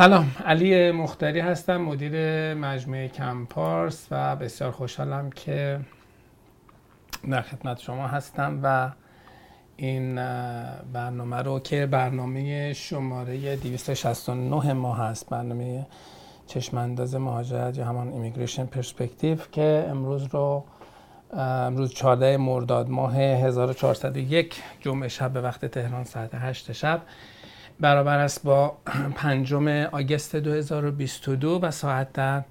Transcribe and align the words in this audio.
سلام 0.00 0.30
علی 0.46 0.90
مختاری 0.90 1.40
هستم 1.40 1.76
مدیر 1.76 2.54
مجموعه 2.54 3.08
کمپارس 3.08 4.06
و 4.10 4.36
بسیار 4.36 4.70
خوشحالم 4.70 5.30
که 5.30 5.80
در 7.30 7.42
خدمت 7.42 7.80
شما 7.80 8.06
هستم 8.06 8.60
و 8.62 8.90
این 9.76 10.14
برنامه 10.92 11.36
رو 11.36 11.60
که 11.60 11.86
برنامه 11.86 12.72
شماره 12.72 13.56
269 13.56 14.72
ما 14.72 14.94
هست 14.94 15.28
برنامه 15.30 15.86
چشمانداز 16.46 17.14
مهاجرت 17.14 17.78
یا 17.78 17.84
همان 17.84 18.08
ایمیگریشن 18.08 18.66
پرسپکتیو 18.66 19.36
که 19.52 19.86
امروز 19.88 20.24
رو 20.24 20.64
امروز 21.32 21.94
14 21.94 22.36
مرداد 22.36 22.88
ماه 22.88 23.16
1401 23.16 24.62
جمعه 24.80 25.08
شب 25.08 25.32
به 25.32 25.40
وقت 25.40 25.64
تهران 25.64 26.04
ساعت 26.04 26.30
8 26.34 26.72
شب 26.72 27.00
برابر 27.80 28.18
است 28.18 28.42
با 28.42 28.76
پنجم 29.14 29.68
آگست 29.68 30.36
2022 30.36 31.58
و 31.62 31.70
ساعت 31.70 32.12
در 32.12 32.42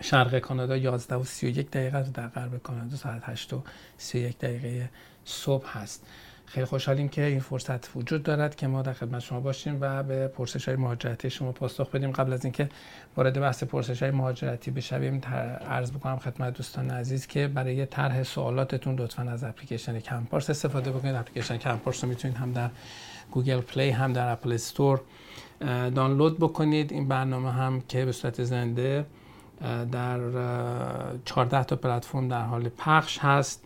شرق 0.00 0.38
کانادا 0.38 0.76
11 0.76 1.16
و 1.16 1.24
31 1.24 1.70
دقیقه 1.70 2.02
در 2.02 2.28
غرب 2.28 2.62
کانادا 2.62 2.96
ساعت 2.96 3.22
8 3.24 3.52
و 3.52 3.62
31 3.98 4.38
دقیقه 4.38 4.90
صبح 5.24 5.78
هست. 5.78 6.06
خیلی 6.46 6.66
خوشحالیم 6.66 7.08
که 7.08 7.24
این 7.24 7.40
فرصت 7.40 7.96
وجود 7.96 8.22
دارد 8.22 8.56
که 8.56 8.66
ما 8.66 8.82
در 8.82 8.92
خدمت 8.92 9.20
شما 9.20 9.40
باشیم 9.40 9.78
و 9.80 10.02
به 10.02 10.28
پرسش 10.28 10.68
های 10.68 10.76
مهاجرتی 10.76 11.30
شما 11.30 11.52
پاسخ 11.52 11.90
بدیم. 11.90 12.10
قبل 12.10 12.32
از 12.32 12.44
اینکه 12.44 12.68
وارد 13.16 13.40
بحث 13.40 13.64
پرسش 13.64 14.02
های 14.02 14.10
مهاجرتی 14.10 14.70
بشویم 14.70 15.20
عرض 15.70 15.92
بکنم 15.92 16.18
خدمت 16.18 16.54
دوستان 16.56 16.90
عزیز 16.90 17.26
که 17.26 17.48
برای 17.48 17.86
طرح 17.86 18.22
سوالاتتون 18.22 18.94
لطفا 18.94 19.22
از 19.22 19.44
اپلیکیشن 19.44 20.00
کمپارس 20.00 20.50
استفاده 20.50 20.90
بکنید. 20.90 21.14
اپلیکیشن 21.14 21.56
کمپارس 21.56 22.04
رو 22.04 22.10
می‌تونید 22.10 22.36
هم 22.36 22.52
در 22.52 22.70
Google 23.30 23.60
Play 23.60 23.90
هم 23.90 24.12
در 24.12 24.32
Apple 24.32 24.52
Store 24.52 25.00
دانلود 25.94 26.38
بکنید. 26.38 26.92
این 26.92 27.08
برنامه 27.08 27.52
هم 27.52 27.80
که 27.88 28.04
به 28.04 28.12
صورت 28.12 28.44
زنده 28.44 29.06
در 29.92 30.20
14 31.24 31.64
تا 31.64 31.76
پلتفرم 31.76 32.28
در 32.28 32.42
حال 32.42 32.68
پخش 32.68 33.18
هست 33.18 33.64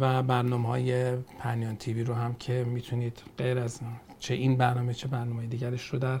و 0.00 0.22
برنامه 0.22 0.68
های 0.68 1.16
پنیان 1.16 1.76
TV 1.76 2.04
رو 2.04 2.14
هم 2.14 2.34
که 2.34 2.64
می‌تونید 2.68 3.22
غیر 3.38 3.58
از 3.58 3.80
چه 4.18 4.34
این 4.34 4.56
برنامه 4.56 4.94
چه 4.94 5.08
برنامه 5.08 5.46
دیگرش 5.46 5.86
رو 5.86 5.98
در 5.98 6.20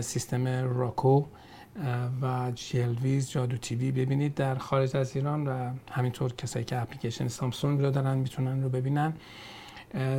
سیستم 0.00 0.46
Roku 0.78 1.24
و 2.22 2.50
ویز 3.02 3.30
Jadoo 3.30 3.56
TV 3.56 3.92
ببینید 3.92 4.34
در 4.34 4.54
خارج 4.54 4.96
از 4.96 5.16
ایران 5.16 5.46
و 5.46 5.70
همینطور 5.90 6.32
کسایی 6.32 6.64
که 6.64 6.82
اپلیکیشن 6.82 7.28
سامسونگ 7.28 7.80
رو 7.80 7.90
دارن 7.90 8.18
می‌تونن 8.18 8.62
رو 8.62 8.68
ببینن. 8.68 9.12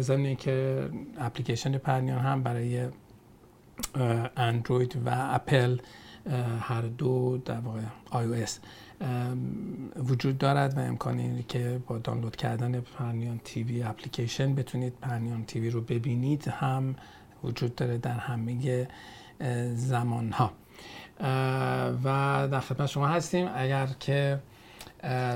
ضمن 0.01 0.35
که 0.35 0.89
اپلیکیشن 1.17 1.77
پرنیان 1.77 2.19
هم 2.19 2.43
برای 2.43 2.87
اندروید 4.37 4.95
و 5.05 5.09
اپل 5.09 5.77
هر 6.59 6.81
دو 6.81 7.37
در 7.45 7.59
واقع 7.59 7.81
آی 8.09 8.45
وجود 9.95 10.37
دارد 10.37 10.77
و 10.77 10.79
امکانی 10.79 11.45
که 11.47 11.81
با 11.87 11.97
دانلود 11.97 12.35
کردن 12.35 12.79
پرنیان 12.79 13.39
تیوی 13.43 13.83
اپلیکیشن 13.83 14.55
بتونید 14.55 14.93
پرنیان 15.01 15.45
تیوی 15.45 15.69
رو 15.69 15.81
ببینید 15.81 16.47
هم 16.47 16.95
وجود 17.43 17.75
داره 17.75 17.97
در 17.97 18.17
همه 18.17 18.87
زمان 19.75 20.31
ها 20.31 20.51
و 22.03 22.47
در 22.51 22.59
خدمت 22.59 22.87
شما 22.87 23.07
هستیم. 23.07 23.47
اگر 23.55 23.87
که 23.99 24.39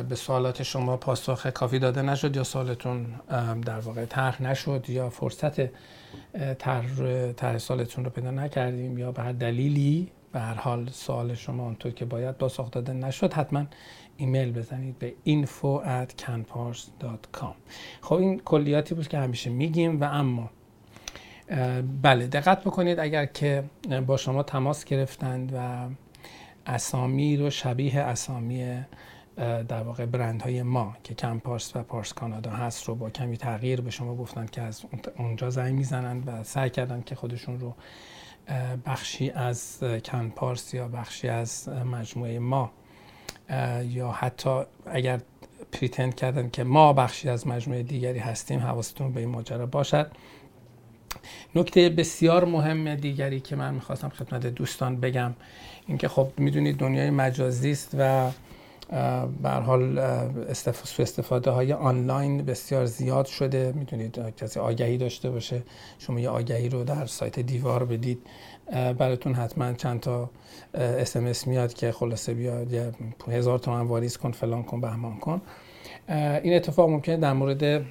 به 0.10 0.16
سوالات 0.16 0.64
شما 0.64 0.98
پاسخ 0.98 1.48
کافی 1.48 1.80
داده 1.80 2.02
نشد 2.02 2.36
یا 2.36 2.44
سوالتون 2.44 3.06
در 3.66 3.80
واقع 3.80 4.06
طرح 4.06 4.44
نشد 4.44 4.90
یا 4.90 5.10
فرصت 5.10 5.62
طرح 7.38 7.58
سالتون 7.58 8.06
رو 8.06 8.10
پیدا 8.10 8.32
نکردیم 8.32 8.98
یا 8.98 9.12
به 9.12 9.22
هر 9.22 9.32
دلیلی؟ 9.32 10.12
به 10.32 10.40
هر 10.40 10.54
حال 10.54 10.90
سوال 10.90 11.34
شما 11.34 11.64
اونطور 11.64 11.92
که 11.92 12.06
باید 12.06 12.36
پاسخ 12.36 12.72
داده 12.72 12.94
نشد 12.94 13.34
حتما 13.34 13.66
ایمیل 14.18 14.52
بزنید 14.52 15.00
به 15.00 15.14
info 15.28 15.86
at 15.86 16.24
canpars.com 16.24 17.54
خب 18.02 18.14
این 18.14 18.40
کلیاتی 18.40 18.96
بود 18.96 19.08
که 19.08 19.18
همیشه 19.18 19.50
میگیم 19.50 20.02
و 20.02 20.04
اما 20.04 20.50
بله 22.02 22.28
دقت 22.28 22.62
بکنید 22.62 23.00
اگر 23.00 23.26
که 23.26 23.64
با 24.08 24.18
شما 24.18 24.44
تماس 24.44 24.86
گرفتند 24.86 25.54
و 25.56 25.88
اسامی 26.66 27.38
رو 27.38 27.50
شبیه 27.50 28.00
اسامی 28.00 28.84
در 29.68 29.84
واقع 29.84 30.06
برند 30.06 30.42
های 30.42 30.64
ما 30.64 30.96
که 31.04 31.14
کم 31.14 31.40
پارس 31.40 31.76
و 31.76 31.84
پارس 31.84 32.14
کانادا 32.14 32.52
هست 32.52 32.88
رو 32.88 32.96
با 32.96 33.10
کمی 33.10 33.38
تغییر 33.38 33.82
به 33.82 33.92
شما 33.92 34.16
گفتن 34.16 34.46
که 34.46 34.62
از 34.62 34.86
اونجا 35.18 35.50
زنگ 35.50 35.76
می‌زنند 35.76 36.24
و 36.28 36.44
سعی 36.44 36.70
کردن 36.70 37.02
که 37.02 37.16
خودشون 37.16 37.60
رو 37.60 37.76
بخشی 38.86 39.30
از 39.30 39.84
کن 40.06 40.30
پارس 40.30 40.74
یا 40.74 40.88
بخشی 40.88 41.28
از 41.28 41.70
مجموعه 41.70 42.40
ما 42.40 42.72
یا 43.84 44.12
حتی 44.12 44.62
اگر 44.86 45.22
پریتند 45.72 46.16
کردن 46.16 46.50
که 46.50 46.64
ما 46.64 46.94
بخشی 46.94 47.30
از 47.30 47.48
مجموعه 47.48 47.84
دیگری 47.84 48.20
هستیم 48.20 48.60
حواستون 48.60 49.14
به 49.14 49.20
این 49.20 49.30
ماجرا 49.30 49.66
باشد. 49.66 50.12
نکته 51.56 51.90
بسیار 51.90 52.46
مهم 52.46 52.96
دیگری 52.96 53.40
که 53.40 53.56
من 53.56 53.74
می‌خواستم 53.74 54.10
خدمت 54.10 54.48
دوستان 54.48 55.00
بگم 55.00 55.34
اینکه 55.88 56.08
خب 56.08 56.32
می‌دونید 56.38 56.78
دنیای 56.78 57.10
مجازی 57.10 57.72
است 57.72 57.96
و 58.00 58.32
به 59.42 59.50
حال 59.50 60.00
استفاده 61.00 61.52
های 61.52 61.74
آنلاین 61.74 62.46
بسیار 62.46 62.86
زیاد 62.86 63.26
شده. 63.26 63.74
می‌دونید 63.76 64.36
کسی 64.36 64.60
آگهی 64.60 64.98
داشته 64.98 65.30
باشه 65.30 65.64
شما 66.00 66.20
یه 66.20 66.30
آگهی 66.30 66.70
رو 66.70 66.84
در 66.84 67.06
سایت 67.06 67.40
دیوار 67.40 67.86
بدید. 67.86 68.20
براتون 68.72 69.34
حتما 69.34 69.74
چند 69.74 70.00
تا 70.00 70.30
اسمس 70.74 71.48
میاد 71.48 71.74
که 71.74 71.92
خلاصه 71.92 72.34
بیاد 72.34 72.74
یه 72.74 72.92
هزار 73.28 73.60
تومن 73.60 73.82
واریز 73.82 74.18
کن 74.18 74.32
فلان 74.32 74.64
کن 74.64 74.82
بهمان 74.82 75.20
کن. 75.20 75.42
این 76.44 76.54
اتفاق 76.54 76.90
ممکنه 76.90 77.18
در 77.18 77.34
مورد 77.34 77.86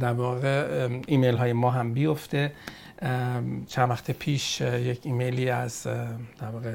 در 0.00 0.12
واقع 0.12 0.88
ایمیل 1.06 1.36
های 1.36 1.52
ما 1.52 1.70
هم 1.70 1.92
بیفته. 1.92 2.52
چند 3.66 3.90
وقت 3.90 4.10
پیش 4.10 4.60
یک 4.60 5.00
ایمیلی 5.02 5.50
از 5.50 5.82
در 6.40 6.50
واقع 6.52 6.74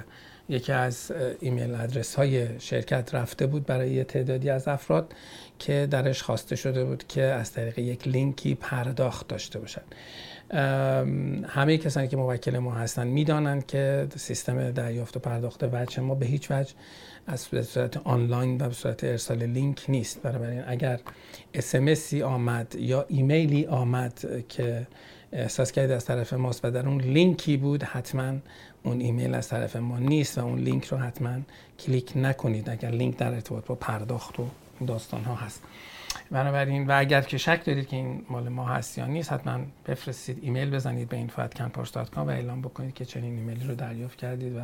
یکی 0.50 0.72
از 0.72 1.12
ایمیل 1.40 1.76
ادرس 1.76 2.16
های 2.16 2.60
شرکت 2.60 3.16
رفته 3.16 3.48
بود 3.48 3.66
برای 3.66 3.92
یه 3.92 4.04
تعدادی 4.04 4.50
از 4.50 4.68
افراد 4.68 5.14
که 5.60 5.88
درش 5.92 6.24
خواسته 6.24 6.56
شده 6.56 6.86
بود 6.86 7.08
که 7.08 7.22
از 7.22 7.54
طریق 7.54 7.80
یک 7.80 8.08
لینکی 8.08 8.56
پرداخت 8.56 9.28
داشته 9.28 9.60
باشن. 9.60 9.82
همه 11.48 11.78
کسانی 11.78 12.08
که 12.08 12.18
موکل 12.18 12.58
ما 12.58 12.72
هستن 12.72 13.08
می‌دانند 13.08 13.66
که 13.66 14.08
سیستم 14.16 14.72
دریافت 14.72 15.18
و 15.18 15.20
پرداخت 15.20 15.64
وجه 15.64 16.02
ما 16.02 16.16
به 16.16 16.26
هیچ 16.26 16.52
وجه 16.52 16.74
از 17.28 17.42
صورت 17.42 17.98
آنلاین 17.98 18.62
و 18.62 18.68
به 18.68 18.74
صورت 18.74 19.04
ارسال 19.04 19.44
لینک 19.44 19.86
نیست. 19.88 20.22
بنابراین 20.22 20.64
اگر 20.68 21.00
SMS 21.54 22.06
ی 22.06 22.24
آمد 22.24 22.76
یا 22.76 23.06
ایمیلی 23.10 23.66
آمد 23.66 24.44
که 24.50 24.88
احساس 25.34 25.72
کردید 25.72 25.92
از 25.92 26.06
طرف 26.06 26.34
ماست 26.34 26.66
و 26.66 26.72
در 26.72 26.88
اون 26.88 27.02
لینکی 27.02 27.58
بود 27.58 27.84
حتما 27.84 28.34
اون 28.84 29.02
ایمیل 29.02 29.36
از 29.36 29.48
طرف 29.48 29.76
ما 29.76 30.00
نیست 30.00 30.38
و 30.38 30.46
اون 30.46 30.60
لینک 30.60 30.86
رو 30.86 30.98
حتما 30.98 31.40
کلیک 31.80 32.12
نکنید 32.16 32.70
اگر 32.70 32.90
لینک 32.90 33.18
در 33.18 33.34
ارتباط 33.34 33.66
با 33.66 33.76
پرداخت 33.76 34.40
و 34.40 34.48
داستان 34.88 35.24
ها 35.24 35.36
هست. 35.36 35.64
بنابراین 36.32 36.88
و 36.88 37.00
اگر 37.00 37.22
که 37.22 37.38
شک 37.38 37.66
دارید 37.66 37.88
که 37.88 37.96
این 37.96 38.26
مال 38.30 38.50
ما 38.50 38.66
هست 38.66 38.98
یا 38.98 39.06
نیست 39.06 39.32
حتما 39.32 39.60
بفرستید 39.88 40.40
ایمیل 40.42 40.70
بزنید 40.70 41.10
به 41.10 41.28
info@campars.com 41.28 42.18
و 42.18 42.30
اعلام 42.30 42.62
بکنید 42.62 42.94
که 42.94 43.06
چنین 43.06 43.36
ایمیلی 43.36 43.68
رو 43.68 43.76
دریافت 43.76 44.18
کردید 44.18 44.56
و 44.56 44.60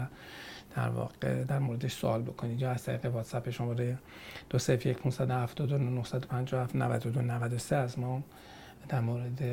در 0.76 0.90
واقع 0.90 1.44
در 1.44 1.60
موردش 1.60 1.94
سوال 1.94 2.22
بکنید. 2.22 2.62
یا 2.62 2.72
از 2.72 2.84
طریق 2.84 3.06
واتساپ 3.06 3.50
شماره 3.50 3.98
201 4.50 4.98
572 4.98 7.76
از 7.76 8.00
ما 8.00 8.24
در 8.90 9.00
مورد 9.00 9.44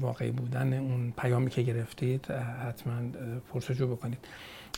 واقعی 0.00 0.30
بودن 0.30 0.72
اون 0.72 1.12
پیامی 1.18 1.50
که 1.50 1.62
گرفتید 1.62 2.26
حتما 2.68 2.94
پرسجو 3.52 3.96
بکنید. 3.96 4.18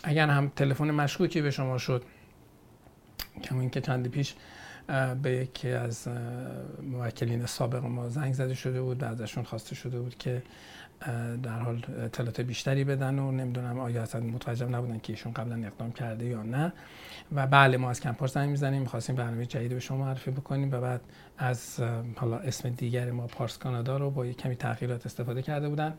اگر 0.03 0.29
هم 0.29 0.53
تلفن 0.57 0.91
مشکوکی 0.91 1.43
به 1.43 1.51
شما 1.51 1.79
شد 1.79 2.05
کما 3.43 3.61
اینکه 3.61 3.81
چند 3.81 4.09
پیش 4.09 4.35
به 5.23 5.31
یکی 5.31 5.69
از 5.69 6.09
موکلین 6.83 7.47
سابق 7.47 7.85
ما 7.85 8.09
زنگ 8.09 8.33
زده 8.33 8.55
شده 8.55 8.83
بود 8.83 9.03
و 9.03 9.07
ازشون 9.07 9.45
خواسته 9.45 9.75
شده 9.75 10.01
بود 10.01 10.19
که 10.19 10.43
در 11.43 11.59
حال 11.59 11.85
اطلاعات 11.99 12.41
بیشتری 12.41 12.85
بدن 12.85 13.19
و 13.19 13.33
نمی‌دونم 13.33 13.79
آیا 13.79 14.03
اصلا 14.03 14.21
متوجه 14.21 14.67
نبودن 14.67 14.99
که 14.99 15.13
ایشون 15.13 15.33
قبلا 15.33 15.67
اقدام 15.67 15.93
کرده 15.93 16.27
یا 16.27 16.43
نه. 16.43 16.73
و 17.33 17.47
بله 17.47 17.77
ما 17.77 17.91
از 17.91 18.01
کمپار 18.01 18.29
زنگ 18.29 18.51
می‌زنیم 18.51 18.83
می‌خواستیم 18.83 19.17
برنامه 19.17 19.47
جدید 19.47 19.73
به 19.73 19.81
شما 19.81 19.99
معرفی 19.99 20.31
بکنیم 20.31 20.73
و 20.73 20.81
بعد 20.81 21.01
از 21.39 21.81
حالا 22.17 22.39
اسم 22.39 22.69
دیگر 22.69 23.11
ما 23.11 23.27
پارس 23.27 23.59
کانادا 23.59 23.97
رو 23.97 24.11
با 24.11 24.27
یک 24.27 24.37
کمی 24.37 24.57
تغییرات 24.57 25.07
استفاده 25.07 25.43
کرده 25.43 25.69
بودن 25.69 25.95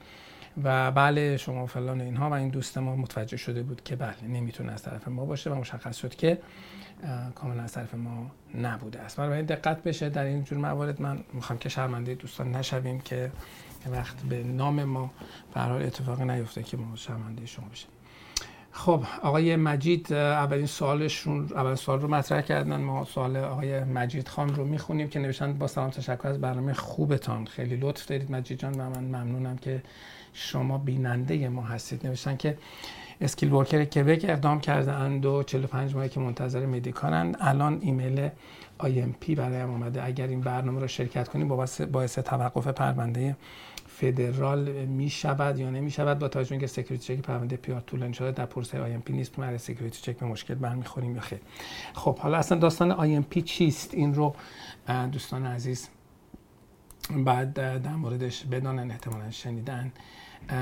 و 0.63 0.91
بله 0.91 1.37
شما 1.37 1.65
فلان 1.65 2.01
اینها 2.01 2.29
و 2.29 2.33
این 2.33 2.49
دوست 2.49 2.77
ما 2.77 2.95
متوجه 2.95 3.37
شده 3.37 3.63
بود 3.63 3.83
که 3.83 3.95
بله 3.95 4.23
نمی‌تونه 4.27 4.71
از 4.71 4.83
طرف 4.83 5.07
ما 5.07 5.25
باشه 5.25 5.49
و 5.49 5.55
مشخص 5.55 5.97
شد 5.97 6.15
که 6.15 6.37
کاملا 7.35 7.63
از 7.63 7.73
طرف 7.73 7.93
ما 7.93 8.31
نبوده 8.61 8.99
است. 8.99 9.17
برای 9.17 9.43
دقت 9.43 9.83
بشه 9.83 10.09
در 10.09 10.23
این 10.23 10.43
جور 10.43 10.57
موارد. 10.57 11.01
من 11.01 11.23
می‌خوام 11.33 11.59
که 11.59 11.69
شرمنده 11.69 12.15
دوستان 12.15 12.51
نشویم 12.51 12.99
که 12.99 13.31
وقت 13.91 14.21
به 14.21 14.43
نام 14.43 14.83
ما 14.83 15.11
برحال 15.53 15.83
اتفاق 15.83 16.21
نیفته 16.21 16.63
که 16.63 16.77
ما 16.77 16.95
شرمنده 16.95 17.45
شما 17.45 17.67
بشه 17.67 17.87
خب 18.77 19.03
آقای 19.21 19.55
مجید 19.55 20.13
اولین 20.13 20.65
سوالشون 20.65 21.49
اولین 21.55 21.75
سوال 21.75 22.01
رو 22.01 22.07
مطرح 22.07 22.41
کردن. 22.41 22.81
ما 22.81 23.05
سوال 23.05 23.37
آقای 23.37 23.83
مجید 23.83 24.27
خان 24.27 24.55
رو 24.55 24.65
می‌خونیم 24.65 25.07
که 25.07 25.19
نوشتن 25.19 25.53
با 25.53 25.67
سلام 25.67 25.89
تشکر 25.89 26.27
از 26.27 26.41
برنامه 26.41 26.73
خوبتان. 26.73 27.45
خیلی 27.45 27.75
لطف 27.75 28.05
دارید 28.05 28.31
مجید 28.31 28.59
جان 28.59 28.73
و 28.73 28.89
من 28.89 29.03
ممنونم 29.03 29.57
که 29.57 29.83
شما 30.33 30.77
بیننده 30.77 31.49
ما 31.49 31.61
هستید. 31.61 32.07
نوشتن 32.07 32.37
که 32.37 32.57
skilled 33.21 33.53
worker 33.53 33.85
کبک 33.85 34.25
اقدام 34.29 34.59
کرده 34.59 34.91
اند 34.91 35.25
و 35.25 35.43
45 35.43 35.95
ماهی 35.95 36.09
که 36.09 36.19
منتظر 36.19 36.65
medical 36.65 37.21
اند 37.21 37.37
الان 37.39 37.79
IMP 37.81 39.35
برایم 39.35 39.69
آمده 39.69 40.05
اگر 40.05 40.27
این 40.27 40.41
برنامه 40.41 40.81
رو 40.81 40.87
شرکت 40.87 41.27
کنیم 41.27 41.47
باعث 41.91 42.19
توقف 42.19 42.67
پرونده 42.67 43.35
فدرال 43.99 44.69
می 44.85 45.09
شود 45.09 45.59
یا 45.59 45.69
نمی 45.69 45.91
شود 45.91 46.19
با 46.19 46.27
توجه 46.27 46.51
اینکه 46.51 46.67
security 46.67 47.15
check 47.15 47.21
پرونده 47.21 47.55
PR 47.55 47.81
طولانی 47.81 48.13
شده 48.13 48.31
در 48.31 48.45
پروسه 48.45 48.81
IMP 48.81 49.13
نیست. 49.13 49.35
برای 49.35 49.57
security 49.57 50.01
check 50.01 50.17
به 50.17 50.25
مشکل 50.25 50.55
برمیخوریم 50.55 51.15
یا 51.15 51.21
خیر. 51.21 51.39
خب 51.93 52.17
حالا 52.17 52.37
اصلا 52.37 52.57
داستان 52.57 52.91
IMP 52.91 53.41
چیست؟ 53.41 53.93
این 53.93 54.15
رو 54.15 54.35
دوستان 55.11 55.45
عزیز 55.45 55.89
بعد 57.25 57.53
در 57.53 57.95
موردش 57.95 58.43
بدانن 58.43 58.91
احتمالا 58.91 59.31
شنیدن. 59.31 59.91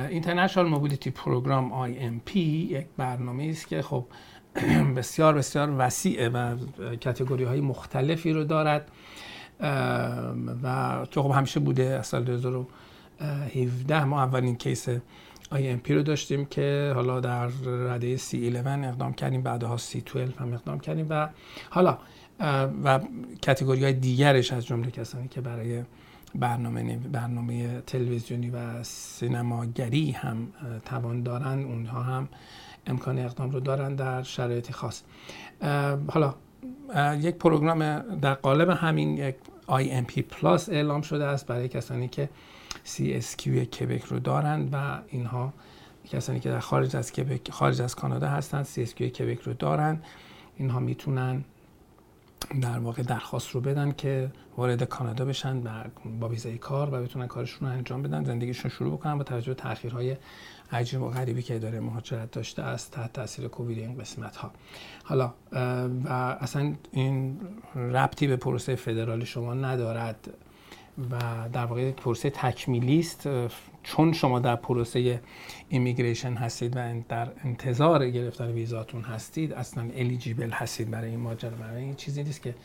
اینترنشنال 0.10 0.68
موبیلیتی 0.68 1.12
پروگرام 1.12 1.94
IMP 1.94 2.36
یک 2.36 2.86
برنامه 2.98 3.44
است 3.44 3.68
که 3.68 3.82
خب 3.82 4.06
بسیار 4.98 5.34
بسیار 5.34 5.76
وسیعه 5.78 6.30
و 6.30 6.58
کتگوری 6.96 7.44
های 7.44 7.62
مختلفی 7.62 8.34
رو 8.34 8.44
دارد. 8.44 8.92
و 10.64 11.06
که 11.12 11.22
خب 11.22 11.32
همیشه 11.32 11.60
بوده 11.60 11.84
از 11.84 12.08
سال 12.08 12.24
2017 13.24 14.04
ما 14.04 14.24
اولین 14.24 14.56
کیس 14.56 14.90
IMP 15.54 15.92
رو 15.92 16.04
داشتیم 16.04 16.46
که 16.46 16.92
حالا 16.96 17.20
در 17.20 17.48
رده 17.66 18.18
C11 18.18 18.34
اقدام 18.68 19.14
کردیم 19.14 19.42
بعدها 19.42 19.78
C12 19.78 20.18
هم 20.40 20.54
اقدام 20.54 20.80
کردیم 20.80 21.08
و 21.10 21.30
حالا 21.70 21.98
و 22.84 23.00
کتگوری 23.42 23.84
های 23.84 23.94
دیگرش 23.94 24.54
از 24.54 24.66
جمله 24.66 24.92
کسانی 24.92 25.28
که 25.28 25.42
برای 25.42 25.84
برنامه 26.36 26.98
برنامه 26.98 27.82
تلویزیونی 27.82 28.50
و 28.50 28.84
سینماگری 28.84 30.12
هم 30.12 30.48
توان 30.86 31.24
دارن 31.24 31.64
اونها 31.64 32.04
هم 32.04 32.28
امکان 32.88 33.20
اقدام 33.20 33.52
رو 33.52 33.60
دارن 33.60 33.96
در 33.96 34.24
شرایط 34.24 34.72
خاص. 34.72 35.02
حالا 36.08 36.36
یک 37.20 37.36
پروگرام 37.36 38.00
در 38.00 38.34
قالب 38.34 38.70
همین 38.70 39.18
یک 39.18 39.36
IMP 39.68 40.20
پلاس 40.20 40.70
اعلام 40.70 41.02
شده 41.02 41.26
است 41.26 41.48
برای 41.48 41.68
کسانی 41.68 42.08
که 42.08 42.30
CSQ 42.86 43.48
کبک 43.48 44.04
رو 44.04 44.20
دارند 44.20 44.70
و 44.74 45.00
اینها 45.08 45.54
کسانی 46.10 46.40
که 46.40 46.50
در 46.50 46.60
خارج 46.60 46.96
از 46.96 47.12
کبک 47.12 47.52
خارج 47.52 47.82
از 47.82 47.96
کانادا 47.96 48.28
هستند 48.28 48.66
CSQ 48.66 49.02
کبک 49.02 49.40
رو 49.40 49.54
دارند 49.54 50.04
اینها 50.58 50.80
می‌تونن 50.80 51.44
در 52.62 52.80
واقع 52.80 53.04
درخواست 53.04 53.50
رو 53.50 53.62
بدن 53.62 53.92
که 53.92 54.32
وارد 54.58 54.84
کانادا 54.84 55.26
بشن 55.26 55.64
با 56.20 56.30
ویزای 56.30 56.58
کار 56.58 56.90
و 56.94 57.04
بتونن 57.04 57.28
کارشون 57.28 57.68
رو 57.68 57.74
انجام 57.74 58.02
بدن 58.02 58.24
زندگیشون 58.24 58.72
شروع 58.72 58.94
بکنن 58.94 59.18
با 59.18 59.24
توجه 59.24 59.48
به 59.48 59.62
تاخیرهای 59.62 60.18
عجیب 60.72 61.02
و 61.02 61.10
غریبی 61.10 61.42
که 61.42 61.60
داره 61.60 61.80
مهاجرت 61.80 62.32
داشته 62.32 62.62
است 62.62 62.92
تحت 62.92 63.14
تاثیر 63.14 63.48
کووید 63.48 63.78
این 63.78 63.98
قسمت 63.98 64.36
ها 64.36 64.52
حالا 65.04 65.34
و 66.06 66.10
اصلا 66.40 66.74
این 66.92 67.40
ربطی 67.76 68.28
به 68.28 68.36
پروسه 68.36 68.76
فدرال 68.76 69.24
شما 69.24 69.54
ندارد. 69.54 70.34
و 71.12 71.50
در 71.54 71.66
واقع 71.66 71.92
پروسه 71.92 72.30
تکمیلی 72.30 73.00
است. 73.00 73.30
چون 73.84 74.14
شما 74.14 74.40
در 74.40 74.56
پروسه 74.56 75.22
ایمیگریشن 75.70 76.34
هستید 76.34 76.78
و 76.78 76.94
در 77.10 77.28
انتظار 77.44 78.10
گرفتن 78.10 78.52
ویزاتون 78.52 79.02
هستید 79.02 79.54
اصلا 79.54 79.84
الیجیبل 79.96 80.50
هستید 80.50 80.92
برای 80.92 81.10
این 81.10 81.20
ماجرا. 81.20 81.52
برای 81.52 81.84
این 81.84 81.96
چیزی 81.96 82.24
نیست 82.24 82.42
که 82.42 82.56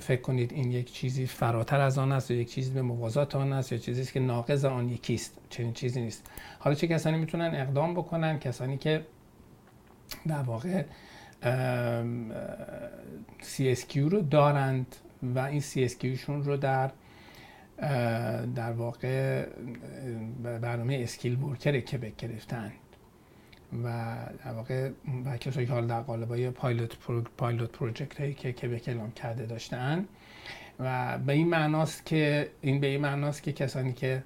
فکر 0.00 0.20
کنید 0.20 0.52
این 0.52 0.72
یک 0.72 0.92
چیزی 0.92 1.26
فراتر 1.26 1.80
از 1.80 1.98
آن 1.98 2.12
است 2.12 2.30
یا 2.30 2.36
یک 2.36 2.50
چیزی 2.50 2.70
به 2.70 2.82
موازات 2.82 3.36
آن 3.36 3.52
است 3.52 3.72
یا 3.72 3.78
چیزی 3.78 4.00
است 4.00 4.12
که 4.12 4.20
ناقض 4.20 4.64
آن 4.64 4.88
یکیست 4.88 5.38
چنین 5.50 5.72
چیزی 5.72 6.00
نیست. 6.00 6.26
حالا 6.58 6.76
چه 6.76 6.86
کسانی 6.86 7.18
می‌تونن 7.18 7.54
اقدام 7.54 7.94
بکنن؟ 7.94 8.38
کسانی 8.38 8.78
که 8.78 9.06
در 10.28 10.42
واقع 10.42 10.84
CSQ 13.42 13.96
رو 13.96 14.22
دارند 14.22 14.96
و 15.34 15.38
این 15.38 15.60
CSQ 15.60 16.04
شون 16.06 16.44
رو 16.44 16.56
در 16.56 16.90
در 18.54 18.72
واقع 18.72 19.46
برنامه 20.42 21.00
skilled 21.02 21.42
worker 21.42 21.80
کبک 21.80 22.16
گرفتن. 22.16 22.72
و 23.84 24.16
در 24.44 24.52
واقع 24.52 24.90
و 25.24 25.36
کسایی 25.36 25.66
که 25.66 25.72
حال 25.72 25.86
در 25.86 26.00
قالب 26.00 26.28
های 26.28 26.50
pilot, 26.50 26.96
pilot 27.36 27.72
project 27.72 28.20
هایی 28.20 28.34
که 28.34 28.52
کبک 28.52 28.88
اعلام 28.88 29.10
کرده 29.10 29.46
داشتن. 29.46 30.04
و 30.80 31.18
به 31.18 31.32
این 31.32 31.48
معناست 31.48 32.06
که 32.06 32.50
این 32.60 32.80
به 32.80 32.86
این 32.86 33.00
معناست 33.00 33.42
که 33.42 33.52
کسانی 33.52 33.92
که 33.92 34.22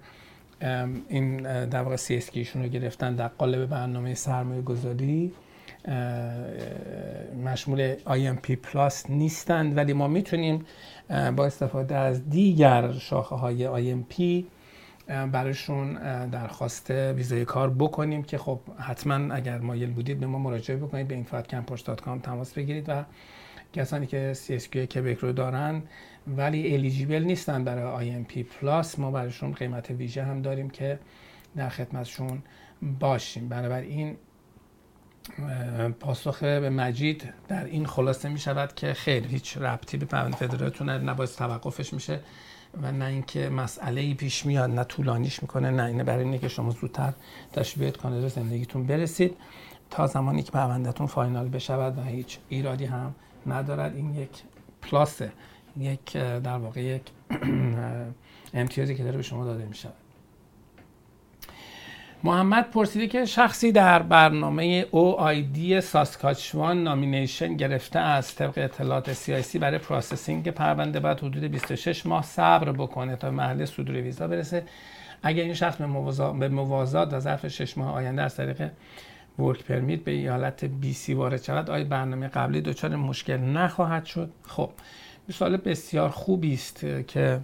این 1.08 1.36
در 1.66 1.82
واقع 1.82 1.96
سی 1.96 2.46
رو 2.54 2.62
گرفتن 2.68 3.14
در 3.14 3.28
قالب 3.28 3.66
برنامه 3.66 4.14
سرمایه 4.14 4.62
گذاری 4.62 5.32
مشمول 7.44 7.94
IMP 7.96 8.50
plus 8.50 9.10
نیستند 9.10 9.76
ولی 9.76 9.92
ما 9.92 10.08
می‌تونیم 10.08 10.64
با 11.36 11.46
استفاده 11.46 11.96
از 11.96 12.30
دیگر 12.30 12.92
شاخه 12.92 13.34
های 13.34 13.94
IMP 13.94 14.44
براشون 15.32 15.94
درخواست 16.28 16.90
ویزای 16.90 17.44
کار 17.44 17.70
بکنیم 17.70 18.22
که 18.22 18.38
خب 18.38 18.60
حتما 18.78 19.34
اگر 19.34 19.58
مایل 19.58 19.90
بودید 19.90 20.20
به 20.20 20.26
ما 20.26 20.38
مراجعه 20.38 20.76
بکنید 20.76 21.08
به 21.08 21.24
info@campus.com 21.24 22.22
تماس 22.22 22.52
بگیرید 22.54 22.88
و 22.88 23.04
کسانی 23.72 24.06
که 24.06 24.32
CSQ 24.46 24.76
کبک 24.76 25.18
رو 25.18 25.32
دارن 25.32 25.82
ولی 26.36 26.74
الیجیبل 26.74 27.22
نیستن 27.22 27.64
برای 27.64 28.24
IMP 28.24 28.38
پلاس 28.38 28.98
ما 28.98 29.10
براشون 29.10 29.52
قیمت 29.52 29.90
ویژه 29.90 30.22
هم 30.22 30.42
داریم 30.42 30.70
که 30.70 30.98
در 31.56 31.68
خدمتشون 31.68 32.42
باشیم. 33.00 33.48
بنابراین 33.48 34.16
پاسخ 36.00 36.42
به 36.42 36.70
مجید 36.70 37.32
در 37.48 37.64
این 37.64 37.86
خلاصه 37.86 38.28
می 38.28 38.38
شود 38.38 38.74
که 38.74 38.92
خیر 38.92 39.26
هیچ 39.26 39.56
ربطی 39.56 39.96
به 39.96 40.06
پرونده 40.06 40.36
فدرالتون 40.36 40.90
نه 40.90 41.26
توقفش 41.26 41.92
میشه 41.92 42.20
و 42.82 42.92
نه 42.92 43.04
اینکه 43.04 43.48
مسئله 43.48 44.00
ای 44.00 44.14
پیش 44.14 44.46
میاد 44.46 44.70
نه 44.70 44.84
طولانیش 44.84 45.42
می‌کنه 45.42 45.70
نه 45.70 45.84
اینه 45.84 46.04
برای 46.04 46.24
اینه 46.24 46.38
که 46.38 46.48
شما 46.48 46.70
زودتر 46.70 47.12
تشبیه 47.52 47.90
کانادا 47.90 48.28
زندگیتون 48.28 48.86
برسید. 48.86 49.36
تا 49.90 50.06
زمانی 50.06 50.42
که 50.42 50.52
پروندهتون 50.52 51.06
final 51.06 51.48
بشود 51.48 51.98
و 51.98 52.02
هیچ 52.02 52.38
ایرادی 52.48 52.84
هم 52.84 53.14
ندارد. 53.46 53.96
این 53.96 54.14
یک 54.14 54.30
plus 54.82 55.22
ه 55.22 55.32
یک 55.76 56.12
در 56.16 56.56
واقع 56.56 56.82
یک 56.82 57.02
امتیازی 58.54 58.94
که 58.94 59.04
داره 59.04 59.16
به 59.16 59.22
شما 59.22 59.44
داده 59.44 59.64
می 59.64 59.74
محمد 62.24 62.70
پرسیده 62.70 63.06
که 63.06 63.24
شخصی 63.24 63.72
در 63.72 64.02
برنامه 64.02 64.82
OID 64.82 65.80
ساسکاچوان 65.80 66.82
nomination 66.82 67.56
گرفته 67.56 67.98
از 67.98 68.34
طبق 68.34 68.52
اطلاعات 68.56 69.12
CIC 69.12 69.58
برای 69.58 69.78
processing 69.78 70.50
پرونده 70.50 71.00
باید 71.00 71.18
حدود 71.18 71.44
26 71.44 72.06
ماه 72.06 72.22
صبر 72.22 72.72
بکنه 72.72 73.16
تا 73.16 73.30
محل 73.30 73.64
صدور 73.64 73.96
ویزا 73.96 74.28
برسه. 74.28 74.64
اگر 75.22 75.42
این 75.42 75.54
شخص 75.54 75.76
به 76.38 76.48
موازات 76.48 77.12
و 77.12 77.20
ظرف 77.20 77.48
6 77.48 77.78
ماه 77.78 77.94
آینده 77.94 78.22
از 78.22 78.36
طریق 78.36 78.70
ورک 79.38 79.64
پرمیت 79.64 80.00
به 80.00 80.10
ایالت 80.10 80.64
بی 80.64 80.92
سی 80.92 81.14
وارد 81.14 81.42
شود 81.42 81.70
آیا 81.70 81.84
برنامه 81.84 82.28
قبلی 82.28 82.60
دچار 82.60 82.96
مشکل 82.96 83.36
نخواهد 83.36 84.04
شد؟ 84.04 84.30
خب 84.42 84.70
سوال 85.32 85.56
بسیار 85.56 86.08
خوبی 86.08 86.54
است 86.54 86.86
که 87.08 87.40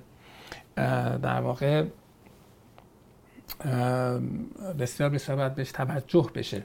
در 1.23 1.41
واقع 1.41 1.85
بسیار 4.79 5.11
بسیار 5.11 5.39
باید 5.39 5.55
بهش 5.55 5.73
توجه 5.73 6.31
بشه. 6.35 6.63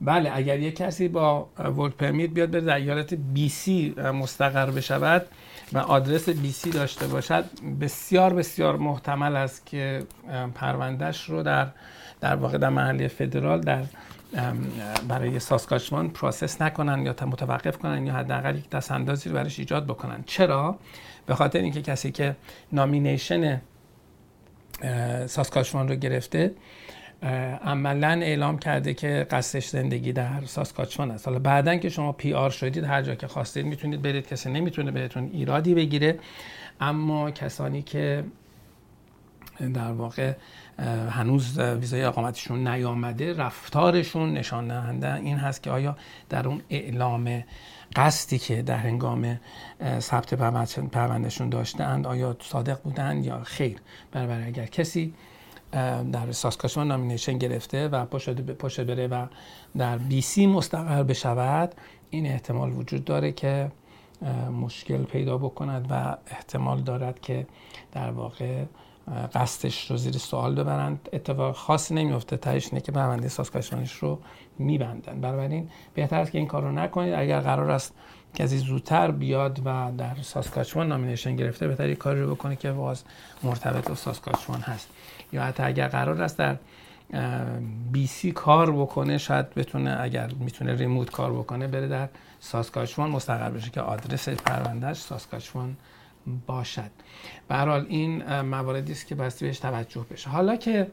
بله 0.00 0.30
اگر 0.34 0.58
یک 0.58 0.76
کسی 0.76 1.08
با 1.08 1.48
ورک 1.58 1.94
پرمیت 1.94 2.30
بیاد 2.30 2.48
به 2.48 2.74
ایالت 2.74 3.14
بی 3.14 3.48
سی 3.48 3.94
مستقر 4.00 4.70
بشود 4.70 5.26
و 5.72 5.78
آدرس 5.78 6.28
BC 6.28 6.70
داشته 6.70 7.06
باشد. 7.06 7.44
بسیار 7.80 8.34
بسیار 8.34 8.76
محتمل 8.76 9.36
است 9.36 9.66
که 9.66 10.02
پروندهش 10.54 11.24
رو 11.24 11.42
در 11.42 11.66
در 12.20 12.36
واقع 12.36 12.58
در 12.58 12.68
محلی 12.68 13.08
فدرال 13.08 13.60
در 13.60 13.84
برای 15.08 15.38
ساسکاچوان 15.38 16.08
process 16.08 16.62
نکنن 16.62 17.06
یا 17.06 17.14
متوقف 17.26 17.78
کنن 17.78 18.06
یا 18.06 18.14
حداقل 18.14 18.56
یک 18.56 18.70
دست 18.70 18.92
اندازی 18.92 19.28
رو 19.28 19.34
برش 19.34 19.58
ایجاد 19.58 19.86
بکنن. 19.86 20.24
چرا؟ 20.26 20.78
به 21.26 21.34
خاطر 21.34 21.58
اینکه 21.58 21.82
کسی 21.82 22.12
که 22.12 22.36
nomination 22.72 23.60
ساسکاچوان 25.26 25.88
رو 25.88 25.94
گرفته. 25.94 26.52
عملا 27.64 28.08
اعلام 28.08 28.58
کرده 28.58 28.94
که 28.94 29.26
قصدش 29.30 29.68
زندگی 29.68 30.12
در 30.12 30.44
ساسکاچوان 30.46 31.10
است. 31.10 31.28
حالا 31.28 31.38
بعدا 31.38 31.76
که 31.76 31.88
شما 31.88 32.12
PR 32.12 32.50
شدید 32.50 32.84
هر 32.84 33.02
جا 33.02 33.14
که 33.14 33.26
خواستید 33.26 33.66
می‌تونید 33.66 34.02
برید 34.02 34.28
کسی 34.28 34.50
نمی‌تونه 34.50 34.90
بهتون 34.90 35.30
ایرادی 35.32 35.74
بگیره. 35.74 36.18
اما 36.80 37.30
کسانی 37.30 37.82
که 37.82 38.24
در 39.74 39.92
واقع 39.92 40.32
هنوز 41.10 41.58
ویزای 41.58 42.02
اقامتشون 42.04 42.68
نیامده 42.68 43.32
رفتارشون 43.36 44.32
نشان 44.32 44.68
دهنده 44.68 45.14
این 45.14 45.36
هست 45.36 45.62
که 45.62 45.70
آیا 45.70 45.96
در 46.28 46.48
اون 46.48 46.62
اعلام 46.70 47.44
قصدی 47.96 48.38
که 48.38 48.62
در 48.62 48.76
هنگام 48.76 49.40
ثبت 49.98 50.34
پروندهشون 50.92 51.48
داشتند 51.48 52.06
آیا 52.06 52.36
صادق 52.40 52.82
بودند 52.82 53.24
یا 53.24 53.42
خیر؟ 53.44 53.80
برابر 54.12 54.46
اگر 54.46 54.66
کسی 54.66 55.14
در 56.12 56.32
ساسکاچوان 56.32 56.88
نامینیشن 56.88 57.38
گرفته 57.38 57.88
و 57.88 58.06
پشت 58.06 58.80
بره 58.80 59.06
و 59.06 59.26
در 59.78 59.98
بی 59.98 60.20
سی 60.20 60.46
مستقر 60.46 61.02
بشود 61.02 61.74
این 62.10 62.26
احتمال 62.26 62.72
وجود 62.72 63.04
داره 63.04 63.32
که 63.32 63.72
مشکل 64.60 65.02
پیدا 65.02 65.38
بکند 65.38 65.86
و 65.90 66.16
احتمال 66.30 66.80
دارد 66.80 67.20
که 67.20 67.46
در 67.92 68.10
واقع 68.10 68.64
قصدش 69.34 69.90
رو 69.90 69.96
زیر 69.96 70.12
سوال 70.12 70.54
ببرند. 70.54 71.08
اتفاق 71.12 71.56
خاصی 71.56 71.94
نمیفته. 71.94 72.36
تهش 72.36 72.66
اینه 72.66 72.80
که 72.80 72.92
پرونده 72.92 73.28
ساسکاچوانش 73.28 73.92
رو 73.92 74.18
میبندن. 74.58 75.20
بنابراین 75.20 75.68
بهتر 75.94 76.20
است 76.20 76.30
که 76.30 76.38
این 76.38 76.46
کار 76.46 76.62
رو 76.62 76.72
نکنید. 76.72 77.14
اگر 77.14 77.40
قرار 77.40 77.70
است 77.70 77.94
کسی 78.34 78.58
زودتر 78.58 79.10
بیاد 79.10 79.60
و 79.64 79.92
در 79.98 80.14
ساسکاچوان 80.22 80.88
نامینیشن 80.88 81.36
گرفته 81.36 81.68
بهتر 81.68 81.94
کاری 81.94 82.20
رو 82.20 82.34
بکنه 82.34 82.56
که 82.56 82.72
باز 82.72 83.04
مرتبط 83.42 83.88
با 83.88 83.94
ساسکاچوان 83.94 84.60
هست. 84.60 84.88
یا 85.32 85.42
حتی 85.42 85.62
اگر 85.62 85.88
قرار 85.88 86.22
است 86.22 86.38
در 86.38 86.56
بی 87.92 88.06
سی 88.06 88.32
کار 88.32 88.72
بکنه 88.72 89.18
شاید 89.18 89.54
بتونه 89.54 89.96
اگر 90.00 90.30
می‌تونه 90.38 90.74
ریموت 90.74 91.10
کار 91.10 91.32
بکنه 91.32 91.66
بره 91.66 91.88
در 91.88 92.08
ساسکاچوان 92.40 93.10
مستقر 93.10 93.50
بشه 93.50 93.70
که 93.70 93.80
آدرس 93.80 94.28
پروندهش 94.28 94.96
ساسکاچوان 94.96 95.76
باشد. 96.46 96.90
به 97.48 97.56
حال 97.56 97.86
این 97.88 98.40
مواردی 98.40 98.92
است 98.92 99.06
که 99.06 99.14
باستی 99.14 99.46
بهش 99.46 99.58
توجه 99.58 100.06
بشه. 100.10 100.30
حالا 100.30 100.56
که 100.56 100.90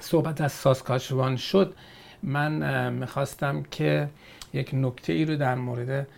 صحبت 0.00 0.40
از 0.40 0.52
ساسکاچوان 0.52 1.36
شد 1.36 1.74
من 2.22 2.92
می‌خواستم 2.92 3.62
که 3.62 4.08
یک 4.52 4.70
نکته 4.72 5.12
ای 5.12 5.24
رو 5.24 5.36
در 5.36 5.54
مورد 5.54 6.08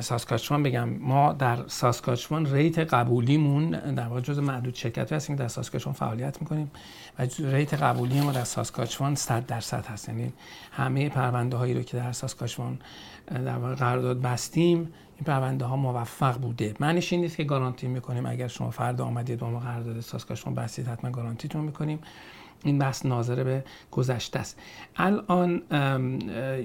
ساسکاچوان 0.00 0.62
بگم. 0.62 0.88
ما 0.88 1.32
در 1.32 1.58
ساسکاچوان 1.66 2.54
ریت 2.54 2.78
قبولیمون 2.78 3.70
در 3.70 4.06
واقع 4.06 4.20
جز 4.20 4.38
معدود 4.38 4.74
شرکت 4.74 5.12
هستیم 5.12 5.36
که 5.36 5.42
در 5.42 5.48
ساسکاچوان 5.48 5.94
فعالیت 5.94 6.40
می‌کنیم 6.40 6.70
و 7.18 7.26
ریت 7.38 7.74
قبولی 7.74 8.20
ما 8.20 8.32
در 8.32 8.44
ساسکاچوان 8.44 9.14
100 9.14 9.46
درصد 9.46 9.86
هست. 9.86 10.08
یعنی 10.08 10.32
همه 10.72 11.08
پرونده 11.08 11.56
هایی 11.56 11.74
رو 11.74 11.82
که 11.82 11.96
در 11.96 12.12
ساسکاچوان 12.12 12.78
در 13.26 13.56
واقع 13.56 13.74
قرارداد 13.74 14.20
بستیم 14.22 14.92
این 15.16 15.24
پرونده 15.24 15.64
ها 15.64 15.76
موفق 15.76 16.38
بوده. 16.38 16.74
معنیش 16.80 17.12
این 17.12 17.22
نیست 17.22 17.36
که 17.36 17.44
گارانتی 17.44 17.86
می‌کنیم. 17.86 18.26
اگر 18.26 18.48
شما 18.48 18.70
فردا 18.70 19.04
آمدید 19.04 19.38
با 19.38 19.50
ما 19.50 19.58
قرارداد 19.58 20.00
ساسکاچوان 20.00 20.54
بستید 20.54 20.88
حتما 20.88 21.10
گارانتیتون 21.10 21.64
می‌کنیم. 21.64 21.98
این 22.64 22.78
بحث 22.78 23.06
ناظر 23.06 23.44
به 23.44 23.64
گذشته 23.90 24.38
است. 24.38 24.60
الان 24.96 25.62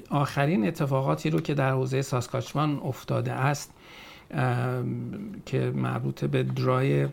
آخرین 0.10 0.68
اتفاقاتی 0.68 1.30
رو 1.30 1.42
که 1.42 1.54
در 1.54 1.72
حوزه 1.72 2.02
ساسکاچوان 2.02 2.80
افتاده 2.84 3.32
است 3.32 3.74
که 5.46 5.72
مربوط 5.76 6.26
به 6.26 6.44
درای 6.44 7.08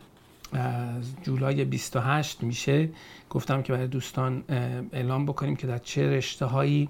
جولای 1.23 1.65
28 1.65 2.43
میشه. 2.43 2.89
گفتم 3.31 3.63
که 3.63 3.73
برای 3.73 3.87
دوستان 3.87 4.45
اعلام 4.93 5.27
بکنیم 5.27 5.57
که 5.57 5.67
در 5.67 5.79
چه 5.79 6.11
رشته 6.11 6.47
هایی 6.47 6.89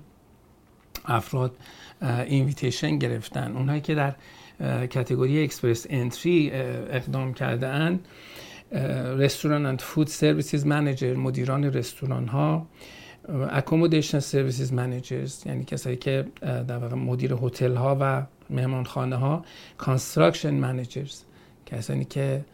افراد 1.06 1.56
invitation 2.02 2.98
گرفتن. 2.98 3.56
اونهایی 3.56 3.80
که 3.80 3.94
در 3.94 4.14
category 4.86 5.44
Express 5.44 5.86
Entry 5.90 6.50
اقدام 6.90 7.34
کرده 7.34 7.66
اند 7.66 8.08
restaurant 9.18 9.66
and 9.66 9.80
food 9.80 10.06
services 10.06 10.66
manager 10.66 11.14
مدیران 11.14 11.64
رستوران 11.64 12.28
ها 12.28 12.66
accommodation 13.50 14.18
services 14.18 14.72
managers 14.72 15.46
یعنی 15.46 15.64
کسایی 15.64 15.96
که 15.96 16.26
در 16.40 16.78
واقع 16.78 16.94
مدیر 16.94 17.32
هتل 17.42 17.76
ها 17.76 17.96
و 18.00 18.22
مهمانخانه 18.50 19.16
ها 19.16 19.44
construction 19.78 20.54
managers 20.54 21.22
کسانی 21.66 22.04
که 22.04 22.44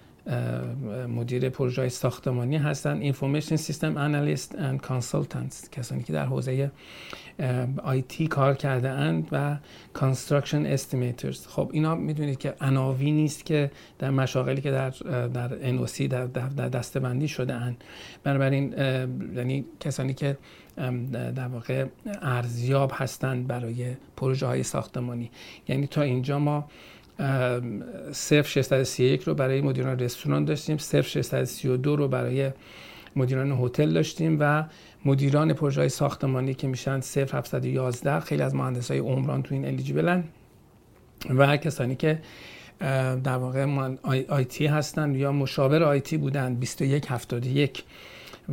مدیر 1.09 1.49
پروژه 1.49 1.88
ساختمانی 1.88 2.57
هستن. 2.57 2.99
information 2.99 3.57
system 3.57 3.97
analyst 3.97 4.59
and 4.59 4.81
consultants 4.81 5.71
کسانی 5.71 6.02
که 6.02 6.12
در 6.12 6.25
حوزه 6.25 6.71
IT 7.83 8.27
کار 8.26 8.55
کرده 8.55 8.88
اند 8.88 9.29
و 9.33 9.57
construction 9.93 10.67
estimators 10.67 11.47
خب 11.47 11.71
اینا 11.73 11.95
می‌دونید 11.95 12.38
که 12.38 12.55
عناوینیست 12.61 13.47
که 13.47 13.71
در 13.99 14.11
مشاغلی 14.11 14.61
که 14.61 14.71
در 14.71 14.91
در 15.29 15.49
NOC 15.49 16.00
در, 16.00 16.26
در 16.26 16.69
دستبندی 16.69 17.29
شده 17.29 17.55
اند. 17.55 17.85
بنابراین 18.25 18.73
یعنی 19.37 19.64
کسانی 19.81 20.14
که 20.14 20.37
در 21.35 21.49
واقع 21.49 21.87
ارزیاب 22.23 22.93
هستند 22.95 23.47
برای 23.47 23.97
پروژه 24.17 24.47
های 24.47 24.62
ساختمانی. 24.62 25.31
یعنی 25.69 25.87
تا 25.87 26.02
اینجا 26.02 26.38
ما 26.38 26.69
صفر 28.12 28.49
631 28.49 29.23
رو 29.23 29.35
برای 29.35 29.61
مدیران 29.61 29.99
رستوران 29.99 30.45
داشتیم 30.45 30.79
صفر 30.79 31.09
632 31.09 31.97
رو 31.97 32.09
برای 32.09 32.50
مدیران 33.17 33.52
هتل 33.52 33.93
داشتیم 33.93 34.37
و 34.41 34.64
مدیران 35.05 35.52
پروژه 35.52 35.88
ساختمانی 35.88 36.55
که 36.55 36.67
میشن 36.67 37.00
0711 37.00 38.21
خیلی 38.21 38.43
از 38.43 38.55
مهندس 38.55 38.91
های 38.91 39.00
عمران 39.00 39.43
تو 39.43 39.55
این 39.55 39.64
eligible 39.65 40.18
ن 40.18 40.25
و 41.31 41.57
کسانی 41.57 41.97
که 41.97 42.19
در 43.25 43.37
واقع 43.37 43.67
IT 44.29 44.67
هستن 44.67 45.14
یا 45.14 45.33
مشاور 45.33 45.83
IT 45.83 46.17
بودن 46.17 46.55
2171 46.55 47.85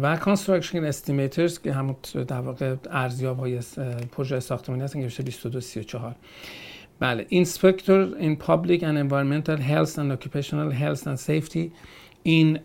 و 0.01 0.17
construction 0.17 0.83
estimators 0.83 1.59
که 1.59 1.73
همون 1.73 1.95
در 2.27 2.41
واقع 2.41 2.75
ارزیاب 2.91 3.39
های 3.39 3.59
پروژه 4.11 4.39
ساختمانی 4.39 4.83
هستن 4.83 4.99
که 4.99 5.05
میشه 5.05 5.23
2234 5.23 6.15
بله 6.99 7.25
Inspector 7.29 8.17
in 8.19 8.35
Public 8.35 8.83
and 8.83 8.97
Environmental 8.97 9.57
Health 9.57 9.97
and 9.97 10.11
Occupational 10.11 10.71
Health 10.71 11.07
and 11.07 11.19
Safety. 11.19 11.71
این 12.23 12.59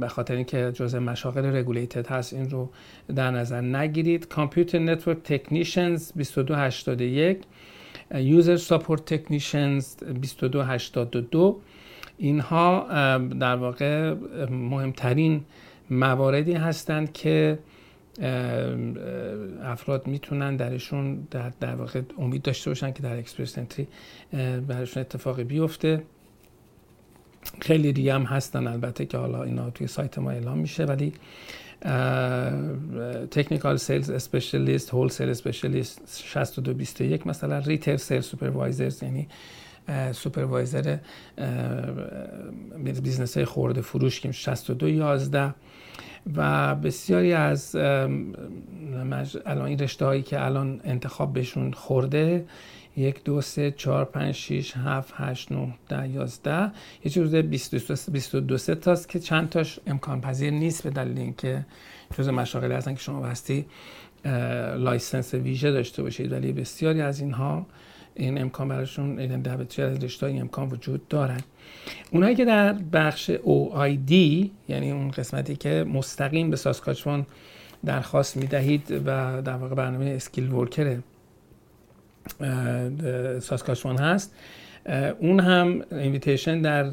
به 0.00 0.08
خاطر 0.08 0.34
اینکه 0.34 0.72
جزء 0.72 1.00
مشاغل 1.00 1.56
regulated 1.56 2.06
هست 2.06 2.32
این 2.32 2.50
رو 2.50 2.70
در 3.14 3.30
نظر 3.30 3.60
نگیرید. 3.60 4.28
computer 4.28 4.78
network 4.78 5.18
technicians 5.24 6.12
2281 6.12 7.38
user 8.14 8.56
support 8.56 9.14
technicians 9.14 9.96
2282 9.96 11.60
اینها 12.18 12.86
در 13.18 13.56
واقع 13.56 14.14
مهمترین 14.50 15.44
مواردی 15.90 16.52
هستند 16.52 17.12
که 17.12 17.58
افراد 19.62 20.06
می‌تونن 20.06 20.56
درشون 20.56 21.26
در, 21.30 21.52
در 21.60 21.74
واقع 21.74 22.02
امید 22.18 22.42
داشته 22.42 22.70
باشن 22.70 22.92
که 22.92 23.02
در 23.02 23.18
Express 23.18 23.52
Entry 23.52 23.88
برشون 24.68 25.00
اتفاقی 25.00 25.44
بیفته. 25.44 26.02
خیلی 27.60 27.92
دیگه 27.92 28.14
هم 28.14 28.22
هستن 28.22 28.66
البته 28.66 29.06
که 29.06 29.18
حالا 29.18 29.42
اینا 29.42 29.70
توی 29.70 29.86
سایت 29.86 30.18
ما 30.18 30.30
اعلام 30.30 30.58
میشه 30.58 30.84
ولی 30.84 31.12
technical 33.30 33.76
sales 33.76 34.10
specialist 34.10 34.90
wholesale 34.90 35.28
specialist 35.28 36.22
6221 36.24 37.26
مثلا 37.26 37.58
retail 37.58 37.96
sales 37.96 38.20
supervisors 38.20 39.02
یعنی 39.02 39.28
supervisor 40.12 40.98
business 43.02 43.36
های 43.36 43.44
خورده 43.44 43.80
فروش 43.80 44.20
که 44.20 44.32
6211 44.32 45.54
و 46.36 46.74
بسیاری 46.74 47.32
از 47.32 47.76
الان 47.76 49.66
این 49.66 49.78
رشته 49.78 50.04
هایی 50.04 50.22
که 50.22 50.44
الان 50.44 50.80
انتخاب 50.84 51.32
بهشون 51.32 51.72
خورده 51.72 52.44
یک 52.96 53.24
دو 53.24 53.40
سه 53.40 53.70
چهار 53.70 54.04
پنج 54.04 54.34
شیش 54.34 54.76
هفت 54.76 55.12
هشت 55.16 55.52
نه 55.52 55.74
ده 55.88 56.08
یازده. 56.08 56.70
یه 57.04 57.10
چیز 57.10 57.34
بیست 57.34 58.34
و 58.34 58.40
دو 58.40 58.58
سه 58.58 58.74
تاست 58.74 59.08
که 59.08 59.18
چند 59.18 59.48
تاش 59.48 59.80
امکان 59.86 60.20
پذیر 60.20 60.50
نیست 60.50 60.82
به 60.82 60.90
دلیل 60.90 61.18
اینکه 61.18 61.66
جزء 62.18 62.28
مشاغلی 62.28 62.74
هستن 62.74 62.94
که 62.94 63.00
شما 63.00 63.20
بایستی 63.20 63.66
license 64.76 65.34
ویژه 65.34 65.70
داشته 65.70 66.02
باشید. 66.02 66.32
ولی 66.32 66.52
بسیاری 66.52 67.00
از 67.00 67.20
اینها 67.20 67.66
این 68.18 68.40
امکان 68.40 68.68
براشون 68.68 69.18
این 69.18 69.42
در 69.42 69.60
از 69.60 70.04
رشته 70.04 70.26
این 70.26 70.40
امکان 70.40 70.68
وجود 70.68 71.08
دارن. 71.08 71.40
اونایی 72.10 72.36
که 72.36 72.44
در 72.44 72.72
بخش 72.72 73.30
OID 73.30 74.12
یعنی 74.68 74.90
اون 74.90 75.10
قسمتی 75.10 75.56
که 75.56 75.84
مستقیم 75.88 76.50
به 76.50 76.56
ساسکاچوان 76.56 77.26
درخواست 77.84 78.36
می‌دهید 78.36 79.02
و 79.06 79.42
در 79.42 79.56
واقع 79.56 79.74
برنامه 79.74 80.06
skilled 80.06 80.52
worker 80.52 80.98
ساسکاچوان 83.40 83.96
هست 83.98 84.34
اون 85.20 85.40
هم 85.40 85.82
invitation 85.90 86.62
در 86.62 86.90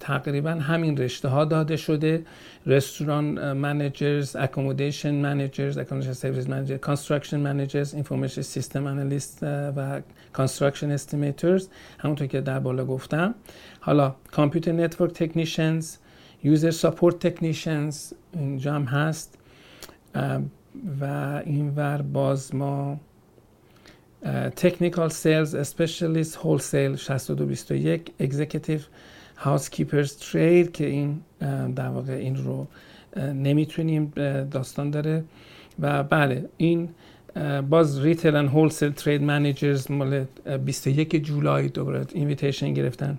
تقریبا 0.00 0.50
همین 0.50 0.96
رشته 0.96 1.28
ها 1.28 1.44
داده 1.44 1.76
شده. 1.76 2.22
restaurant 2.66 3.52
managers 3.52 4.36
accommodation 4.36 5.14
managers 5.14 5.78
accommodation 5.78 6.12
service 6.12 6.48
manager 6.48 6.76
construction 6.76 7.40
managers 7.40 7.94
information 7.94 8.42
system 8.42 8.86
analyst 8.86 9.42
و 9.76 10.00
construction 10.32 10.90
estimators 10.90 11.68
همونطور 11.98 12.26
که 12.26 12.40
در 12.40 12.58
بالا 12.58 12.84
گفتم. 12.84 13.34
حالا 13.80 14.14
computer 14.30 14.72
network 14.72 15.12
technicians 15.12 15.96
user 16.44 16.70
support 16.70 17.26
technicians 17.26 18.12
اینجا 18.32 18.74
هم 18.74 18.84
هست. 18.84 19.38
و 21.00 21.04
اینور 21.46 22.02
باز 22.02 22.54
ما 22.54 23.00
technical 24.56 25.08
sales 25.08 25.54
specialist 25.54 26.36
wholesale 26.36 26.96
6221 26.96 28.12
executive 28.20 28.80
housekeepers 29.36 30.16
trade 30.16 30.72
که 30.72 30.86
این 30.86 31.20
در 31.74 31.88
واقع 31.88 32.12
این 32.12 32.36
رو 32.36 32.66
نمی‌تونیم 33.16 34.12
داستان 34.50 34.90
داره. 34.90 35.24
و 35.80 36.02
بله 36.02 36.48
این 36.56 36.88
باز 37.70 38.00
retail 38.00 38.36
and 38.36 38.48
wholesale 38.48 38.90
trade 38.90 39.22
managers 39.22 39.90
مال 39.90 40.24
21 40.64 41.24
جولای 41.24 41.68
دوباره 41.68 42.06
invitation 42.14 42.74
گرفتن. 42.74 43.18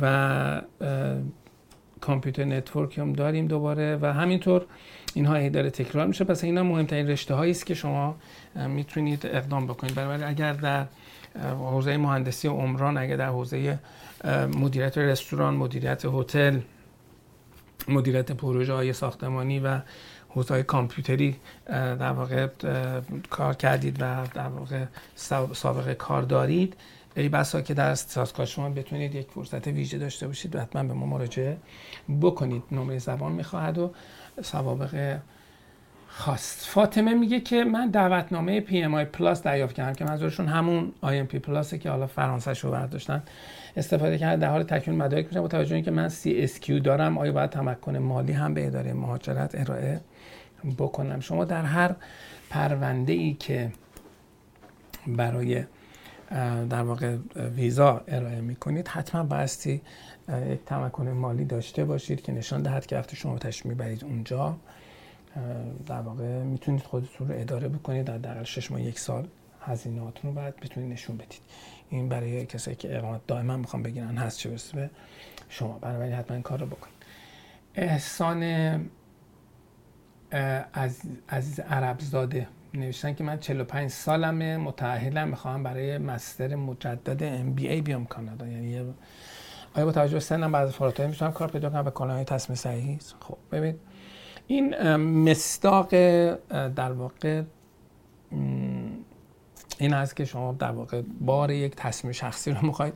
و 0.00 0.62
computer 2.00 2.44
network 2.44 2.98
هم 2.98 3.12
داریم 3.12 3.46
دوباره. 3.46 3.98
و 4.02 4.12
همینطور 4.12 4.66
اینها 5.14 5.34
هی 5.34 5.50
داره 5.50 5.70
تکرار 5.70 6.06
میشه. 6.06 6.24
پس 6.24 6.44
اینا 6.44 6.62
مهمترین 6.62 7.08
رشته 7.08 7.34
هایی 7.34 7.50
است 7.50 7.66
که 7.66 7.74
شما 7.74 8.16
می‌تونید 8.54 9.26
اقدام 9.26 9.66
بکنید. 9.66 9.94
برای 9.94 10.22
اگر 10.22 10.52
در 10.52 10.86
حوزه 11.36 11.96
مهندسی 11.96 12.48
عمران 12.48 12.98
اگر 12.98 13.16
در 13.16 13.28
حوزه 13.28 13.78
مدیریت 14.54 14.98
رستوران 14.98 15.54
مدیریت 15.54 16.04
هتل 16.04 16.60
مدیریت 17.88 18.32
پروژه 18.32 18.72
های 18.72 18.92
ساختمانی 18.92 19.60
و 19.60 19.80
حوزه 20.28 20.54
های 20.54 20.62
کامپیوتری 20.62 21.36
در 21.66 22.12
واقع 22.12 22.48
کار 23.30 23.54
کردید 23.54 23.96
و 24.00 24.26
در 24.34 24.48
واقع 24.48 24.84
سابقه 25.52 25.94
کار 25.94 26.22
دارید 26.22 26.76
ای 27.16 27.28
بسا 27.28 27.60
که 27.60 27.74
در 27.74 27.94
ساسکاچوان 27.94 28.46
شما 28.46 28.70
بتونید 28.70 29.14
یک 29.14 29.26
فرصت 29.30 29.66
ویژه 29.66 29.98
داشته 29.98 30.26
باشید 30.26 30.56
و 30.56 30.60
حتما 30.60 30.82
به 30.82 30.94
ما 30.94 31.06
مراجعه 31.06 31.56
بکنید. 32.20 32.62
نمره 32.72 32.98
زبان 32.98 33.32
می‌خواهد 33.32 33.78
و 33.78 33.92
سوابق 34.42 35.18
خواست. 36.14 36.64
فاطمه 36.66 37.14
میگه 37.14 37.40
که 37.40 37.64
من 37.64 37.90
دعوتنامه 37.90 38.60
PMI 38.60 38.94
Plus 38.94 39.42
دریافت 39.42 39.74
کردم 39.74 39.92
که 39.92 40.04
منظورشون 40.04 40.48
همون 40.48 40.92
IMP 41.00 41.38
Plus 41.38 41.70
ه 41.70 41.78
که 41.78 41.90
حالا 41.90 42.06
فرانسه 42.06 42.54
شو 42.54 42.70
برداشتن. 42.70 43.22
استفاده 43.76 44.18
کردن 44.18 44.38
در 44.38 44.50
حال 44.50 44.62
تکمیل 44.62 44.98
مدارک 44.98 45.26
میشم 45.26 45.40
با 45.40 45.48
توجه 45.48 45.74
اینکه 45.74 45.90
من 45.90 46.08
سی 46.08 46.38
اس 46.38 46.60
کیو 46.60 46.78
دارم 46.78 47.18
آیا 47.18 47.32
باید 47.32 47.50
تمکن 47.50 47.96
مالی 47.96 48.32
هم 48.32 48.54
به 48.54 48.66
اداره 48.66 48.92
مهاجرت 48.92 49.60
ارائه 49.60 50.00
بکنم؟ 50.78 51.20
شما 51.20 51.44
در 51.44 51.64
هر 51.64 51.94
پرونده 52.50 53.12
ای 53.12 53.34
که 53.34 53.72
برای 55.06 55.64
در 56.70 56.82
واقع 56.82 57.16
ویزا 57.56 58.04
ارائه 58.08 58.40
می‌کنید 58.40 58.88
حتما 58.88 59.22
بایستی 59.22 59.82
یک 60.50 60.64
تمکن 60.66 61.08
مالی 61.08 61.44
داشته 61.44 61.84
باشید 61.84 62.22
که 62.22 62.32
نشان 62.32 62.62
دهد 62.62 62.86
که 62.86 62.96
وقتی 62.96 63.16
شما 63.16 63.38
تشریف 63.38 63.66
می‌برید 63.66 64.04
اونجا. 64.04 64.56
در 65.86 66.00
واقع 66.00 66.42
می‌تونید 66.42 66.82
خودتون 66.82 67.28
رو 67.28 67.34
اداره 67.38 67.68
بکنید 67.68 68.04
در 68.06 68.18
دقیقا 68.18 68.44
شش 68.44 68.70
ماه 68.70 68.82
یک 68.82 68.98
سال 68.98 69.28
هزینهاتون 69.60 70.30
رو 70.30 70.40
باید 70.40 70.56
بتونید 70.56 70.92
نشون 70.92 71.16
بدید. 71.16 71.40
این 71.90 72.08
برای 72.08 72.46
کسایی 72.46 72.76
که 72.76 72.98
اقامت 72.98 73.20
دائما 73.26 73.56
می‌خوام 73.56 73.82
بگیرن 73.82 74.16
هست 74.16 74.38
چه 74.38 74.50
به 74.74 74.90
شما. 75.48 75.78
بنابراین 75.78 76.12
حتما 76.12 76.34
این 76.34 76.42
کار 76.42 76.60
رو 76.60 76.66
بکنید 76.66 76.94
احسان 77.74 78.42
از 80.72 81.00
عزیز 81.28 81.60
عرب 81.60 82.00
زاده 82.00 82.48
نوشتن 82.74 83.14
که 83.14 83.24
من 83.24 83.38
45 83.38 83.90
سالمه 83.90 84.56
متأهلم 84.56 85.28
می‌خوام 85.28 85.62
برای 85.62 85.98
مستر 85.98 86.54
مجدد 86.54 87.22
ام 87.22 87.52
بی 87.52 87.68
ای 87.68 87.80
بیام 87.80 88.06
کانادا. 88.06 88.48
یعنی 88.48 88.94
آیا 89.74 89.86
با 89.86 89.92
توجه 89.92 90.14
به 90.14 90.20
سنم 90.20 90.52
بعضی 90.52 90.72
فراتای 90.72 91.06
می‌تونم 91.06 91.32
کار 91.32 91.50
پیدا 91.50 91.70
کنم؟ 91.70 91.82
به 91.82 91.90
کانال 91.90 92.24
تصمیم 92.24 92.56
صحیح 92.56 92.98
خب 93.20 93.36
ببین 93.52 93.74
این 94.46 94.96
مستاق 94.96 95.90
در 96.68 96.92
واقع 96.92 97.42
این 99.78 99.92
هست 99.92 100.16
که 100.16 100.24
شما 100.24 100.52
در 100.52 100.70
واقع 100.70 101.02
بار 101.20 101.50
یک 101.50 101.74
تصمیم 101.76 102.12
شخصی 102.12 102.50
رو 102.50 102.66
می‌خواید 102.66 102.94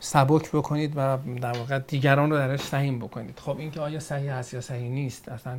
سبک 0.00 0.50
بکنید 0.52 0.92
و 0.96 1.18
در 1.40 1.58
واقع 1.58 1.78
دیگران 1.78 2.30
رو 2.30 2.36
درش 2.36 2.60
سهیم 2.60 2.98
بکنید. 2.98 3.38
خب 3.38 3.58
اینکه 3.58 3.80
آیا 3.80 4.00
صحیح 4.00 4.32
هست 4.32 4.54
یا 4.54 4.60
صحیح 4.60 4.88
نیست 4.88 5.28
اصلا 5.28 5.58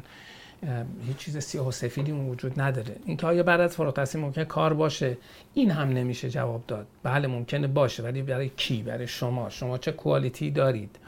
هیچ 1.08 1.17
چیز 1.17 1.38
سیاه 1.38 1.67
و 1.67 1.71
سفیدی 1.71 2.12
وجود 2.12 2.62
نداره. 2.62 2.95
اینکه 3.06 3.28
آیا 3.28 3.43
بعد 3.43 3.62
از 3.62 3.76
فارغ 3.76 3.88
التحصیل 3.88 4.21
ممکن 4.21 4.43
کار 4.43 4.74
باشه 4.74 5.17
این 5.54 5.71
هم 5.71 5.89
نمیشه 5.89 6.30
جواب 6.30 6.63
داد. 6.67 6.88
بله 7.04 7.28
ممکنه 7.28 7.67
باشه 7.67 8.04
ولی 8.04 8.21
برای 8.21 8.50
کی؟ 8.50 8.84
برای 8.84 9.08
شما. 9.08 9.50
شما 9.50 9.78
چه 9.78 9.91
کوالیتی 9.91 10.52
دارید؟ 10.52 11.00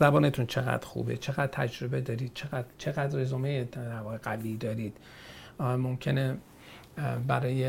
زبانتون 0.00 0.46
چقدر 0.46 0.86
خوبه؟ 0.86 1.16
چقدر 1.16 1.46
تجربه 1.46 2.00
دارید؟ 2.00 2.30
چقدر 2.34 2.64
چقدر 2.78 3.18
رزومه 3.18 3.68
قوی 4.22 4.56
دارید؟ 4.56 4.96
ممکنه 5.60 6.36
برای 7.26 7.64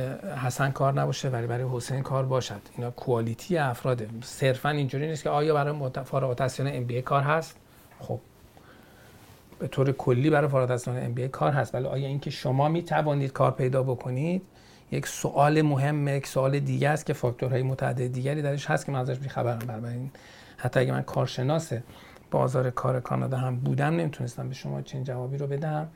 حسن 0.46 0.72
کار 0.72 0.94
نباشه 0.94 1.30
ولی 1.30 1.48
برای 1.48 1.65
حسین 1.72 2.02
کار 2.02 2.26
باشد. 2.26 2.62
اینا 2.78 2.91
کوالیتی 2.91 3.58
افراده. 3.58 4.10
صرفا 4.24 4.70
اینجوری 4.70 5.08
نیست 5.08 5.24
که 5.24 5.30
آیا 5.30 5.54
برای 5.54 5.89
فارغ 6.04 6.30
التحصیل 6.30 6.67
ام 6.67 7.02
کار 7.02 7.24
هست؟ 7.24 7.58
خب. 8.00 8.20
به 9.60 9.67
طور 9.67 9.91
کلی 9.91 10.30
برای 10.30 10.48
فارغ 10.48 10.72
التحصیلان 10.72 11.06
ام 11.06 11.28
کار 11.28 11.52
هست. 11.52 11.76
ولی 11.76 11.86
آیا 11.86 12.08
اینکه 12.08 12.30
شما 12.30 12.70
می 12.70 12.84
توانید 12.84 13.32
کار 13.32 13.52
پیدا 13.52 13.84
بکنید؟ 13.84 14.41
یک 14.91 15.08
سوال 15.08 15.62
مهم 15.62 16.08
یک 16.08 16.28
سوال 16.28 16.60
دیگه 16.60 16.89
است 16.89 17.06
که 17.06 17.13
فاکتورهای 17.13 17.63
متعدد 17.63 18.08
دیگری 18.08 18.41
درش 18.41 18.65
هست 18.65 18.86
که 18.86 18.91
من 18.91 19.00
ازش 19.00 19.17
بیخبرم. 19.17 19.60
بنابراین 19.60 20.12
حتی 20.58 20.80
اگه 20.80 20.91
من 20.91 21.02
کارشناس 21.02 21.74
بازار 22.32 22.70
کار 22.70 23.00
کانادا 23.00 23.38
هم 23.38 23.56
بودم 23.56 23.96
نمی‌تونستم 23.96 24.48
به 24.48 24.54
شما 24.56 24.82
چنین 24.82 25.04
جوابی 25.04 25.38
رو 25.38 25.48
بدم. 25.48 25.88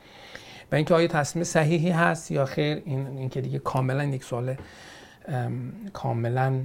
و 0.71 0.75
اینکه 0.75 0.93
آیا 0.93 1.07
تصمیم 1.07 1.43
صحیحی 1.43 1.89
هست 1.89 2.31
یا 2.31 2.45
خیر 2.45 2.81
این 2.85 3.07
اینکه 3.07 3.41
دیگه 3.41 3.59
کاملا 3.59 4.03
یک 4.03 4.23
سوال 4.23 4.55
کاملا 5.93 6.61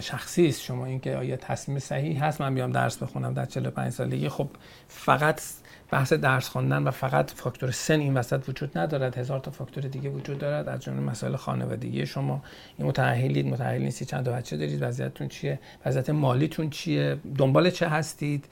شخصی 0.00 0.48
است 0.48 0.62
شما. 0.62 0.86
اینکه 0.86 1.16
آیا 1.16 1.36
تصمیم 1.36 1.78
صحیح 1.78 2.24
هست؟ 2.24 2.40
من 2.40 2.54
بیام 2.54 2.72
درس 2.72 3.02
بخونم 3.02 3.34
در 3.34 3.46
45 3.46 3.92
سالگی. 3.92 4.28
خب 4.28 4.48
فقط 4.88 5.42
بحث 5.90 6.12
درس 6.12 6.48
خواندن 6.48 6.82
و 6.82 6.90
فقط 6.90 7.30
فاکتور 7.30 7.70
سن 7.70 8.00
این 8.00 8.16
وسط 8.16 8.48
وجود 8.48 8.78
ندارد. 8.78 9.18
هزار 9.18 9.40
تا 9.40 9.50
فاکتور 9.50 9.84
دیگه 9.84 10.10
وجود 10.10 10.38
دارد. 10.38 10.68
از 10.68 10.80
جمله 10.80 11.00
مسائل 11.00 11.36
خانوادگی 11.36 12.06
شما. 12.06 12.42
این 12.78 12.88
متأهلید 12.88 13.46
متأهل 13.46 13.82
نیستی 13.82 14.04
چند 14.04 14.24
تا 14.24 14.32
بچه 14.32 14.56
دارید. 14.56 14.82
وضعیتتون 14.82 15.28
چیه؟ 15.28 15.58
وضعیت 15.86 16.10
مالیتون 16.10 16.70
چیه؟ 16.70 17.16
دنبال 17.38 17.70
چه 17.70 17.88
هستید؟ 17.88 18.44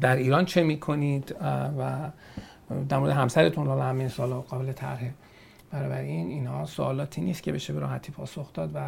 در 0.00 0.16
ایران 0.16 0.44
چه 0.44 0.62
می‌کنید؟ 0.62 1.36
و 1.78 2.10
در 2.88 2.98
مورد 2.98 3.12
همسرتون 3.12 3.66
حالا 3.66 3.82
همین 3.82 4.08
سوالا 4.08 4.40
قابل 4.40 4.72
طرحه. 4.72 5.14
برای 5.72 6.06
این 6.06 6.28
اینها 6.28 6.66
سوالاتی 6.66 7.20
نیست 7.20 7.42
که 7.42 7.52
بشه 7.52 7.72
به 7.72 7.80
راحتی 7.80 8.12
پاسخ 8.12 8.52
داد 8.52 8.70
و 8.74 8.80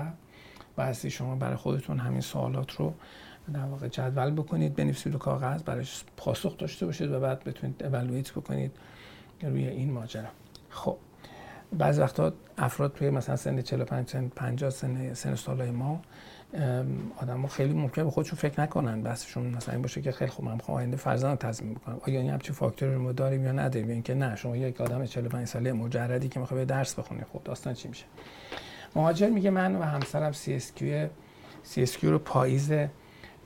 بایستی 0.76 1.10
شما 1.10 1.36
برای 1.36 1.56
خودتون 1.56 1.98
همین 1.98 2.20
سوالات 2.20 2.72
رو 2.72 2.94
در 3.54 3.64
واقع 3.64 3.88
جدول 3.88 4.30
بکنید 4.30 4.74
بنویسید 4.74 5.12
رو 5.12 5.18
کاغذ 5.18 5.62
برایش 5.62 6.04
پاسخ 6.16 6.58
داشته 6.58 6.86
باشید 6.86 7.10
و 7.12 7.20
بعد 7.20 7.44
بتونید 7.44 7.84
اولویت 7.84 8.30
بکنید 8.32 8.72
روی 9.42 9.68
این 9.68 9.92
ماجرا. 9.92 10.28
خب 10.70 10.96
بعضی 11.78 12.00
وقتا 12.00 12.32
افراد 12.58 12.92
توی 12.92 13.10
مثلا 13.10 13.36
سن 13.36 13.62
45 13.62 14.08
سن 14.08 14.28
50 14.28 14.70
سن 14.70 15.14
سن 15.14 15.34
سالای 15.34 15.70
ما 15.70 16.02
آدم 17.16 17.40
ها 17.40 17.48
خیلی 17.48 17.72
ممکنه 17.74 18.04
به 18.04 18.10
خودشون 18.10 18.38
فکر 18.38 18.60
نکنن 18.60 19.02
بحثشون 19.02 19.46
مثلا 19.46 19.72
این 19.74 19.82
باشه 19.82 20.02
که 20.02 20.12
خیلی 20.12 20.30
خوب 20.30 20.44
من 20.44 20.54
می‌خوام 20.54 20.78
آینده 20.78 20.96
فرزند 20.96 21.38
تضمین 21.38 21.74
بکنم. 21.74 22.00
آیا 22.06 22.20
این 22.20 22.30
همچین 22.30 22.54
فاکتوری 22.54 22.94
رو 22.94 23.12
داریم 23.12 23.44
یا 23.44 23.52
نداریم؟ 23.52 23.88
اینکه 23.88 24.14
نه 24.14 24.36
شما 24.36 24.56
یک 24.56 24.80
آدم 24.80 25.06
45 25.06 25.46
ساله 25.46 25.72
مجردی 25.72 26.28
که 26.28 26.40
می‌خواد 26.40 26.64
درس 26.64 26.94
بخونه 26.94 27.26
خب 27.32 27.40
داستان 27.44 27.74
چی 27.74 27.88
میشه؟ 27.88 28.04
مهاجر 28.96 29.28
میگه 29.28 29.50
من 29.50 29.76
و 29.76 29.82
همسرم 29.82 30.32
CSQ 30.32 30.82
CSQ 31.74 32.04
رو 32.04 32.18
پاییز 32.18 32.72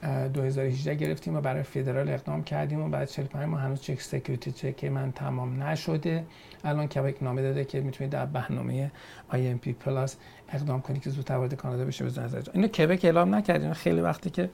2018 0.03 0.95
گرفتیم 0.95 1.37
و 1.37 1.41
برای 1.41 1.63
فدرال 1.63 2.09
اقدام 2.09 2.45
کردیم 2.45 2.81
و 2.83 2.89
بعد 2.89 3.09
45 3.09 3.49
ما 3.49 3.57
هنوز 3.57 3.81
چک 3.81 4.01
سکیوریتی 4.01 4.53
چک 4.53 4.85
من 4.85 5.13
تمام 5.13 5.63
نشده. 5.63 6.25
الان 6.65 6.87
کبک 6.87 7.23
نامه 7.23 7.43
داده 7.43 7.65
که 7.65 7.81
می‌تونید 7.81 8.13
در 8.13 8.27
برنامه 8.27 8.91
IMP 9.33 9.69
پلاس 9.69 10.17
اقدام 10.53 10.81
کنید 10.81 11.03
که 11.03 11.11
زودتر 11.11 11.37
وارد 11.37 11.55
کانادا 11.55 11.85
بشه 11.85 12.05
به 12.05 12.21
نظر 12.21 12.43
اینو 12.55 12.69
کبک 12.69 13.05
اعلام 13.05 13.35
نکردیم. 13.35 13.73
خیلی 13.73 14.01
وقتی 14.01 14.31
که 14.31 14.51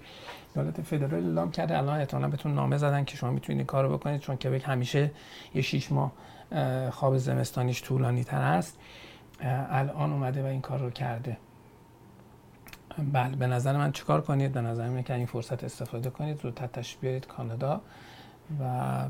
دولت 0.54 0.82
فدرال 0.82 1.26
اعلام 1.26 1.50
کرده. 1.50 1.78
الان 1.78 1.98
احتمالاً 1.98 2.28
بهتون 2.28 2.54
نامه 2.54 2.76
زدن 2.76 3.04
که 3.04 3.16
شما 3.16 3.30
می‌تونید 3.30 3.66
کارو 3.66 3.98
بکنید 3.98 4.20
چون 4.20 4.36
کبک 4.36 4.62
همیشه 4.64 5.10
یه 5.54 5.62
6 5.62 5.92
ماه 5.92 6.12
خواب 6.90 7.16
زمستانیش 7.16 7.82
طولانی 7.82 8.24
تر 8.24 8.42
است 8.42 8.78
الان 9.70 10.12
اومده 10.12 10.42
و 10.42 10.46
این 10.46 10.60
کار 10.60 10.78
رو 10.78 10.90
کرده. 10.90 11.36
بله 12.98 13.36
به 13.36 13.46
نظر 13.46 13.76
من 13.76 13.92
چیکار 13.92 14.20
کنید؟ 14.20 14.52
به 14.52 14.60
نظر 14.60 14.88
من 14.88 15.02
که 15.02 15.14
این 15.14 15.26
فرصت 15.26 15.64
استفاده 15.64 16.10
کنید. 16.10 16.40
زودتر 16.40 16.66
تشریف 16.66 17.00
بیارید 17.00 17.26
کانادا 17.26 17.80
و 18.60 19.04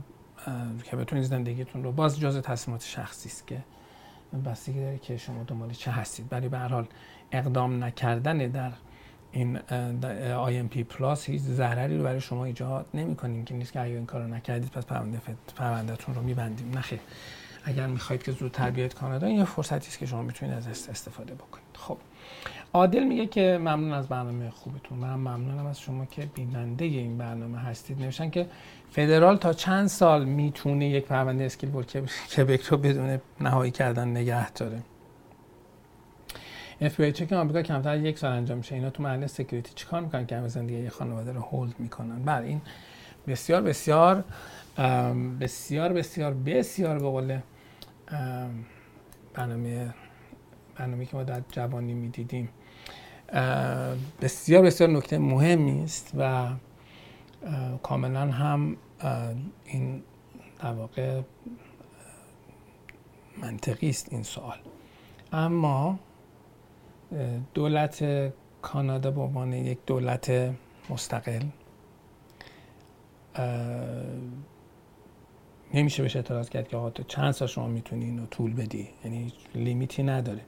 که 0.84 0.96
بتونید 0.96 1.24
زندگیتون 1.24 1.84
رو 1.84 1.92
باز 1.92 2.20
جز 2.20 2.40
تصمیمات 2.40 2.84
شخصی 2.84 3.28
است 3.28 3.46
که 3.46 3.58
بستگی 4.44 4.80
داره 4.80 4.98
که 4.98 5.16
شما 5.16 5.42
دنبال 5.42 5.70
چه 5.70 5.90
هستید. 5.90 6.28
برای 6.28 6.48
به 6.48 6.58
هر 6.58 6.68
حال 6.68 6.86
اقدام 7.32 7.84
نکردن 7.84 8.38
در 8.38 8.72
این 9.32 9.58
IMP 10.68 10.78
پلاس 10.78 11.24
هیچ 11.24 11.42
ضرری 11.42 11.98
رو 11.98 12.04
برای 12.04 12.20
شما 12.20 12.44
ایجاد 12.44 12.86
نمی‌کنیم 12.94 13.44
که 13.44 13.54
نیست 13.54 13.72
که 13.72 13.80
اگر 13.80 13.94
این 13.94 14.06
کارو 14.06 14.28
نکردید 14.28 14.70
پس 14.70 14.86
پرونده 14.86 15.20
پروندهتون 15.56 16.14
رو 16.14 16.22
میبندیم. 16.22 16.78
نخیر 16.78 17.00
اگر 17.64 17.86
می‌خواید 17.86 18.22
که 18.22 18.32
زودتر 18.32 18.70
بیاید 18.70 18.94
کانادا 18.94 19.26
این 19.26 19.44
فرصتی 19.44 19.88
است 19.88 19.98
که 19.98 20.06
شما 20.06 20.22
می‌تونید 20.22 20.54
از 20.54 20.88
استفاده 20.88 21.34
بکنید. 21.34 21.66
خب. 21.76 21.98
عادل 22.74 23.04
میگه 23.04 23.26
که 23.26 23.58
ممنون 23.60 23.92
از 23.92 24.08
برنامه 24.08 24.50
خوبتون. 24.50 24.98
من 24.98 25.14
ممنونم 25.14 25.66
از 25.66 25.80
شما 25.80 26.04
که 26.04 26.26
بیننده 26.34 26.84
این 26.84 27.18
برنامه 27.18 27.58
هستید. 27.58 28.02
نوشتن 28.02 28.30
که 28.30 28.46
federal 28.90 29.36
تا 29.36 29.52
چند 29.52 29.86
سال 29.86 30.24
می‌تونه 30.24 30.88
یک 30.88 31.04
پرونده 31.04 31.44
skilled 31.44 31.70
کبک 32.36 32.62
رو 32.62 32.76
بدون 32.76 33.18
نهایی 33.40 33.70
کردن 33.70 34.08
نگه 34.08 34.50
داره؟ 34.50 34.82
BG 36.80 37.12
check 37.12 37.32
آمریکا 37.32 37.62
کمتر 37.62 37.96
یک 37.96 38.18
سال 38.18 38.32
انجام 38.32 38.58
میشه. 38.58 38.74
اینا 38.74 38.90
تو 38.90 39.02
محل 39.02 39.26
security 39.26 39.72
چیکار 39.74 40.00
می‌کنن 40.00 40.26
که 40.26 40.36
همه 40.36 40.48
زندگی 40.48 40.78
یه 40.78 40.90
خانواده 40.90 41.32
رو 41.32 41.40
hold 41.40 41.74
می‌کنن؟ 41.78 42.22
بر 42.22 42.42
این 42.42 42.60
بسیار 43.28 43.62
بسیار 43.62 44.24
بسیار 45.40 45.92
بسیار 45.92 46.34
بسیار 46.34 46.98
به 46.98 47.08
قول 47.08 47.38
برنامه 49.34 49.94
برنامه 50.78 51.06
که 51.06 51.16
ما 51.16 51.24
در 51.24 51.42
جوانی 51.52 51.94
می‌دیدیم. 51.94 52.48
بسیار 54.20 54.62
بسیار 54.62 54.90
نکته 54.90 55.18
مهمی 55.18 55.82
است 55.82 56.12
و 56.18 56.50
کاملا 57.82 58.20
هم 58.20 58.76
این 59.64 60.02
در 60.58 60.72
واقع 60.72 61.20
منطقی 63.42 63.88
است 63.88 64.12
این 64.12 64.22
سوال. 64.22 64.58
اما 65.32 65.98
دولت 67.54 68.04
کانادا 68.62 69.10
به 69.10 69.20
عنوان 69.20 69.52
یک 69.52 69.78
دولت 69.86 70.54
مستقل 70.90 71.42
نمیشه 75.74 76.02
بهش 76.02 76.16
اعتراض 76.16 76.48
کرد 76.48 76.68
که 76.68 76.76
آقا 76.76 76.90
تو 76.90 77.02
چند 77.02 77.30
سال 77.32 77.48
شما 77.48 77.66
می‌تونی 77.66 78.04
اینو 78.04 78.26
طول 78.26 78.54
بدی؟ 78.54 78.88
یعنی 79.04 79.32
لیمیتی 79.54 80.02
نداره. 80.02 80.40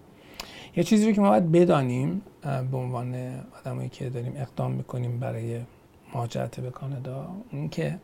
یه 0.77 0.85
چیزی 0.85 1.07
رو 1.07 1.13
که 1.13 1.21
ما 1.21 1.31
باید 1.31 1.53
بدانیم 1.53 2.23
به 2.43 2.77
عنوان 2.77 3.41
آدمایی 3.61 3.89
که 3.89 4.11
داریم 4.11 4.33
اقدام 4.37 4.73
می‌کنیم 4.73 5.21
برای 5.21 5.61
مهاجرت 6.15 6.61
به 6.61 6.71
کانادا 6.71 7.31
این 7.51 7.69
که 7.69 7.99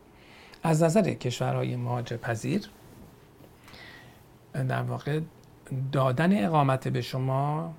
از 0.62 0.82
نظر 0.82 1.02
کشورهای 1.02 1.76
مهاجر 1.76 2.16
پذیر 2.16 2.70
در 4.52 4.82
واقع 4.82 5.20
دادن 5.92 6.44
اقامت 6.44 6.88
به 6.88 7.00
شما 7.00 7.74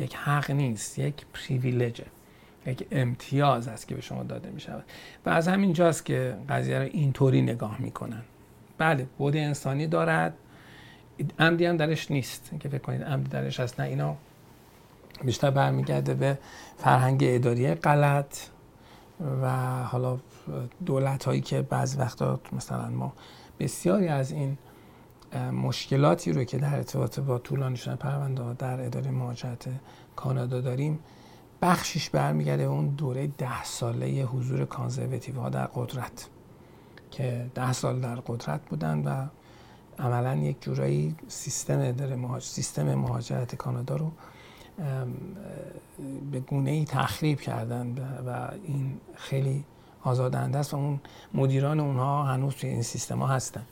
یک 0.00 0.14
حق 0.14 0.50
نیست 0.50 0.98
یک 0.98 1.26
پریویلجه 1.34 2.04
یک 2.66 2.86
امتیاز 2.90 3.68
است 3.68 3.88
که 3.88 3.94
به 3.94 4.00
شما 4.00 4.22
داده 4.22 4.50
می 4.50 4.60
شود 4.60 4.84
و 5.26 5.30
از 5.30 5.48
همین 5.48 5.72
جاست 5.72 6.04
که 6.04 6.36
قضیه 6.48 6.78
رو 6.78 6.84
اینطوری 6.84 7.42
نگاه 7.42 7.82
می‌کنن. 7.82 8.22
بله 8.78 9.06
بود 9.18 9.36
انسانی 9.36 9.86
دارد. 9.86 10.34
عمدی 11.38 11.66
هم 11.66 11.76
درش 11.76 12.10
نیست. 12.10 12.50
که 12.60 12.68
فکر 12.68 12.82
کنید 12.82 13.02
عمدی 13.02 13.28
درش 13.28 13.60
هست. 13.60 13.80
نه 13.80 13.86
اینا 13.86 14.16
بیشتر 15.24 15.50
برمیگرده 15.50 16.14
به 16.14 16.38
فرهنگ 16.78 17.20
اداری 17.26 17.74
غلط 17.74 18.38
و 19.42 19.50
حالا 19.84 20.18
دولت 20.86 21.24
هایی 21.24 21.40
که 21.40 21.62
بعض 21.62 21.96
وقتا 21.98 22.40
مثلا 22.52 22.88
ما 22.88 23.12
بسیاری 23.60 24.08
از 24.08 24.32
این 24.32 24.58
مشکلاتی 25.52 26.32
رو 26.32 26.44
که 26.44 26.58
در 26.58 26.76
ارتباط 26.76 27.20
با 27.20 27.38
طولانی 27.38 27.76
شدن 27.76 27.96
پرونده 27.96 28.54
در 28.54 28.80
اداره 28.80 29.10
مهاجرت 29.10 29.68
کانادا 30.16 30.60
داریم 30.60 30.98
بخشش 31.62 32.10
برمیگرده 32.10 32.62
اون 32.62 32.88
دوره 32.88 33.26
ده 33.26 33.64
ساله 33.64 34.22
حضور 34.22 34.64
کانزرواتیو 34.64 35.40
ها 35.40 35.48
در 35.48 35.66
قدرت 35.66 36.28
که 37.10 37.46
ده 37.54 37.72
سال 37.72 38.00
در 38.00 38.16
قدرت 38.16 38.60
بودن 38.70 38.98
و 38.98 39.26
عملا 39.98 40.34
یک 40.34 40.56
جورایی 40.60 41.14
سیستم 41.28 41.80
اداره 41.80 42.16
مهاجر 42.16 42.44
سیستم 42.44 42.94
مهاجرت 42.94 43.54
کانادا 43.54 43.96
رو 43.96 44.12
به 46.32 46.40
گونه 46.40 46.70
ای 46.70 46.84
تخریب 46.84 47.40
کردن 47.40 47.94
و 48.26 48.48
این 48.64 49.00
خیلی 49.14 49.64
آزادنده 50.02 50.58
است 50.58 50.74
و 50.74 50.76
اون 50.76 51.00
مدیران 51.34 51.80
اونها 51.80 52.24
هنوز 52.24 52.54
توی 52.54 52.70
این 52.70 52.82
سیستم 52.82 53.18
ها 53.18 53.26
هستن. 53.26 53.62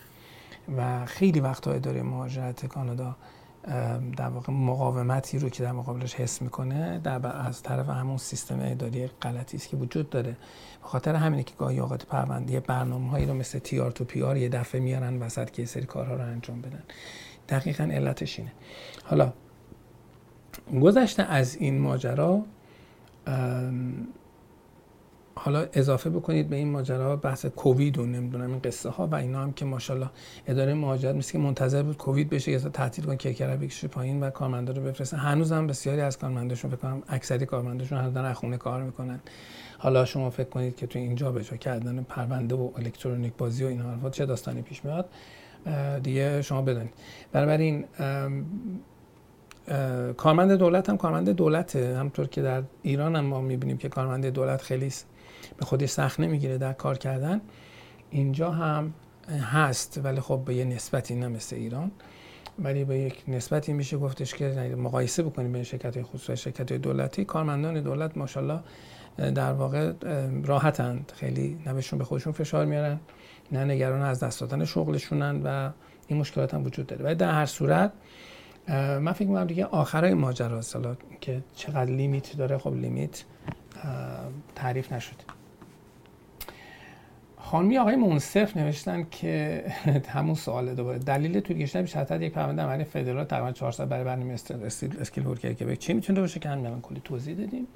و 0.77 1.07
خیلی 1.07 1.41
وقتها 1.41 1.73
اداره 1.73 2.03
مهاجرت 2.03 2.67
کانادا 2.67 3.17
در 4.17 4.29
واقع 4.29 4.53
مقاومتی 4.53 5.39
رو 5.39 5.49
که 5.49 5.63
در 5.63 5.73
مقابلش 5.73 6.15
حس 6.15 6.43
می‌کنه 6.43 6.99
در 6.99 7.27
از 7.27 7.63
طرف 7.63 7.89
همون 7.89 8.17
سیستم 8.17 8.59
اداری 8.63 9.07
غلطی 9.07 9.57
است 9.57 9.69
که 9.69 9.77
وجود 9.77 10.11
داره. 10.11 10.31
به 10.83 10.89
خاطر 10.89 11.15
همینه 11.15 11.43
که 11.43 11.55
گاهی 11.59 11.79
اوقات 11.79 12.07
پرونده 12.07 12.61
برنامه 12.61 13.11
هایی 13.11 13.27
رو 13.27 13.35
مثل 13.35 13.59
تی 13.59 13.81
آر 13.81 13.91
تو 13.91 14.05
پی 14.05 14.23
آر 14.23 14.37
یه 14.37 14.49
دفعه 14.49 14.81
میارن 14.81 15.19
وسط 15.19 15.51
که 15.51 15.63
یه 15.63 15.67
سری 15.67 15.87
کارها 15.87 16.15
رو 16.15 16.23
انجام 16.23 16.61
بدن. 16.61 16.83
دقیقا 17.49 17.85
علتش 17.85 18.39
اینه. 18.39 18.53
حالا 19.05 19.33
گذشته 20.81 21.23
از 21.23 21.57
این 21.57 21.79
ماجرا 21.79 22.43
حالا 25.37 25.67
اضافه 25.73 26.11
بکنید 26.11 26.49
به 26.49 26.57
این 26.57 26.71
ماجرا 26.71 27.17
بحث 27.17 27.47
کووید 27.47 27.99
و 27.99 28.07
نمی‌دونم 28.07 28.51
این 28.51 28.59
قصه 28.59 28.89
ها 28.89 29.07
و 29.07 29.15
اینا 29.15 29.43
هم 29.43 29.53
که 29.53 29.65
ماشاءالله 29.65 30.11
اداره 30.47 30.75
مهاجرت 30.75 31.15
مثل 31.15 31.33
که 31.33 31.39
منتظر 31.39 31.83
بود 31.83 31.97
کووید 31.97 32.31
بشه 32.31 32.53
یا 32.53 32.59
تعطیل 32.59 33.05
کن 33.05 33.17
کیکر 33.17 33.57
بکشه 33.57 33.89
پایین 33.89 34.23
و 34.23 34.31
کارمندا 34.31 34.73
رو 34.73 34.83
بفرستن. 34.83 35.17
هنوز 35.17 35.53
هم 35.53 35.67
بسیاری 35.67 36.01
از 36.01 36.19
کارمنداشون 36.19 36.71
فکر 36.71 36.81
کنم 36.81 37.03
اکثری 37.09 37.47
کارمنداشون 37.47 37.99
هنوز 37.99 38.15
دارن 38.15 38.33
خونه 38.33 38.57
کار 38.57 38.83
می‌کنن. 38.83 39.21
حالا 39.79 40.05
شما 40.05 40.31
فکر 40.31 40.49
کنید 40.49 40.77
که 40.77 40.87
تو 40.87 40.99
اینجا 40.99 41.33
به 41.33 41.45
جا 41.45 41.57
کردن 41.57 42.03
پرونده 42.03 42.55
و 42.55 42.71
الکترونیک 42.77 43.33
بازی 43.39 43.65
و 43.65 43.67
این 43.67 43.81
حرفات 43.81 44.13
چه 44.13 44.27
داستانی 44.27 44.63
پیش 44.63 44.85
میاد؟ 44.85 45.09
دیگه 46.03 46.43
شما 46.43 46.63
بدونید. 46.63 46.93
بنابراین 47.33 47.85
کارمند 50.17 50.53
دولت 50.53 50.89
هم 50.91 50.97
کارمند 50.97 51.31
دولته. 51.31 51.97
همطور 51.99 52.27
که 52.27 52.43
در 52.43 52.63
ایران 52.83 53.17
هم 53.17 53.25
ما 53.25 53.41
می‌بینیم 53.41 53.79
که 53.79 53.89
کارمند 53.89 54.27
دولت 54.27 54.63
خیلی 54.63 54.93
به 55.57 55.65
خودش 55.65 55.91
سخت 55.91 56.21
نمی‌گیره 56.21 56.59
در 56.59 56.73
کار 56.73 56.99
کردن. 56.99 57.41
اینجا 58.11 58.51
هم 58.51 58.95
هست 59.53 60.01
ولی 60.05 60.21
خب 60.21 60.43
به 60.45 60.55
یه 60.55 60.65
نسبتی 60.65 61.15
نه 61.15 61.29
مثل 61.29 61.57
ایران. 61.57 61.91
ولی 62.59 62.85
به 62.85 62.99
یک 62.99 63.25
نسبتی 63.29 63.73
میشه 63.73 63.99
گفتش 63.99 64.35
که 64.35 64.75
مقایسه 64.79 65.23
بکنیم 65.23 65.53
بین 65.53 65.63
شرکت 65.63 66.03
خصوصی 66.03 66.33
و 66.33 66.37
شرکت 66.37 66.73
دولتی. 66.73 67.25
کارمندان 67.25 67.81
دولت 67.81 68.17
ماشاءالله 68.17 68.61
در 69.17 69.53
واقع 69.53 69.93
راحتند. 70.45 71.13
خیلی 71.15 71.59
نه 71.67 71.73
به 71.99 72.05
خودشون 72.05 72.33
فشار 72.33 72.67
میارن 72.67 73.01
نه 73.53 73.65
نگران 73.65 74.03
از 74.03 74.21
دست 74.21 74.41
دادن 74.41 74.65
شغلشونن 74.65 75.43
و 75.45 75.71
این 76.07 76.19
مشکلات 76.19 76.55
هم 76.55 76.65
وجود 76.65 76.87
داره. 76.87 77.05
ولی 77.05 77.15
در 77.15 77.31
هر 77.31 77.47
صورت 77.47 77.93
من 78.69 79.13
فکر 79.13 79.29
می‌کنم 79.29 79.47
دیگه 79.47 79.65
آخرای 79.65 80.15
ماجرا 80.15 80.61
که 81.21 81.43
چقدر 81.55 81.91
لیمیت 81.91 82.37
داره 82.37 82.59
خب 82.59 82.75
لیمیت 82.75 83.25
تعریف 84.55 84.93
نشد. 84.93 85.34
خانمی 87.55 87.79
آقای 87.79 87.97
منصف 87.97 88.57
نوشتن 88.57 89.07
که 89.11 89.65
همون 90.15 90.35
سوال 90.35 90.75
دوباره. 90.75 90.99
دلیل 90.99 91.41
توی 91.41 91.57
گشتن 91.57 91.83
بیش 91.83 91.97
از 91.97 92.23
یک 92.23 92.33
پرونده 92.33 92.63
عملی 92.63 92.85
فدرال 92.85 93.25
تقریبا 93.25 93.53
400 93.53 93.89
برای 93.89 94.05
برنامه 94.05 94.33
skilled 95.01 95.27
work 95.27 95.57
که 95.57 95.77
چی 95.77 95.93
می‌تونه 95.93 96.21
باشه 96.21 96.41
که 96.41 96.49
همین 96.49 96.81
کلی 96.81 97.01
توضیح 97.05 97.37
دادیم. 97.37 97.67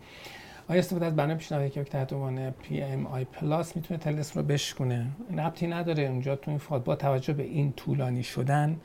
آیا 0.69 0.79
استفاده 0.79 1.07
از 1.07 1.17
برنامه 1.17 1.39
پیشنهادی 1.39 1.71
که 1.71 1.85
تحت 1.85 2.13
عنوان 2.13 2.51
PMI 2.51 3.07
Plus 3.07 3.77
می‌تونه 3.77 4.01
تلس 4.01 4.37
رو 4.37 4.43
بشکونه؟ 4.43 5.07
ربطی 5.39 5.67
نداره. 5.67 6.03
اونجا 6.03 6.37
تو 6.37 6.51
این 6.51 6.59
فاد 6.59 6.85
با 6.85 6.97
توجه 6.97 7.33
به 7.33 7.43
این 7.43 7.73
طولانی 7.73 8.23
شدن 8.23 8.77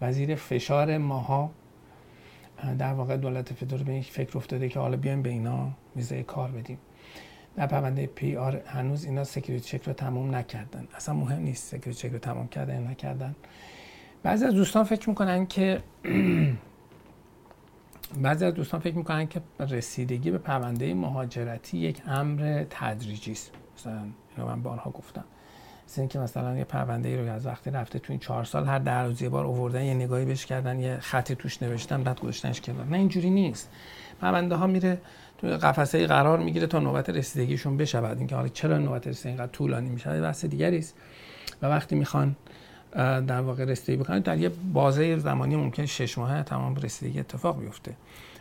وزیر 0.00 0.34
فشار 0.34 0.98
ماها 0.98 1.50
در 2.78 2.92
واقع 2.92 3.16
دولت 3.16 3.52
فدرال 3.52 3.82
به 3.82 3.92
این 3.92 4.02
فکر 4.02 4.38
افتاده 4.38 4.68
که 4.68 4.80
حالا 4.80 4.96
بیایم 4.96 5.22
به 5.22 5.30
اینا 5.30 5.70
ویزای 5.96 6.22
کار 6.22 6.50
بدیم. 6.50 6.78
در 7.56 7.66
پرونده 7.66 8.06
PR 8.06 8.60
هنوز 8.66 9.04
اینا 9.04 9.24
security 9.24 9.78
check 9.78 9.86
رو 9.86 9.92
تمام 9.92 10.34
نکردن. 10.34 10.88
اصلا 10.94 11.14
مهم 11.14 11.42
نیست 11.42 11.68
security 11.68 12.08
check 12.08 12.12
رو 12.12 12.18
تمام 12.18 12.48
کردن 12.48 12.82
یا 12.82 12.90
نکردن. 12.90 13.34
بعضی 14.22 14.44
از 14.44 14.54
دوستان 14.54 14.84
فکر 14.84 15.08
می‌کنن 15.08 15.46
که 15.46 15.82
بعضی 18.22 18.44
از 18.44 18.54
دوستان 18.54 18.80
فکر 18.80 18.96
می‌کنن 18.96 19.26
که 19.26 19.40
رسیدگی 19.60 20.30
به 20.30 20.38
پرونده 20.38 20.94
مهاجرتی 20.94 21.78
یک 21.78 22.02
امر 22.06 22.64
تدریجی 22.70 23.32
است. 23.32 23.50
مثلا 23.78 24.02
اینو 24.36 24.48
من 24.48 24.62
بارها 24.62 24.90
گفتم. 24.90 25.24
مثل 25.88 26.00
اینکه 26.00 26.18
مثلا 26.18 26.56
یه 26.56 26.64
پرونده 26.64 27.08
ای 27.08 27.16
رو 27.16 27.32
از 27.32 27.46
وقتی 27.46 27.70
رفته 27.70 27.98
تو 27.98 28.12
این 28.12 28.20
چهار 28.20 28.44
سال 28.44 28.66
هر 28.66 28.78
در 28.78 29.06
روز 29.06 29.22
یه 29.22 29.28
بار 29.28 29.46
آوردن 29.46 29.82
یه 29.84 29.94
نگاهی 29.94 30.24
بهش 30.24 30.46
کردن 30.46 30.80
یه 30.80 30.98
خطی 31.00 31.34
توش 31.34 31.62
نوشتن 31.62 32.02
بعد 32.02 32.20
گذاشتنش 32.20 32.60
کنار. 32.60 32.86
نه 32.86 32.96
اینجوری 32.96 33.30
نیست. 33.30 33.70
پرونده 34.20 34.54
ها 34.54 34.66
میره 34.66 34.98
قفسه 35.44 36.06
قرار 36.06 36.38
می‌گیره 36.38 36.66
تا 36.66 36.78
نوبت 36.78 37.10
رسیدگیشون 37.10 37.76
بشه 37.76 38.00
بعد 38.00 38.18
اینکه 38.18 38.36
حالا 38.36 38.48
چرا 38.48 38.78
نوبت 38.78 39.06
رسیدگی 39.06 39.28
اینقدر 39.28 39.52
طولانی 39.52 39.88
میشه؟ 39.88 40.20
بحث 40.20 40.44
دیگری 40.44 40.78
است. 40.78 40.94
و 41.62 41.66
وقتی 41.66 41.96
می‌خوان 41.96 42.36
در 43.26 43.40
واقع 43.40 43.64
رسیدگی 43.64 44.02
بکنن 44.02 44.18
در 44.18 44.38
یه 44.38 44.48
بازه 44.72 45.18
زمانی 45.18 45.56
ممکن 45.56 45.86
شش 45.86 46.18
ماه 46.18 46.42
تمام 46.42 46.76
رسیدگی 46.76 47.20
اتفاق 47.20 47.60
بیفته. 47.60 47.92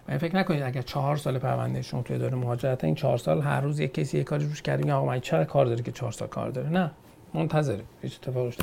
و 0.07 0.17
فکر 0.17 0.35
نکنید 0.35 0.61
اگر 0.61 0.81
چهار 0.81 1.17
سال 1.17 1.37
پرونده 1.37 1.81
شما 1.81 2.01
توی 2.01 2.15
اداره 2.15 2.35
مهاجرت 2.35 2.83
این 2.83 2.95
چهار 2.95 3.17
سال 3.17 3.41
هر 3.41 3.61
روز 3.61 3.79
یک 3.79 3.93
کسی 3.93 4.17
یک 4.17 4.25
کاری 4.25 4.45
روش 4.45 4.61
کردیم 4.61 4.89
آقا 4.89 5.05
من 5.05 5.19
چرا 5.19 5.45
کار 5.45 5.65
داره 5.65 5.83
که 5.83 5.91
چهار 5.91 6.11
سال 6.11 6.27
کار 6.27 6.49
داره؟ 6.49 6.69
نه 6.69 6.91
منتظره. 7.33 7.83
هیچ 8.01 8.19
اتفاقی 8.21 8.55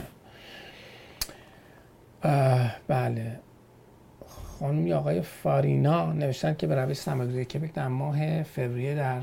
بله. 2.88 3.40
خانم 4.58 4.92
آقای 4.92 5.20
فارینا 5.20 6.12
نوشتن 6.12 6.54
که 6.54 6.66
به 6.66 6.74
روش 6.74 6.96
سرمایه‌گذاری 6.96 7.44
کبک 7.44 7.72
در 7.72 7.88
ماه 7.88 8.42
فوریه 8.42 8.94
در 8.94 9.22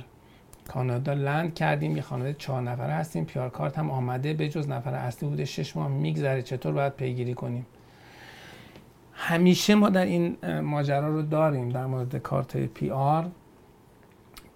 کانادا 0.67 1.13
land 1.13 1.53
کردیم. 1.53 1.95
یه 1.95 2.01
خانواده 2.01 2.33
چهار 2.33 2.61
نفره 2.61 2.93
هستیم. 2.93 3.25
PR 3.25 3.49
card 3.49 3.77
هم 3.79 3.91
آمده. 3.91 4.33
به 4.33 4.49
جز 4.49 4.69
نفر 4.69 4.93
اصلی 4.93 5.29
بوده 5.29 5.45
شش 5.45 5.75
ماه. 5.75 5.87
میگذره. 5.87 6.41
چطور 6.41 6.71
باید 6.71 6.93
پیگیری 6.93 7.33
کنیم؟ 7.33 7.65
همیشه 9.13 9.75
ما 9.75 9.89
در 9.89 10.05
این 10.05 10.37
ماجرا 10.61 11.09
رو 11.09 11.21
داریم. 11.21 11.69
در 11.69 11.85
مورد 11.85 12.15
کارت 12.15 12.57
PR 12.57 13.27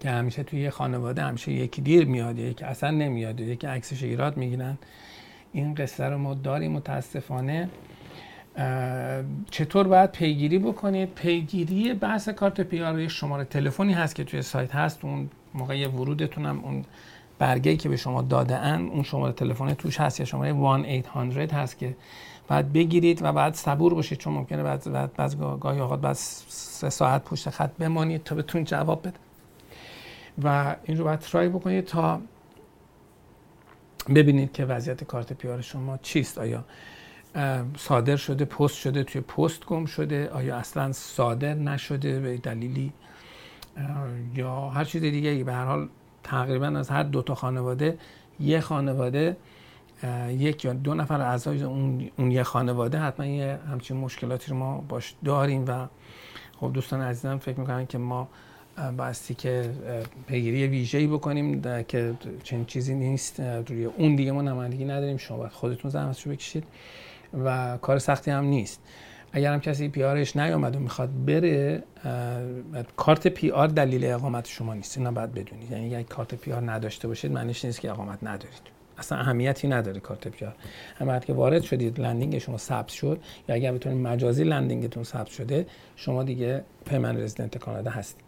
که 0.00 0.10
همیشه 0.10 0.42
توی 0.42 0.70
خانواده 0.70 1.22
همیشه 1.22 1.52
یکی 1.52 1.82
دیر 1.82 2.04
میاد 2.04 2.38
یکی 2.38 2.64
اصلا 2.64 2.90
نمیاد 2.90 3.40
یکی 3.40 3.66
عکسش 3.66 4.02
ایراد 4.02 4.36
می‌گیرن. 4.36 4.78
این 5.52 5.74
قصه 5.74 6.04
رو 6.04 6.18
ما 6.18 6.34
داریم. 6.34 6.72
متاسفانه 6.72 7.68
چطور 9.50 9.88
باید 9.88 10.12
پیگیری 10.12 10.58
بکنید؟ 10.58 11.14
پیگیری 11.14 11.94
بحث 11.94 12.28
کارت 12.28 12.60
PR 12.60 13.08
شماره 13.08 13.44
تلفنی 13.44 13.92
هست 13.92 14.14
که 14.14 14.24
توی 14.24 14.42
سایت 14.42 14.74
هست. 14.74 15.04
اون 15.04 15.30
موقع 15.54 15.88
ورودتون 15.88 16.46
هم 16.46 16.60
اون 16.64 16.84
برگه 17.40 17.76
که 17.76 17.88
به 17.88 17.96
شما 17.96 18.22
داده 18.22 18.56
ان 18.56 18.88
اون 18.88 19.02
شماره 19.02 19.32
تلفن 19.32 19.74
توش 19.74 20.00
هست 20.00 20.20
یا 20.20 20.26
شماره 20.26 20.50
1800 20.50 21.52
هست 21.52 21.78
که 21.78 21.96
بعد 22.48 22.72
بگیرید 22.72 23.22
و 23.22 23.32
بعد 23.32 23.54
صبور 23.54 23.94
باشید 23.94 24.18
چون 24.18 24.32
ممکنه 24.32 24.62
بعد 24.62 24.92
بعد 24.92 25.12
بعض 25.14 25.36
گاهی 25.36 25.80
اوقات 25.80 26.00
بعد 26.00 26.12
سه 26.12 26.90
ساعت 26.90 27.24
پشت 27.24 27.50
خط 27.50 27.70
بمانید 27.78 28.24
تا 28.24 28.34
بتون 28.34 28.64
جواب 28.64 29.00
بده 29.00 29.16
و 30.44 30.76
این 30.84 30.98
رو 30.98 31.04
باید 31.04 31.18
ترای 31.18 31.48
بکنید 31.48 31.84
تا 31.84 32.20
ببینید 34.14 34.52
که 34.52 34.64
وضعیت 34.64 35.04
کارت 35.04 35.32
پیار 35.32 35.60
شما 35.60 35.98
چیست. 36.02 36.38
آیا 36.38 36.64
صادر 37.76 38.16
شده 38.16 38.44
پست 38.44 38.74
شده 38.74 39.04
توی 39.04 39.20
پست 39.20 39.66
گم 39.66 39.86
شده. 39.86 40.28
آیا 40.28 40.56
اصلا 40.56 40.92
صادر 40.92 41.54
نشده 41.54 42.20
به 42.20 42.36
دلیلی؟ 42.36 42.92
یا 44.34 44.68
هر 44.68 44.84
چیز 44.84 45.02
دیگه 45.02 45.44
به 45.44 45.52
هر 45.52 45.64
حال 45.64 45.88
تقریبا 46.24 46.66
از 46.66 46.90
هر 46.90 47.02
دو 47.02 47.22
تا 47.22 47.34
خانواده 47.34 47.98
یه 48.40 48.60
خانواده 48.60 49.36
یک 50.28 50.64
یا 50.64 50.72
دو 50.72 50.94
نفر 50.94 51.20
اعضای 51.20 51.62
اون, 51.62 52.10
اون 52.16 52.30
یه 52.30 52.42
خانواده 52.42 52.98
حتما 52.98 53.26
یه 53.26 53.58
همچین 53.70 53.96
مشکلاتی 53.96 54.50
رو 54.50 54.56
ما 54.56 54.84
باش 54.88 55.14
داریم 55.24 55.64
و 55.68 55.86
خب 56.60 56.72
دوستان 56.72 57.00
عزیزم 57.00 57.38
فکر 57.38 57.60
می‌کنن 57.60 57.86
که 57.86 57.98
ما 57.98 58.28
باستی 58.96 59.34
که 59.34 59.70
پیگیری 60.26 60.66
ویژه‌ای 60.66 61.06
بکنیم 61.06 61.62
که 61.62 62.14
چنین 62.42 62.64
چیزی 62.64 62.94
نیست 62.94 63.40
روی 63.40 63.84
اون 63.84 64.16
دیگه 64.16 64.32
ما 64.32 64.42
نمایندگی 64.42 64.84
نداریم. 64.84 65.16
شما 65.16 65.36
باید 65.36 65.52
خودتون 65.52 65.90
زحمتشو 65.90 66.30
بکشید. 66.30 66.64
و 67.44 67.78
کار 67.82 67.98
سختی 67.98 68.30
هم 68.30 68.44
نیست. 68.44 68.80
اگر 69.32 69.52
هم 69.52 69.60
کسی 69.60 69.88
پی 69.88 70.02
آرش 70.02 70.36
نیامد 70.36 70.76
و 70.76 70.78
می‌خواد 70.78 71.24
بره 71.26 71.82
کارت 72.96 73.26
PR 73.26 73.68
دلیل 73.68 74.04
اقامت 74.04 74.46
شما 74.46 74.74
نیست. 74.74 74.98
اینا 74.98 75.10
باید 75.10 75.32
بدونید. 75.32 75.70
یعنی 75.70 75.86
اگر 75.86 76.02
کارت 76.02 76.34
PR 76.34 76.70
نداشته 76.70 77.08
باشید 77.08 77.32
معنیش 77.32 77.64
نیست 77.64 77.80
که 77.80 77.90
اقامت 77.90 78.18
ندارید. 78.22 78.62
اصلا 78.98 79.18
اهمیتی 79.18 79.68
نداره 79.68 80.00
کارت 80.00 80.28
PR 80.28 80.54
اما 81.00 81.18
که 81.18 81.32
وارد 81.32 81.62
شدید 81.62 82.00
landing 82.00 82.38
شما 82.38 82.56
ثبت 82.56 82.88
شد 82.88 83.20
یا 83.48 83.54
اگر 83.54 83.72
بتونید 83.72 84.06
مجازی 84.06 84.44
landing 84.44 84.86
تون 84.86 85.04
ثبت 85.04 85.26
شده 85.26 85.66
شما 85.96 86.22
دیگه 86.22 86.64
permanent 86.86 87.16
resident 87.16 87.58
کانادا 87.58 87.90
هستید. 87.90 88.24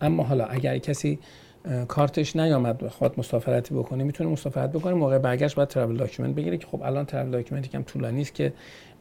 اما 0.00 0.22
حالا 0.22 0.44
اگر 0.44 0.78
کسی 0.78 1.18
کارتش 1.88 2.36
نیامد 2.36 2.78
بخواد 2.78 3.14
مسافرتی 3.18 3.74
بکنه. 3.74 4.04
می‌تونه 4.04 4.30
مسافرت 4.30 4.72
بکنه 4.72 4.94
موقع 4.94 5.18
برگشت 5.18 5.54
باید 5.54 5.68
travel 5.68 5.96
document 5.96 6.34
بگیره 6.34 6.56
که 6.56 6.66
خب 6.66 6.82
الان 6.82 7.04
travel 7.04 7.30
document 7.30 7.64
ی 7.64 7.68
که 7.68 7.78
طولانی 7.78 8.20
است 8.20 8.34
که 8.34 8.52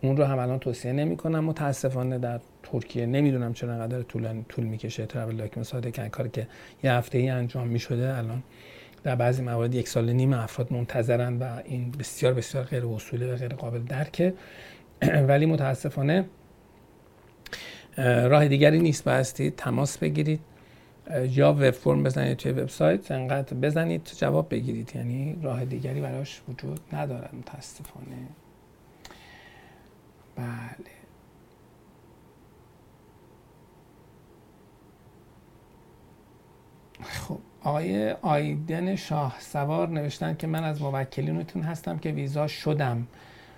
اون 0.01 0.17
رو 0.17 0.23
هم 0.23 0.39
الان 0.39 0.59
توصیه 0.59 0.93
نمی‌کنم. 0.93 1.43
متاسفانه 1.43 2.17
در 2.17 2.39
ترکیه 2.63 3.05
نمی‌دونم 3.05 3.53
چرا 3.53 3.73
انقدر 3.73 4.01
طول 4.01 4.43
طول 4.49 4.65
می‌کشه 4.65 5.05
travel 5.05 5.35
document 5.35 5.67
ساده 5.67 5.91
کردن 5.91 6.09
کاری 6.09 6.29
که 6.29 6.47
یه 6.83 6.91
هفته 6.91 7.17
ای 7.17 7.29
انجام 7.29 7.67
می‌شده 7.67 8.17
الان 8.17 8.43
در 9.03 9.15
بعضی 9.15 9.41
موارد 9.41 9.75
یک 9.75 9.87
سال 9.87 10.13
نیم 10.13 10.33
افراد 10.33 10.73
منتظرن 10.73 11.37
و 11.37 11.61
این 11.65 11.91
بسیار 11.91 12.33
بسیار 12.33 12.63
غیر 12.63 12.85
اصولی 12.85 13.25
و 13.25 13.35
غیر 13.35 13.53
قابل 13.53 13.79
درکه. 13.79 14.33
ولی 15.29 15.45
متاسفانه 15.45 16.25
راه 17.97 18.47
دیگری 18.47 18.79
نیست. 18.79 19.03
بایستی 19.03 19.51
تماس 19.51 19.97
بگیرید. 19.97 20.39
یا 21.29 21.53
وب 21.53 21.71
فرم 21.71 22.03
بزنید 22.03 22.37
توی 22.37 22.51
وبسایت 22.51 23.11
انقدر 23.11 23.57
بزنید 23.57 24.11
جواب 24.17 24.49
بگیرید. 24.49 24.95
یعنی 24.95 25.39
راه 25.41 25.65
دیگری 25.65 26.01
براش 26.01 26.41
وجود 26.49 26.79
ندارد 26.93 27.35
متاسفانه. 27.35 28.27
بله. 30.35 30.95
خب 37.01 37.39
آقای 37.61 38.11
آیدن 38.11 38.95
شاه 38.95 39.35
سوار 39.39 39.89
نوشتن 39.89 40.35
که 40.35 40.47
من 40.47 40.63
از 40.63 40.81
موکلینتون 40.81 41.61
هستم 41.61 41.97
که 41.97 42.11
ویزا 42.11 42.47
شدم. 42.47 43.07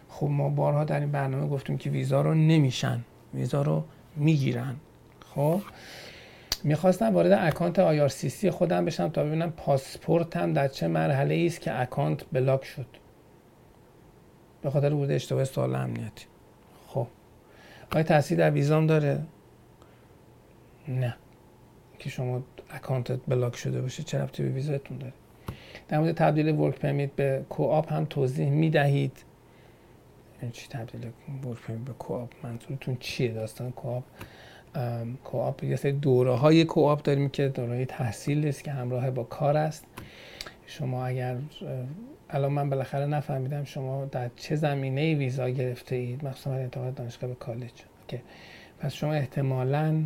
خب 0.10 0.28
ما 0.28 0.50
بارها 0.50 0.84
در 0.84 1.00
این 1.00 1.12
برنامه 1.12 1.48
گفتیم 1.48 1.78
که 1.78 1.90
ویزا 1.90 2.22
رو 2.22 2.34
نمیشن 2.34 3.04
ویزا 3.34 3.62
رو 3.62 3.84
می‌گیرن. 4.16 4.76
خب؟ 5.36 5.62
می‌خواستم 6.64 7.14
وارد 7.14 7.32
account 7.32 8.08
سی 8.08 8.52
خودم 8.52 8.86
بشم 8.86 9.10
تا 9.10 9.24
ببینم 9.24 9.52
پاسپورتم 9.52 10.54
در 10.54 10.68
چه 10.68 10.88
مرحله 10.88 11.44
است 11.46 11.62
که 11.62 11.82
account 11.82 12.26
block 12.32 12.66
شد. 12.66 12.86
به 14.62 14.70
خاطر 14.70 14.90
بوده 14.90 15.14
اشتباه 15.14 15.44
سوال 15.44 15.76
امنیتی. 15.76 16.26
خب. 16.88 17.08
آیا 17.92 18.04
تاثیر 18.04 18.38
در 18.38 18.52
ویزام 18.52 18.88
داره؟ 18.88 19.24
نه. 20.88 21.16
که 22.00 22.10
شما 22.10 22.44
account 22.70 23.13
ت 23.14 23.20
block 23.28 23.56
شده 23.56 23.82
باشه 23.82 24.04
چه 24.04 24.20
ربطی 24.20 24.44
به 24.44 24.50
ویزاتون 24.50 24.98
داره؟ 24.98 25.14
در 25.88 26.00
مورد 26.00 26.16
تبدیل 26.16 26.50
work 26.50 26.80
permit 26.80 27.12
به 27.12 27.46
co-op 27.50 27.94
هم 27.94 28.06
توضیح 28.06 28.50
می‌دهید. 28.50 29.24
این 30.42 30.52
چی 30.52 30.68
تبدیل 30.68 31.12
work 31.44 31.58
permit 31.58 31.86
به 31.86 31.94
co-op؟ 31.94 32.30
منظورتون 32.44 32.98
چیه 33.00 33.34
داستان 33.34 33.72
co-op؟ 33.72 34.04
co-op 35.24 35.64
یه 35.64 35.76
سری 35.76 35.92
دوره 35.92 36.32
های 36.32 36.66
co-op 36.66 37.04
داریم 37.04 37.30
که 37.30 37.48
دوره 37.48 37.86
تحصیل 37.86 38.48
است 38.48 38.64
که 38.64 38.72
همراه 38.72 39.12
با 39.12 39.24
کار 39.24 39.58
است. 39.58 39.86
شما 40.66 41.06
اگر 41.06 41.38
الان 42.30 42.52
من 42.52 42.70
بالاخره 42.70 43.06
نفهمیدم 43.06 43.64
شما 43.64 44.06
در 44.06 44.30
چه 44.36 44.56
زمینه 44.56 45.16
ویزا 45.16 45.50
گرفته 45.50 45.96
اید 45.96 46.26
مخصوصا 46.26 46.52
انتقال 46.52 46.92
دانشگاه 46.92 47.30
به 47.30 47.36
کالج. 47.36 47.72
اوکی. 48.02 48.24
پس 48.80 48.94
شما 48.94 49.14
احتمالا 49.14 50.04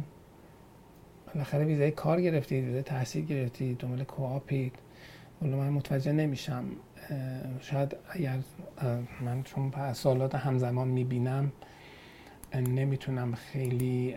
بالاخره 1.33 1.65
ویزای 1.65 1.91
کار 1.91 2.21
گرفتید 2.21 2.63
ویزای 2.63 2.81
تحصیل 2.81 3.25
گرفتید 3.25 3.77
دنبال 3.77 4.03
کوآپید. 4.03 4.73
ولی 5.41 5.55
من 5.55 5.69
متوجه 5.69 6.11
نمیشم. 6.11 6.63
شاید 7.59 7.95
اگر 8.09 8.39
من 9.21 9.43
چون 9.43 9.93
سالات 9.93 10.35
همزمان 10.35 10.87
می‌بینم 10.87 11.51
نمی‌تونم 12.59 13.35
خیلی 13.35 14.15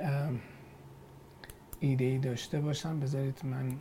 ایده 1.81 2.05
ای 2.05 2.19
داشته 2.19 2.61
باشم. 2.61 3.01
بذارید 3.01 3.41
من 3.45 3.77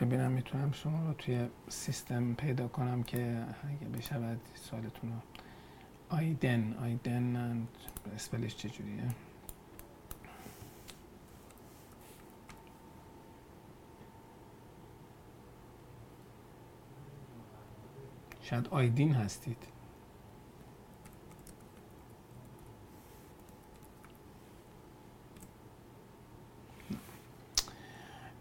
ببینم 0.00 0.32
می‌تونم 0.32 0.72
شما 0.72 1.06
رو 1.06 1.14
توی 1.14 1.48
سیستم 1.68 2.34
پیدا 2.34 2.68
کنم 2.68 3.02
که 3.02 3.44
اگه 3.68 3.88
بشود 3.98 4.40
سوالتون 4.54 5.10
رو. 5.10 5.16
آیدن 6.16 6.72
آیدن 6.82 7.66
اسپلش 8.14 8.56
چجوریه؟ 8.56 9.04
شاید 18.44 18.68
آیدین 18.68 19.14
هستید. 19.14 19.56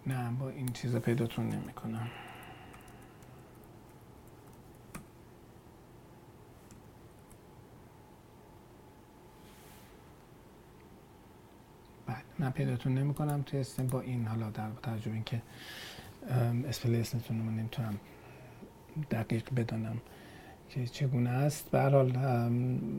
نه 0.07 0.31
با 0.31 0.49
این 0.49 0.67
چیزا 0.67 0.99
پیداتون 0.99 1.49
نمی 1.49 1.73
کنم. 1.73 2.07
بله 12.05 12.17
من 12.39 12.51
پیداتون 12.51 12.93
نمی 12.93 13.13
کنم 13.13 13.41
توی 13.41 13.65
با 13.91 14.01
این 14.01 14.27
حالا 14.27 14.49
در 14.49 14.69
ترجمه 14.83 15.23
که 15.25 15.41
اسپل 16.67 16.95
اسمتون 16.95 17.39
رو 17.39 17.51
نمی‌تونم 17.51 17.99
دقیق 19.11 19.43
بدانم 19.57 19.97
که 20.69 20.85
چگونه 20.85 21.29
است. 21.29 21.71
به 21.71 21.81
حال 21.81 22.15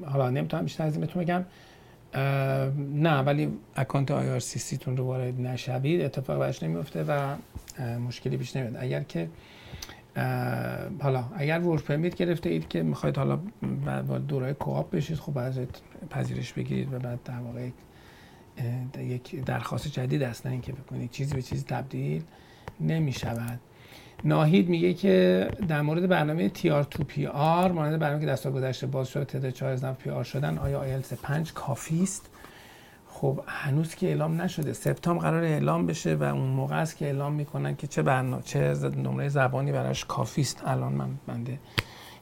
حالا 0.06 0.30
نمی‌تونم 0.30 0.62
بیشتر 0.62 0.84
از 0.84 0.92
این 0.92 1.00
بهتون 1.00 1.22
بگم. 1.22 1.44
نه 2.94 3.18
ولی 3.18 3.48
account 3.76 4.10
IRCC 4.10 4.76
تون 4.76 4.96
رو 4.96 5.04
وارد 5.04 5.40
نشوید 5.40 6.00
اتفاق 6.00 6.38
براش 6.38 6.62
نمیفته 6.62 7.04
و 7.04 7.36
مشکلی 7.98 8.36
پیش 8.36 8.56
نمیاد. 8.56 8.76
اگر 8.78 9.02
که 9.02 9.28
حالا 11.00 11.24
اگر 11.36 11.60
work 11.60 11.82
permit 11.82 12.14
گرفته 12.14 12.50
اید 12.50 12.68
که 12.68 12.82
می‌خواید 12.82 13.16
حالا 13.16 13.38
با 14.08 14.18
دورای 14.18 14.54
co-op 14.54 14.90
بشید 14.90 15.16
خب 15.16 15.38
از 15.38 15.60
پذیرش 16.10 16.52
بگیرید 16.52 16.92
و 16.92 16.98
بعد 16.98 17.22
در 17.22 17.38
واقع 17.38 17.68
یک 18.98 19.44
درخواست 19.44 19.88
جدید 19.88 20.22
است. 20.22 20.46
نه 20.46 20.52
اینکه 20.52 20.72
بکنید. 20.72 21.10
چیزی 21.10 21.34
به 21.34 21.42
چیزی 21.42 21.64
تبدیل 21.64 22.22
نمی 22.80 23.12
شود 23.12 23.60
ناهید 24.24 24.68
میگه 24.68 24.94
که 24.94 25.48
در 25.68 25.82
مورد 25.82 26.08
برنامه 26.08 26.48
TR2 26.48 27.02
PR 27.14 27.70
مانند 27.72 27.98
برنامه 27.98 28.20
که 28.20 28.26
دستا 28.26 28.50
گذشته 28.50 28.86
باز 28.86 29.08
شد 29.08 29.24
تعداد 29.24 29.50
4000 29.50 29.92
PR 29.92 30.24
شدن 30.24 30.58
آیا 30.58 30.80
آیلتس 30.80 31.12
5 31.12 31.52
کافی 31.52 32.02
است؟ 32.02 32.30
خب 33.08 33.40
هنوز 33.46 33.94
که 33.94 34.06
اعلام 34.06 34.42
نشده. 34.42 34.72
سپتامبر 34.72 35.22
قرار 35.22 35.42
اعلام 35.42 35.86
بشه 35.86 36.14
و 36.14 36.22
اون 36.22 36.48
موقع 36.48 36.80
است 36.80 36.96
که 36.96 37.04
اعلام 37.04 37.32
می‌کنن 37.32 37.76
که 37.76 37.86
چه 37.86 38.02
برنامه 38.02 38.42
چه 38.42 38.74
نمره 38.96 39.28
زبانی 39.28 39.72
براش 39.72 40.04
کافی 40.04 40.40
است. 40.40 40.62
الان 40.66 40.92
من 40.92 41.08
بنده 41.26 41.58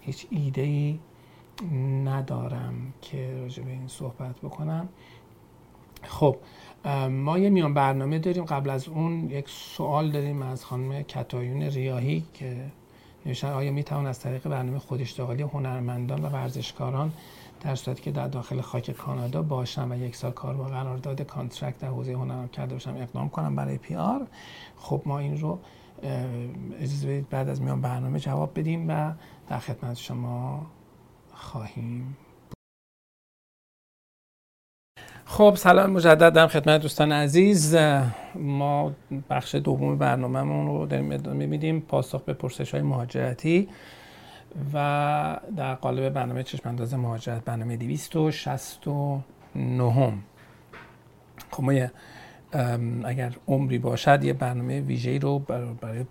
هیچ 0.00 0.26
ایده 0.30 0.62
ای 0.62 0.98
ندارم 2.04 2.74
که 3.02 3.34
راجع 3.40 3.62
به 3.62 3.70
این 3.70 3.88
صحبت 3.88 4.36
بکنم. 4.36 4.88
خب 6.02 6.36
ما 7.10 7.38
یه 7.38 7.50
میان 7.50 7.74
برنامه 7.74 8.18
داریم. 8.18 8.44
قبل 8.44 8.70
از 8.70 8.88
اون 8.88 9.30
یک 9.30 9.48
سوال 9.48 10.10
داریم 10.10 10.42
از 10.42 10.64
خانم 10.64 11.02
کتایون 11.02 11.62
ریاهی 11.62 12.24
که 12.34 12.56
نوشتن 13.26 13.52
آیا 13.52 13.72
می 13.72 13.84
توان 13.84 14.06
از 14.06 14.20
طریق 14.20 14.48
برنامه 14.48 14.78
خوداشتغالی 14.78 15.42
هنرمندان 15.42 16.24
و 16.24 16.28
ورزشکاران 16.28 17.12
در 17.60 17.74
صورتی 17.74 18.02
که 18.02 18.10
در 18.10 18.28
داخل 18.28 18.60
خاک 18.60 18.90
کانادا 18.90 19.42
باشم 19.42 19.90
و 19.90 19.96
یک 19.96 20.16
سال 20.16 20.30
کار 20.30 20.54
با 20.54 20.64
قرارداد 20.64 21.22
contract 21.22 21.78
در 21.78 21.88
حوزه 21.88 22.12
هنرم 22.12 22.48
کرده 22.48 22.74
باشم 22.74 22.96
اقدام 22.96 23.28
کنم 23.28 23.56
برای 23.56 23.78
PR 23.78 24.26
خب 24.76 25.02
ما 25.06 25.18
این 25.18 25.40
رو 25.40 25.58
اجازه 26.80 27.06
بدید 27.06 27.28
بعد 27.28 27.48
از 27.48 27.62
میان 27.62 27.80
برنامه 27.80 28.18
جواب 28.18 28.58
بدیم 28.58 28.88
و 28.88 29.12
در 29.48 29.58
خدمت 29.58 29.96
شما 29.96 30.66
خواهیم 31.32 32.16
خب 35.32 35.54
سلام 35.56 35.90
مجدد 35.90 36.32
در 36.32 36.46
خدمت 36.46 36.80
دوستان 36.80 37.12
عزیز. 37.12 37.76
ما 38.34 38.92
بخش 39.30 39.54
دوم 39.54 39.98
برنامهمون 39.98 40.66
رو 40.66 40.86
داریم 40.86 41.12
ادامه 41.12 41.46
میدیم 41.46 41.80
پاسخ 41.80 42.22
به 42.22 42.32
پرسش 42.32 42.70
های 42.70 42.82
مهاجرتی 42.82 43.68
و 44.74 45.38
در 45.56 45.74
قالب 45.74 46.08
برنامه 46.08 46.42
چشم 46.42 46.68
انداز 46.68 46.94
مهاجرت 46.94 47.44
برنامه 47.44 47.76
269 47.76 49.92
هم 49.92 50.22
خب 51.50 51.62
ما 51.62 51.72
اگر 53.04 53.32
عمری 53.48 53.78
باشد 53.78 54.24
یه 54.24 54.32
برنامه 54.32 54.80
ویژه‌ای 54.80 55.18
رو 55.18 55.38
برای 55.38 56.04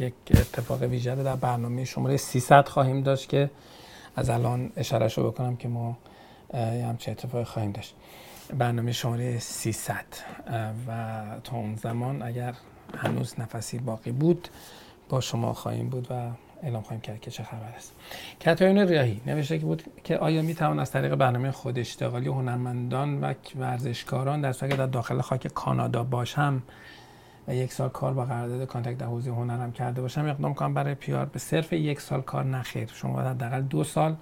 یک 0.00 0.14
اتفاق 0.30 0.82
ویژه 0.82 1.14
در 1.14 1.36
برنامه 1.36 1.84
شماره 1.84 2.16
300 2.16 2.68
خواهیم 2.68 3.02
داشت 3.02 3.28
که 3.28 3.50
از 4.16 4.30
الان 4.30 4.72
اشاره 4.76 5.06
رو 5.06 5.30
بکنم 5.30 5.56
که 5.56 5.68
ما 5.68 5.96
یه 6.54 6.86
همچه 6.86 7.10
اتفاقی 7.10 7.44
خواهیم 7.44 7.72
داشت. 7.72 7.94
برنامه 8.58 8.92
شماره 8.92 9.38
300 9.38 10.04
و 10.88 11.22
تا 11.44 11.56
اون 11.56 11.74
زمان 11.74 12.22
اگر 12.22 12.54
هنوز 12.96 13.40
نفسی 13.40 13.78
باقی 13.78 14.12
بود 14.12 14.48
با 15.08 15.20
شما 15.20 15.52
خواهیم 15.52 15.88
بود 15.88 16.06
و 16.10 16.30
اعلام 16.62 16.82
خواهیم 16.82 17.00
کرد 17.00 17.20
که 17.20 17.30
چه 17.30 17.42
خبر 17.42 17.72
است. 17.76 17.92
کتایون 18.40 18.78
ریاهی 18.78 19.20
نوشته 19.26 19.58
که 19.58 19.66
بود 19.66 19.82
که 20.04 20.18
آیا 20.18 20.42
می 20.42 20.54
توان 20.54 20.78
از 20.78 20.90
طریق 20.90 21.14
برنامه 21.14 21.50
خود 21.50 21.78
اشتغالی 21.78 22.28
هنرمندان 22.28 23.20
و 23.20 23.34
ورزشکاران 23.58 24.40
در 24.40 24.52
صورتی 24.52 24.76
در 24.76 24.86
داخل 24.86 25.20
خاک 25.20 25.46
کانادا 25.46 26.04
باشم 26.04 26.62
و 27.48 27.54
یک 27.54 27.72
سال 27.72 27.88
کار 27.88 28.14
با 28.14 28.24
قرارداد 28.24 28.66
contract 28.66 28.98
در 28.98 29.06
حوزه 29.06 29.30
هنرم 29.30 29.72
کرده 29.72 30.02
باشم؟ 30.02 30.24
اقدام 30.26 30.54
کنم 30.54 30.74
برای 30.74 30.94
PR 30.94 31.26
به 31.26 31.38
صرف 31.38 31.72
یک 31.72 32.00
سال 32.00 32.20
کار 32.20 32.44
نخیر. 32.44 32.90
شما 32.94 33.12
باید 33.12 33.26
حداقل 33.26 33.62
دو 33.62 33.84
سال 33.84 34.16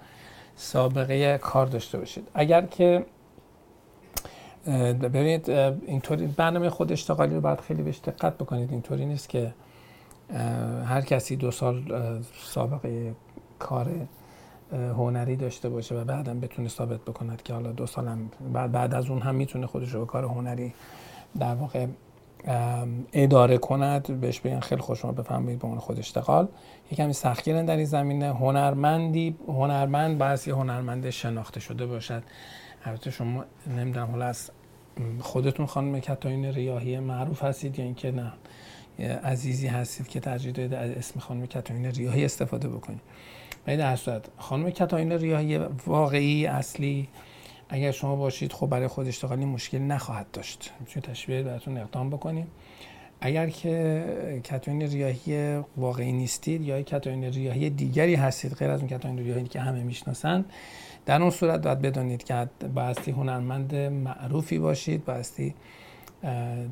سابقه 0.56 1.38
کار 1.38 1.66
داشته 1.66 1.98
باشید. 1.98 2.28
اگر 2.34 2.66
که 2.66 3.06
ببینید 4.66 5.51
اینطوری 5.51 6.27
برنامه 6.27 6.70
خود 6.70 6.92
اشتغالی 6.92 7.35
رو 7.35 7.40
باید 7.40 7.61
خیلی 7.61 7.83
بهش 7.83 7.99
دقت 7.99 8.38
بکنید. 8.38 8.70
اینطوری 8.70 9.07
نیست 9.07 9.29
که 9.29 9.55
هر 10.85 11.01
کسی 11.01 11.37
دو 11.37 11.51
سال 11.51 11.83
سابقه 12.44 13.14
کار 13.59 13.90
هنری 14.73 15.37
داشته 15.37 15.68
باشه 15.68 15.94
و 15.94 16.05
بعدم 16.05 16.40
بتونه 16.40 16.68
ثابت 16.68 17.01
بکند 17.01 17.42
که 17.42 17.55
حالا 17.55 17.73
دو 17.73 17.87
سالم 17.87 18.31
بعد 18.53 18.73
بعد 18.73 18.94
از 18.94 19.11
اون 19.11 19.23
هم 19.23 19.35
می‌تونه 19.35 19.66
خودش 19.66 19.94
رو 19.94 20.01
به 20.01 20.07
کار 20.07 20.25
هنری 20.25 20.75
در 21.38 21.55
واقع 21.55 21.87
اداره 23.12 23.59
کند. 23.59 24.20
بهش 24.20 24.40
بگن 24.40 24.61
خیلی 24.61 24.81
خوش 24.81 24.99
شما 24.99 25.12
بفهمید 25.12 25.59
به 25.59 25.66
عنوان 25.66 25.81
خود 25.81 25.99
اشتغال. 25.99 26.49
یکمی 26.90 27.12
سختگیرن 27.12 27.64
در 27.64 27.77
این 27.77 27.85
زمینه. 27.85 28.27
هنرمندی 28.27 29.37
هنرمند 29.49 30.18
باید 30.18 30.49
هنرمند 30.49 31.11
شناخته 31.11 31.61
شده 31.61 31.87
باشد. 31.87 32.23
البته 32.84 33.10
شما 33.10 33.44
نمی‌دونم 33.66 34.10
حالا 34.10 34.24
از 34.24 34.50
خودتون 35.20 35.66
خانم 35.66 36.00
کتاین 36.00 36.44
ریاهی 36.44 36.98
معروف 36.98 37.44
هستید 37.44 37.78
یا 37.78 37.84
اینکه 37.84 38.10
نه 38.10 38.32
عزیزی 39.24 39.66
هستید 39.66 40.08
که 40.08 40.20
ترجیح 40.20 40.52
دارید 40.52 40.74
از 40.74 40.90
اسم 40.90 41.20
خانم 41.20 41.46
کتاین 41.46 41.86
ریاهی 41.86 42.24
استفاده 42.24 42.68
بکنید. 42.68 43.00
ولی 43.66 43.76
در 43.76 43.96
صورت 43.96 44.28
خانم 44.38 44.70
کتاین 44.70 45.12
ریاهی 45.12 45.58
واقعی 45.86 46.46
اصلی 46.46 47.08
اگر 47.68 47.90
شما 47.90 48.16
باشید 48.16 48.52
خب 48.52 48.66
برای 48.66 48.88
خود 48.88 49.06
اشتغالی 49.06 49.44
مشکل 49.44 49.78
نخواهد 49.78 50.26
داشت. 50.32 50.72
می‌تونید 50.80 51.08
تشبیه 51.08 51.42
براتون 51.42 51.78
اقدام 51.78 52.10
بکنیم. 52.10 52.46
اگر 53.20 53.48
که 53.48 54.40
کتاین 54.44 54.82
ریاهی 54.82 55.60
واقعی 55.76 56.12
نیستید 56.12 56.62
یا 56.62 56.82
کتاین 56.82 57.24
ریاهی 57.24 57.70
دیگری 57.70 58.14
هستید 58.14 58.54
غیر 58.54 58.70
از 58.70 58.80
اون 58.80 58.88
کتاین 58.88 59.18
ریاهی 59.18 59.44
که 59.44 59.60
همه 59.60 59.82
می‌شناسند 59.82 60.44
در 61.06 61.22
اون 61.22 61.30
صورت 61.30 61.62
باید 61.62 61.82
بدانید 61.82 62.24
که 62.24 62.48
بایستی 62.74 63.10
هنرمند 63.10 63.74
معروفی 63.74 64.58
باشید 64.58 65.04
بایستی 65.04 65.54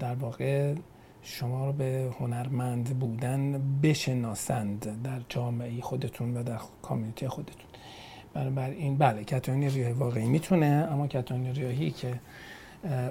در 0.00 0.14
واقع 0.14 0.74
شما 1.22 1.66
رو 1.66 1.72
به 1.72 2.10
هنرمند 2.20 2.98
بودن 2.98 3.62
بشناسند 3.82 5.02
در 5.02 5.20
جامعه 5.28 5.80
خودتون 5.80 6.36
و 6.36 6.42
در 6.42 6.58
کامیونیتی 6.82 7.28
خودتون. 7.28 7.68
این 8.56 8.98
بله 8.98 9.24
کتانی 9.24 9.68
ریاهی 9.68 9.92
واقعی 9.92 10.26
می‌تونه 10.26 10.88
اما 10.92 11.06
کتانی 11.06 11.52
ریاهی 11.52 11.90
که 11.90 12.20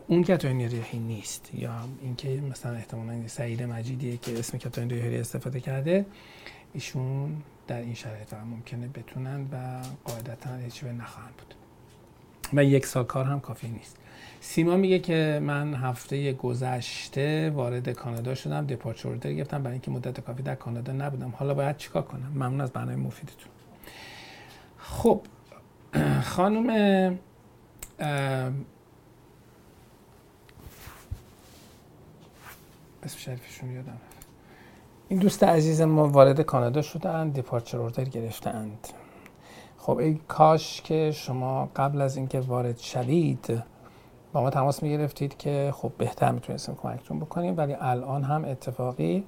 اون 0.08 0.24
کتانی 0.24 0.68
ریاهی 0.68 1.00
نیست. 1.00 1.52
یا 1.54 1.72
اینکه 2.02 2.42
مثلا 2.52 2.72
احتمالا 2.72 3.28
سعید 3.28 3.64
مجیدیه 3.64 4.18
که 4.18 4.40
اسم 4.40 4.58
کتانی 4.58 4.90
ریاهی 4.90 5.20
استفاده 5.20 5.60
کرده 5.60 6.06
ایشون 6.74 7.42
در 7.68 7.80
این 7.80 7.94
شرایط 7.94 8.34
هم 8.34 8.48
ممکنه 8.48 8.88
بتونن 8.88 9.42
و 9.52 9.82
قاعدتا 10.06 10.56
هیچ 10.56 10.84
به 10.84 10.92
نخواهند 10.92 11.34
بود. 11.38 11.54
و 12.54 12.64
یک 12.64 12.86
سال 12.86 13.04
کار 13.04 13.26
هم 13.26 13.40
کافی 13.40 13.68
نیست. 13.68 13.98
سیما 14.42 14.78
میگه 14.78 15.00
که 15.00 15.40
من 15.44 15.74
هفته 15.74 16.34
گذشته 16.34 17.50
وارد 17.50 17.90
کانادا 17.90 18.36
شدم 18.36 18.66
دپارچر 18.66 19.10
اوردر 19.10 19.34
گرفتم. 19.34 19.64
برای 19.64 19.74
اینکه 19.74 19.92
مدت 19.92 20.20
کافی 20.20 20.44
در 20.44 20.56
کانادا 20.56 20.94
نبودم. 20.94 21.34
حالا 21.38 21.54
باید 21.54 21.78
چیکار 21.78 22.02
کنم؟ 22.02 22.32
ممنون 22.36 22.62
از 22.62 22.72
برنامه 22.72 22.96
مفیدتون. 22.96 23.52
خب 24.78 25.22
خانم 26.36 26.70
اسم 33.04 33.18
شریفشون 33.18 33.72
یادم 33.72 33.98
این 35.10 35.20
دوست 35.20 35.44
عزیز 35.44 35.82
ما 35.82 36.08
وارد 36.08 36.42
کانادا 36.42 36.82
شدن 36.82 37.30
دیپارچر 37.30 37.78
اوردر 37.78 38.04
گرفتند. 38.04 38.88
خب 39.78 39.98
ای 39.98 40.20
کاش 40.28 40.82
که 40.82 41.12
شما 41.12 41.70
قبل 41.76 42.02
از 42.02 42.18
اینکه 42.18 42.40
وارد 42.40 42.80
شوید 42.80 43.64
با 44.34 44.42
ما 44.42 44.50
تماس 44.50 44.84
می 44.84 44.90
گرفتید 44.90 45.38
که 45.38 45.74
خب 45.76 45.92
بهتر 45.98 46.32
می‌تونستیم 46.32 46.76
کمکتون 46.76 47.20
بکنیم 47.20 47.58
ولی 47.58 47.76
الان 47.80 48.24
هم 48.24 48.46
اتفاقی 48.46 49.24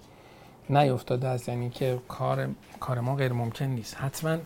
نیفتاده 0.70 1.28
از 1.28 1.50
یعنی 1.50 1.70
که 1.70 2.00
کار 2.08 2.48
کار 2.80 3.00
ما 3.00 3.16
غیر 3.16 3.34
ممکن 3.34 3.66
نیست. 3.66 3.98
حتما 3.98 4.38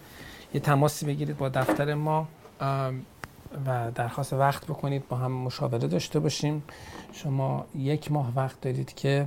یه 0.53 0.61
تماسی 0.61 1.05
بگیرید 1.05 1.37
با 1.37 1.49
دفتر 1.49 1.93
ما 1.93 2.27
و 3.65 3.91
درخواست 3.95 4.33
وقت 4.33 4.65
بکنید 4.65 5.07
با 5.07 5.17
هم 5.17 5.31
مشاوره 5.31 5.87
داشته 5.87 6.19
باشیم. 6.19 6.63
شما 7.11 7.65
یک 7.75 8.11
ماه 8.11 8.31
وقت 8.35 8.61
دارید 8.61 8.93
که 8.93 9.25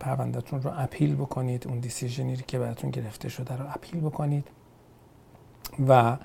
پروندهتون 0.00 0.62
رو 0.62 0.70
اپیل 0.76 1.14
بکنید 1.14 1.68
اون 1.68 1.78
دیسیژنی 1.78 2.36
که 2.36 2.58
براتون 2.58 2.90
گرفته 2.90 3.28
شده 3.28 3.56
رو 3.56 3.64
اپیل 3.74 4.00
بکنید. 4.00 4.48
و 5.88 6.16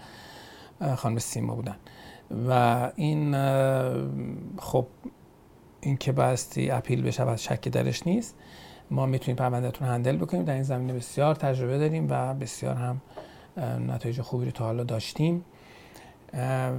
خانم 0.95 1.19
سیما 1.19 1.55
بودن. 1.55 1.75
و 2.49 2.91
این 2.95 3.35
خب 4.57 4.87
این 5.81 5.97
که 5.97 6.11
باستی 6.11 6.71
اپیل 6.71 7.01
بشه 7.01 7.23
و 7.23 7.37
شکی 7.37 7.69
درش 7.69 8.07
نیست 8.07 8.35
ما 8.91 9.05
می‌تونیم 9.05 9.35
پروندهتون 9.35 9.87
هندل 9.87 10.17
بکنیم. 10.17 10.43
در 10.43 10.53
این 10.53 10.63
زمینه 10.63 10.93
بسیار 10.93 11.35
تجربه 11.35 11.77
داریم 11.77 12.07
و 12.09 12.33
بسیار 12.33 12.75
هم 12.75 13.01
نتایج 13.87 14.21
خوبی 14.21 14.45
رو 14.45 14.51
تا 14.51 14.65
حالا 14.65 14.83
داشتیم. 14.83 15.45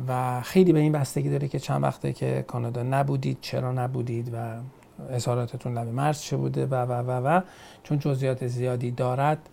و 0.09 0.41
خیلی 0.41 0.73
به 0.73 0.79
این 0.79 0.93
بستگی 0.93 1.31
داره 1.31 1.49
که 1.49 1.59
چند 1.59 1.83
وقته 1.83 2.13
که 2.13 2.45
کانادا 2.47 2.83
نبودید 2.83 3.39
چرا 3.41 3.73
نبودید 3.73 4.31
و 4.35 4.57
اظهاراتتون 5.11 5.79
لب 5.79 5.89
مرز 5.89 6.21
چه 6.21 6.37
بوده 6.37 6.67
و 6.67 6.75
و 6.75 6.93
و 6.93 7.11
و. 7.11 7.41
چون 7.83 7.99
جزئیات 7.99 8.47
زیادی 8.47 8.91
دارد 8.91 9.49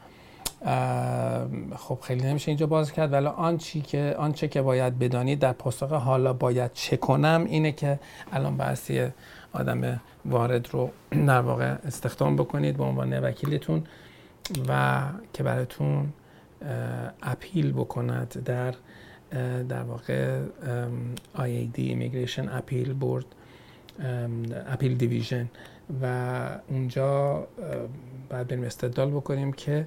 خب 1.75 1.99
خیلی 2.01 2.23
نمیشه 2.27 2.49
اینجا 2.49 2.67
باز 2.67 2.91
کرد. 2.91 3.13
ولی 3.13 3.27
آنچه 3.27 3.81
که 3.81 4.15
آنچه 4.17 4.47
که 4.47 4.61
باید 4.61 4.99
بدانید 4.99 5.39
در 5.39 5.53
پاسخ 5.53 5.91
حالا 5.91 6.33
باید 6.33 6.73
چه 6.73 6.97
کنم 6.97 7.45
اینه 7.47 7.71
که 7.71 7.99
الان 8.31 8.57
بحثی 8.57 9.07
آدم 9.53 10.01
وارد 10.25 10.67
رو 10.71 10.89
در 11.11 11.41
واقع 11.41 11.75
استخدام 11.85 12.35
بکنید 12.35 12.77
به 12.77 12.83
عنوان 12.83 13.19
وکیلتون 13.19 13.83
و 14.67 15.01
که 15.33 15.43
براتون 15.43 16.13
اپیل 17.23 17.71
بکند 17.71 18.43
در 18.45 18.73
در 19.69 19.83
واقع 19.83 20.39
IAD 21.35 21.77
Immigration 21.77 22.47
اپیل 22.51 22.93
بورد 22.93 23.25
اپیل 24.67 24.97
دیویژن. 24.97 25.49
و 26.01 26.59
اونجا 26.67 27.47
باید 28.29 28.47
بریم 28.47 28.63
استدلال 28.63 29.11
بکنیم 29.11 29.53
که 29.53 29.85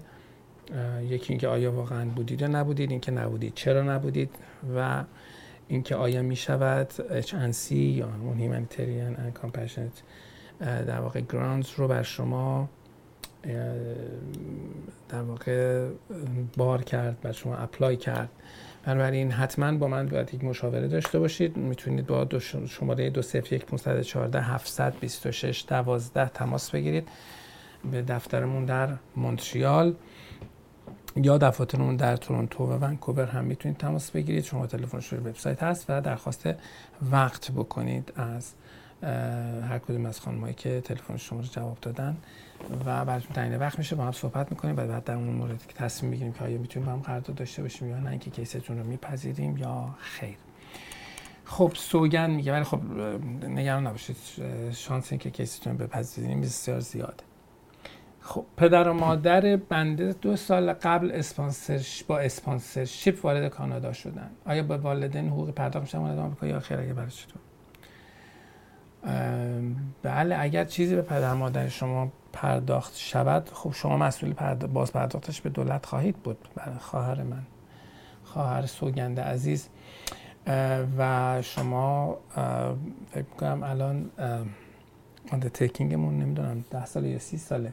یکی 1.02 1.32
اینکه 1.32 1.48
آیا 1.48 1.72
واقعا 1.72 2.04
بودید 2.04 2.40
یا 2.40 2.48
نبودید 2.48 2.90
اینکه 2.90 3.12
نبودید 3.12 3.54
چرا 3.54 3.82
نبودید 3.82 4.30
و 4.76 5.04
اینکه 5.68 5.96
آیا 5.96 6.22
می 6.22 6.36
شود 6.36 6.90
HNC 7.22 7.72
یا 7.72 8.09
اون 8.22 8.38
Humanitarian 8.38 9.16
and 9.18 9.44
Compassionate 9.44 10.02
در 10.64 11.00
واقع 11.00 11.20
گرانز 11.20 11.66
رو 11.76 11.88
بر 11.88 12.02
شما 12.02 12.68
در 15.09 15.22
واقع 15.22 15.88
بار 16.57 16.82
کرد 16.82 17.20
بر 17.20 17.32
شما 17.32 17.57
اپلای 17.57 17.96
کرد. 17.96 18.28
بنابراین 18.87 19.30
حتما 19.30 19.72
با 19.72 19.89
من 19.89 20.09
باید 20.09 20.34
یک 20.34 20.45
مشاوره 20.45 20.89
داشته 20.89 21.18
باشید. 21.18 21.57
می‌تونید 21.57 22.07
با 22.07 22.24
دو 22.24 22.41
شماره 22.41 23.11
201 23.11 23.66
514 23.66 24.43
726 24.43 25.64
12 25.68 26.28
تماس 26.28 26.70
بگیرید. 26.70 27.09
به 27.91 28.03
دفترمون 28.03 28.64
در 28.64 28.89
مونتریال 29.16 29.95
یا 31.16 31.39
دفاترمون 31.39 31.97
در 31.97 32.16
تورنتو 32.16 32.64
و 32.64 32.78
ونکوور 32.84 33.26
هم 33.26 33.45
می‌تونید 33.45 33.78
تماس 33.78 34.11
بگیرید. 34.11 34.45
شما 34.45 34.66
تلفنش 34.66 35.09
روی 35.12 35.20
وبسایت 35.20 35.62
هست 35.62 35.84
و 35.89 36.01
درخواست 36.01 36.49
وقت 37.12 37.51
بکنید 37.51 38.12
از 38.16 38.53
هر 39.03 39.78
کدوم 39.78 40.07
از 40.07 40.20
خانمایی 40.20 40.55
که 40.55 40.80
تلفن 40.80 41.16
شما 41.16 41.40
رو 41.40 41.47
جواب 41.47 41.78
دادن 41.82 42.16
و 42.86 43.05
براتون 43.05 43.32
تعیین 43.34 43.57
وقت 43.57 43.78
میشه 43.78 43.97
با 43.97 44.05
هم 44.05 44.12
صحبت 44.12 44.51
می‌کنیم 44.51 44.76
و 44.76 44.86
بعد 44.86 45.05
در 45.05 45.14
اون 45.14 45.28
مورد 45.28 45.66
که 45.66 45.74
تصمیم 45.74 46.12
بگیریم 46.12 46.32
که 46.32 46.44
آیا 46.44 46.59
می‌تونیم 46.59 46.86
با 46.86 46.92
هم 46.92 47.01
قرارداد 47.01 47.36
داشته 47.36 47.62
باشیم 47.62 47.90
یا 47.90 47.99
نه 47.99 48.11
اینکه 48.11 48.30
کیستون 48.30 48.78
رو 48.78 48.84
میپذیریم 48.84 49.57
یا 49.57 49.94
خیر. 49.99 50.36
خب 51.44 51.72
سوگن 51.74 52.30
میگه 52.30 52.53
ولی 52.53 52.64
خب 52.64 52.80
نگران 53.49 53.86
نباشید 53.86 54.16
شانس 54.72 55.12
اینکه 55.12 55.30
کیستون 55.30 55.76
بپذیریم 55.76 56.40
بسیار 56.40 56.80
زیاده. 56.80 57.24
خب 58.20 58.44
پدر 58.57 58.88
و 58.88 58.92
مادر 58.92 59.57
بنده 59.57 60.12
دو 60.12 60.36
سال 60.36 60.72
قبل 60.72 61.11
اسپانسر 61.12 61.80
با 62.09 62.18
اسپانسرشیپ 62.18 63.24
وارد 63.24 63.49
کانادا 63.49 63.92
شدن. 63.92 64.30
آیا 64.47 64.62
با 64.62 64.78
والدین 64.78 65.28
حقوق 65.28 65.51
پرداخت 65.51 65.86
میشن 65.86 65.99
وارد 65.99 66.18
آمریکا 66.18 66.47
یا 66.47 66.61
خیر؟ 66.61 66.80
اگه 66.80 66.92
برای 66.92 67.11
چطور؟ 67.11 67.45
بله 70.02 70.36
اگر 70.38 70.64
چیزی 70.64 70.96
به 70.96 71.02
پدر 71.02 71.34
مادر 71.34 71.68
شما 71.68 72.12
پرداخت 72.32 72.96
شود 72.96 73.50
خب 73.52 73.72
شما 73.72 73.96
مسئول 73.96 74.32
پرد... 74.32 74.72
باز 74.72 74.92
پرداختش 74.92 75.40
به 75.40 75.50
دولت 75.50 75.86
خواهید 75.86 76.16
بود. 76.16 76.38
بله 76.54 76.78
خواهر 76.78 77.22
من. 77.22 77.42
خواهر 78.24 78.66
سوگنده 78.66 79.22
عزیز. 79.22 79.68
و 80.98 81.42
شما 81.42 82.18
فکر 83.11 83.26
کنم 83.40 83.62
الان 83.62 84.11
تکینگمون 85.54 86.18
نمی‌دونم 86.18 86.64
ده 86.70 86.86
سال 86.86 87.04
یا 87.04 87.18
سی 87.18 87.38
ساله. 87.38 87.72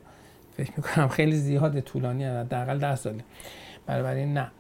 فکر 0.58 0.72
می‌کنم 0.78 1.08
خیلی 1.08 1.36
زیاد 1.36 1.80
طولانی 1.80 2.26
حداقل 2.26 2.80
ده 2.80 2.96
ساله. 2.96 3.24
بنابراین 3.86 4.38
نه. 4.38 4.52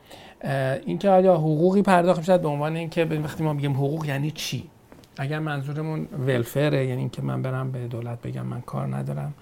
اینکه 0.85 1.09
آیا 1.09 1.35
حقوقی 1.35 1.81
پرداخت 1.81 2.19
می‌شد 2.19 2.41
به 2.41 2.47
عنوان 2.47 2.75
اینکه 2.75 3.05
وقتی 3.05 3.43
ما 3.43 3.53
میگیم 3.53 3.73
حقوق 3.73 4.05
یعنی 4.05 4.31
چی؟ 4.31 4.69
اگر 5.17 5.39
منظورمون 5.39 6.05
ولفره 6.05 6.85
یعنی 6.85 6.99
اینکه 6.99 7.21
من 7.21 7.41
برم 7.41 7.71
به 7.71 7.87
دولت 7.87 8.21
بگم 8.21 8.45
من 8.45 8.61
کار 8.61 8.95
ندارم 8.95 9.33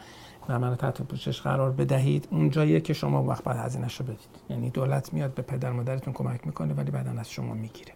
و 0.49 0.59
منو 0.59 0.75
تحت 0.75 1.01
پوشش 1.01 1.41
قرار 1.41 1.71
بدهید 1.71 2.27
اونجاییه 2.31 2.81
که 2.81 2.93
شما 2.93 3.23
وقت 3.23 3.43
بعد 3.43 3.57
هزینه‌ش 3.57 3.99
رو 3.99 4.05
بدید. 4.05 4.29
یعنی 4.49 4.69
دولت 4.69 5.13
میاد 5.13 5.33
به 5.33 5.41
پدر 5.41 5.71
مادرتون 5.71 6.13
کمک 6.13 6.47
می‌کنه 6.47 6.73
ولی 6.73 6.91
بعدا 6.91 7.19
از 7.19 7.31
شما 7.31 7.53
می‌گیره. 7.53 7.93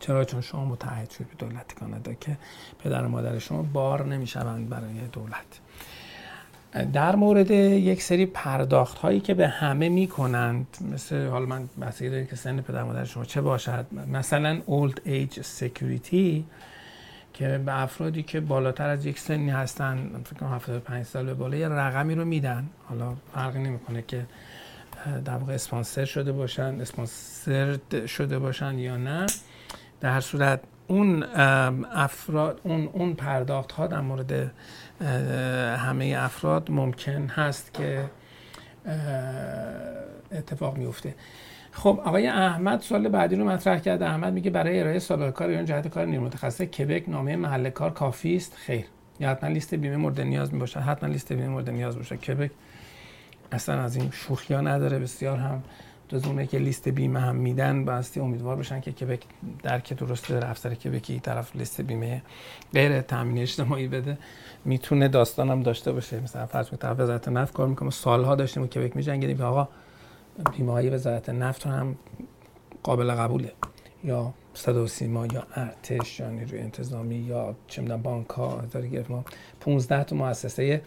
چرا؟ 0.00 0.24
چون 0.24 0.40
شما 0.40 0.64
متعهد 0.64 1.10
شدید 1.10 1.28
به 1.28 1.46
دولت 1.46 1.74
کانادا 1.74 2.14
که 2.14 2.38
پدر 2.78 3.04
و 3.04 3.08
مادر 3.08 3.38
شما 3.38 3.62
بار 3.62 4.06
نمی‌شوند 4.06 4.68
برای 4.68 5.08
دولت. 5.12 5.60
در 6.92 7.16
مورد 7.16 7.50
یک 7.50 8.02
سری 8.02 8.26
پرداخت 8.26 8.98
هایی 8.98 9.20
که 9.20 9.34
به 9.34 9.48
همه 9.48 9.88
می‌کنند 9.88 10.66
مثل 10.92 11.26
حالا 11.26 11.46
من 11.46 11.68
بحثی 11.80 12.10
دارید 12.10 12.28
که 12.28 12.36
سن 12.36 12.60
پدر 12.60 12.82
مادر 12.82 13.04
شما 13.04 13.24
چه 13.24 13.40
باشد 13.40 13.86
مثلا 14.12 14.60
اولد 14.66 15.00
ایج 15.04 15.40
سکیوریتی 15.40 16.44
که 17.34 17.58
به 17.66 17.82
افرادی 17.82 18.22
که 18.22 18.40
بالاتر 18.40 18.88
از 18.88 19.06
یک 19.06 19.18
سنی 19.18 19.50
هستن 19.50 20.10
فکر 20.24 20.40
کنم 20.40 20.54
75 20.54 21.04
سال 21.04 21.26
به 21.26 21.34
بالا 21.34 21.56
یه 21.56 21.68
رقمی 21.68 22.14
رو 22.14 22.24
میدن. 22.24 22.64
حالا 22.88 23.12
فرقی 23.34 23.58
نمی‌کنه 23.58 24.04
که 24.08 24.26
در 25.24 25.36
واقع 25.36 25.54
اسپانسر 25.54 26.04
شده 26.04 26.32
باشن 26.32 26.80
اسپانسر 26.80 27.78
شده 28.06 28.38
باشن 28.38 28.78
یا 28.78 28.96
نه. 28.96 29.26
در 30.00 30.12
هر 30.12 30.20
صورت 30.20 30.60
اون 30.86 31.22
افراد 31.92 32.60
اون 32.62 32.88
اون 32.92 33.14
پرداخت 33.14 33.72
ها 33.72 33.86
در 33.86 34.00
مورد 34.00 34.52
همه 35.76 36.14
افراد 36.18 36.70
ممکن 36.70 37.26
هست 37.26 37.74
که 37.74 38.04
اتفاق 40.32 40.76
میفته. 40.76 41.14
خب 41.72 42.00
آقای 42.04 42.26
احمد 42.26 42.80
سال 42.80 43.08
بعدی 43.08 43.36
رو 43.36 43.44
مطرح 43.44 43.78
کرده. 43.78 44.06
احمد 44.06 44.32
میگه 44.32 44.50
برای 44.50 44.80
ارائه 44.80 44.98
سابقه 44.98 45.32
کار 45.32 45.50
یا 45.50 45.62
جهت 45.62 45.88
کار 45.88 46.06
نیرو 46.06 46.24
متخصص 46.24 46.60
کبک 46.62 47.08
نامه 47.08 47.36
محل 47.36 47.70
کار 47.70 47.90
کافی 47.90 48.36
است؟ 48.36 48.56
خیر. 48.56 48.84
یا 49.20 49.30
حتما 49.30 49.50
لیست 49.50 49.74
بیمه 49.74 49.96
مورد 49.96 50.20
نیاز 50.20 50.54
می 50.54 50.60
باشه 50.60 50.80
حتما 50.80 51.08
لیست 51.08 51.32
بیمه 51.32 51.48
مورد 51.48 51.70
نیاز 51.70 51.96
باشه 51.96 52.16
کبک 52.16 52.50
اصلا 53.52 53.82
از 53.82 53.96
این 53.96 54.10
شوخی 54.10 54.54
ها 54.54 54.60
نداره. 54.60 54.98
بسیار 54.98 55.38
هم 55.38 55.62
اونه 56.12 56.46
که 56.46 56.58
لیست 56.58 56.88
بیمه 56.88 57.20
هم 57.20 57.36
میدن 57.36 57.84
باستی 57.84 58.20
امیدوار 58.20 58.56
بشن 58.56 58.80
که 58.80 58.92
کبک 58.92 59.22
درک 59.62 59.92
درست 59.92 60.28
داره 60.28 60.50
افسر 60.50 60.74
کبکی 60.74 61.20
طرف 61.20 61.56
لیست 61.56 61.80
بیمه 61.80 62.22
غیر 62.72 63.00
تامین 63.00 63.38
اجتماعی 63.42 63.88
بده. 63.88 64.18
می‌تونه 64.64 65.08
داستانم 65.08 65.62
داشته 65.62 65.92
باشه. 65.92 66.20
مثلا 66.20 66.46
فرض 66.46 66.68
کنید 66.68 66.80
طرف 66.80 67.00
وزارت 67.00 67.28
نفت 67.28 67.54
کار 67.54 67.68
می‌کنه. 67.68 67.90
سالها 67.90 68.34
داشتیم 68.34 68.62
و 68.62 68.66
کبک 68.66 68.96
میجنگیدیم 68.96 69.36
که 69.36 69.42
آقا 69.44 69.68
بیمه 70.56 70.72
های 70.72 70.90
وزارت 70.90 71.28
نفت 71.28 71.66
هم 71.66 71.96
قابل 72.82 73.10
قبوله. 73.10 73.52
یا 74.04 74.34
صدا 74.54 74.86
سیما 74.86 75.26
یا 75.26 75.46
ارتش 75.54 76.20
یا 76.20 76.30
نیروی 76.30 76.58
انتظامی 76.58 77.16
یا 77.16 77.54
چه 77.66 77.82
می‌دونم 77.82 78.02
بانک 78.02 78.28
ها 78.28 78.62
گرفت. 78.92 79.10
ما 79.10 79.24
15 79.60 80.04
تا 80.04 80.16
مؤسسه 80.16 80.82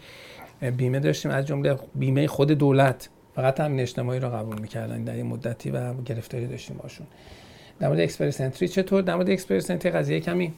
بیمه 0.76 1.00
داشتیم. 1.00 1.30
از 1.30 1.46
جمله 1.46 1.78
بیمه 1.94 2.26
خود 2.26 2.50
دولت. 2.50 3.08
فقط 3.34 3.60
هم 3.60 3.78
اجتماعی 3.78 4.20
رو 4.20 4.28
قبول 4.28 4.60
می‌کردن. 4.60 5.04
در 5.04 5.16
یه 5.16 5.22
مدتی 5.22 5.70
و 5.70 5.94
گرفتاری 5.94 6.46
داشتیم 6.46 6.76
باشون. 6.76 7.06
در 7.80 7.88
مورد 7.88 8.00
Express 8.00 8.40
Entry 8.40 8.68
چطور؟ 8.68 9.02
در 9.02 9.14
مورد 9.14 9.30
Express 9.30 9.66
Entry 9.66 9.92
قضیه 9.92 10.20
کمی 10.20 10.52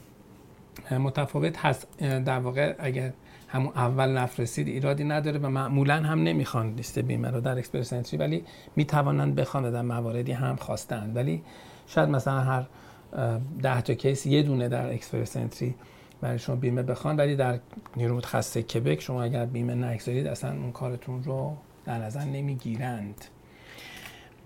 متفاوت 0.91 1.65
هست. 1.65 1.97
در 1.99 2.39
واقع 2.39 2.75
اگر 2.79 3.13
همون 3.47 3.71
اول 3.75 4.09
نفت 4.09 4.39
رسید 4.39 4.67
ایرادی 4.67 5.03
نداره 5.03 5.39
و 5.39 5.49
معمولا 5.49 5.95
هم 5.95 6.23
نمی‌خوان 6.23 6.73
لیست 6.73 6.99
بیمه 6.99 7.31
رو 7.31 7.41
در 7.41 7.57
Express 7.57 7.92
Entry 7.92 8.17
ولی 8.17 8.43
می‌توانند 8.75 9.35
بخوان 9.35 9.71
در 9.71 9.81
مواردی 9.81 10.31
هم 10.31 10.55
خواستند 10.55 11.15
ولی 11.15 11.43
شاید 11.87 12.09
مثلا 12.09 12.39
هر 12.39 12.65
ده 13.61 13.81
تا 13.81 13.93
case 13.93 14.25
یه 14.25 14.43
دونه 14.43 14.69
در 14.69 14.93
Express 14.93 15.41
Entry 15.41 15.75
برای 16.21 16.39
شما 16.39 16.55
بیمه 16.55 16.83
بخوان 16.83 17.17
ولی 17.17 17.35
در 17.35 17.59
نیرو 17.97 18.15
متخصص 18.15 18.57
کبک 18.57 19.01
شما 19.01 19.23
اگر 19.23 19.45
بیمه 19.45 19.75
نگذارید 19.75 20.27
اصلا 20.27 20.51
اون 20.51 20.71
کارتون 20.71 21.23
رو 21.23 21.57
در 21.85 21.97
نظر 21.97 22.23
نمی‌گیرند. 22.23 23.25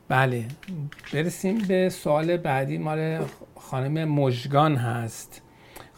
بله 0.07 0.45
برسیم 1.13 1.57
به 1.67 1.89
سوال 1.89 2.37
بعدی. 2.37 2.77
مال 2.77 3.25
خانم 3.55 4.09
مژگان 4.09 4.75
هست. 4.75 5.41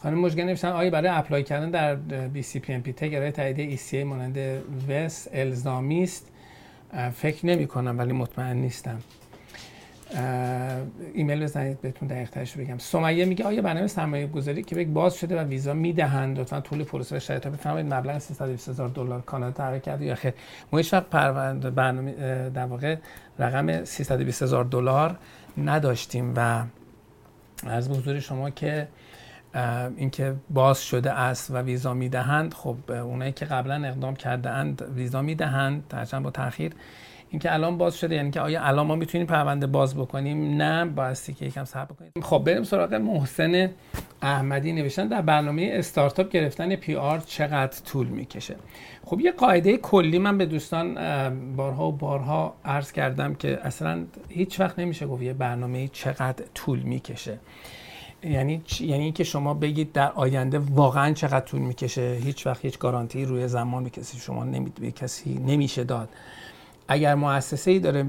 خانم 0.02 0.18
مژگان 0.18 0.46
نوشتن 0.46 0.68
آیا 0.68 0.90
برای 0.90 1.08
apply 1.08 1.42
کردن 1.42 1.70
در 1.70 1.94
BC 2.28 2.58
PNP 2.58 2.92
Tech 2.92 3.14
ارائه 3.14 3.30
تایید 3.30 3.58
ECA 3.58 4.04
مانند 4.04 4.38
WES 4.88 5.28
الزامی 5.32 6.02
است؟ 6.02 6.28
فکر 7.14 7.46
نمی 7.46 7.66
کنم 7.66 7.98
ولی 7.98 8.12
مطمئن 8.12 8.56
نیستم. 8.56 8.98
ایمیل 11.14 11.42
بزنید 11.42 11.80
بهتون 11.80 12.08
دقیق 12.08 12.30
ترش 12.30 12.56
بگم. 12.56 12.78
سمیه 12.78 13.24
میگه 13.24 13.44
آیا 13.44 13.62
برنامه 13.62 13.86
سرمایه 13.86 14.26
گذاری 14.26 14.62
که 14.62 14.84
باز 14.84 15.14
شده 15.14 15.40
و 15.40 15.44
ویزا 15.44 15.74
می‌دهند 15.74 16.38
لطفا 16.38 16.60
طول 16.60 16.84
پروسه 16.84 17.16
و 17.16 17.18
شرایط 17.18 17.46
بفرمایید؟ 17.46 17.94
مبلغ 17.94 18.18
320 18.18 18.68
هزار 18.68 18.88
دلار. 18.88 19.20
کانادا 19.20 19.52
تعریف 19.52 19.82
کرده 19.82 20.04
یا 20.04 20.14
خیر؟ 20.14 20.32
ما 20.72 20.78
هیچ 20.78 20.92
وقت 20.92 21.10
برنامه 21.10 22.12
در 22.50 22.64
واقع 22.64 22.96
رقم 23.38 23.84
320 23.84 24.42
هزار 24.42 24.64
دلار 24.64 25.18
نداشتیم 25.58 26.32
و 26.36 26.64
از 27.66 27.90
حضور 27.90 28.20
شما 28.20 28.50
که 28.50 28.88
اینکه 29.96 30.34
باز 30.50 30.82
شده 30.82 31.12
است 31.12 31.50
و 31.50 31.56
ویزا 31.56 31.94
می‌دهند 31.94 32.54
خب 32.54 32.76
اونایی 32.90 33.32
که 33.32 33.44
قبلا 33.44 33.88
اقدام 33.88 34.16
کرده 34.16 34.50
اند 34.50 34.82
ویزا 34.94 35.22
می‌دهند 35.22 35.92
هرچند 35.94 36.22
با 36.22 36.30
تاخیر 36.30 36.72
اینکه 37.30 37.54
الان 37.54 37.78
باز 37.78 37.96
شده 37.96 38.14
یعنی 38.14 38.30
که 38.30 38.40
آیا 38.40 38.62
الان 38.62 38.86
ما 38.86 38.96
می‌تونیم 38.96 39.26
پرونده 39.26 39.66
باز 39.66 39.96
بکنیم؟ 39.96 40.62
نه 40.62 40.84
بایستی 40.84 41.34
که 41.34 41.46
یکم 41.46 41.64
صبر 41.64 41.84
بکنیم 41.84 42.12
خب 42.22 42.42
بریم 42.46 42.62
سراغ 42.62 42.94
محسن 42.94 43.70
احمدی 44.22 44.72
نوشتن 44.72 45.08
در 45.08 45.22
برنامه 45.22 45.70
استارتاپ 45.72 46.28
گرفتن 46.28 46.76
پی 46.76 46.94
آر 46.94 47.18
چقدر 47.18 47.80
طول 47.84 48.06
می‌کشه؟ 48.06 48.56
خب 49.04 49.20
یه 49.20 49.32
قاعده 49.32 49.76
کلی 49.76 50.18
من 50.18 50.38
به 50.38 50.46
دوستان 50.46 50.94
بارها 51.56 51.88
و 51.88 51.92
بارها 51.92 52.54
عرض 52.64 52.92
کردم 52.92 53.34
که 53.34 53.58
اصلا 53.62 54.04
هیچ 54.28 54.60
وقت 54.60 54.78
نمیشه 54.78 55.06
گفت 55.06 55.22
یه 55.22 55.32
برنامه 55.32 55.88
چقدر 55.88 56.44
طول 56.54 56.78
می‌کشه. 56.78 57.38
یعنی 58.22 58.62
یعنی 58.80 59.12
که 59.12 59.24
شما 59.24 59.54
بگید 59.54 59.92
در 59.92 60.12
آینده 60.12 60.58
واقعا 60.58 61.12
چقدر 61.12 61.40
طول 61.40 61.60
می‌کشه؟ 61.60 62.18
هیچ 62.24 62.46
وقت 62.46 62.64
هیچ 62.64 62.78
گارانتی 62.78 63.24
روی 63.24 63.48
زمان 63.48 63.84
به 63.84 63.90
کسی 63.90 64.18
شما 64.18 64.44
نمی... 64.44 64.72
به 64.80 64.90
کسی 64.90 65.34
نمیشه 65.34 65.84
داد. 65.84 66.08
اگر 66.88 67.14
مؤسسه 67.14 67.70
ای 67.70 67.78
داره 67.78 68.02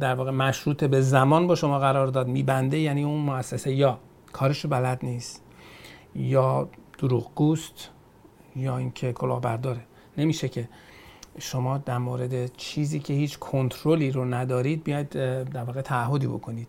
در 0.00 0.14
واقع 0.14 0.30
مشروط 0.30 0.84
به 0.84 1.00
زمان 1.00 1.46
با 1.46 1.54
شما 1.54 1.78
قرار 1.78 2.06
داد 2.06 2.28
میبنده 2.28 2.78
یعنی 2.78 3.04
اون 3.04 3.20
مؤسسه 3.20 3.72
یا 3.72 3.98
کارش 4.32 4.66
بلد 4.66 4.98
نیست 5.02 5.42
یا 6.14 6.68
دروغگوست 6.98 7.90
یا 8.56 8.78
اینکه 8.78 9.12
کلاهبرداره. 9.12 9.80
نمیشه 10.18 10.48
که 10.48 10.68
شما 11.38 11.78
در 11.78 11.98
مورد 11.98 12.56
چیزی 12.56 13.00
که 13.00 13.14
هیچ 13.14 13.38
کنترلی 13.38 14.10
رو 14.10 14.24
ندارید 14.24 14.84
بیاید 14.84 15.08
در 15.44 15.64
واقع 15.64 15.80
تعهدی 15.80 16.26
بکنید. 16.26 16.68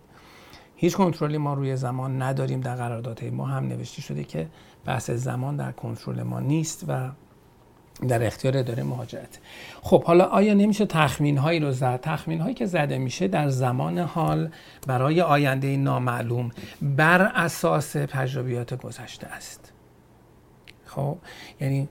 هیچ 0.82 0.96
کنترلی 0.96 1.38
ما 1.38 1.54
روی 1.54 1.76
زمان 1.76 2.22
نداریم 2.22 2.62
در 2.62 2.76
قراردادهای 2.76 3.30
ما. 3.30 3.46
هم 3.46 3.68
نوشته 3.68 4.02
شده 4.02 4.24
که 4.24 4.48
بحث 4.86 5.12
زمان 5.12 5.56
در 5.56 5.72
کنترل 5.72 6.24
ما 6.24 6.40
نیست 6.40 6.86
و 6.88 7.10
در 8.08 8.28
اختیار 8.28 8.58
اداره 8.58 8.84
مهاجرت. 8.84 9.40
خب 9.82 10.04
حالا 10.04 10.26
آیا 10.26 10.54
نمیشه 10.54 10.86
تخمین 10.86 11.38
هایی 11.38 11.60
رو 11.60 11.72
زد؟ 11.72 12.00
تخمین 12.02 12.42
هایی 12.42 12.56
که 12.56 12.66
زده 12.66 12.98
میشه 12.98 13.28
در 13.28 13.50
زمان 13.50 14.00
حال 14.00 14.50
برای 14.88 15.22
آینده 15.22 15.78
نامعلوم 15.78 16.52
بر 16.82 17.22
اساس 17.22 17.92
تجربیات 17.92 18.82
گذشته 18.82 19.28
است. 19.28 19.74
خب 20.86 21.18
یعنی 21.60 21.90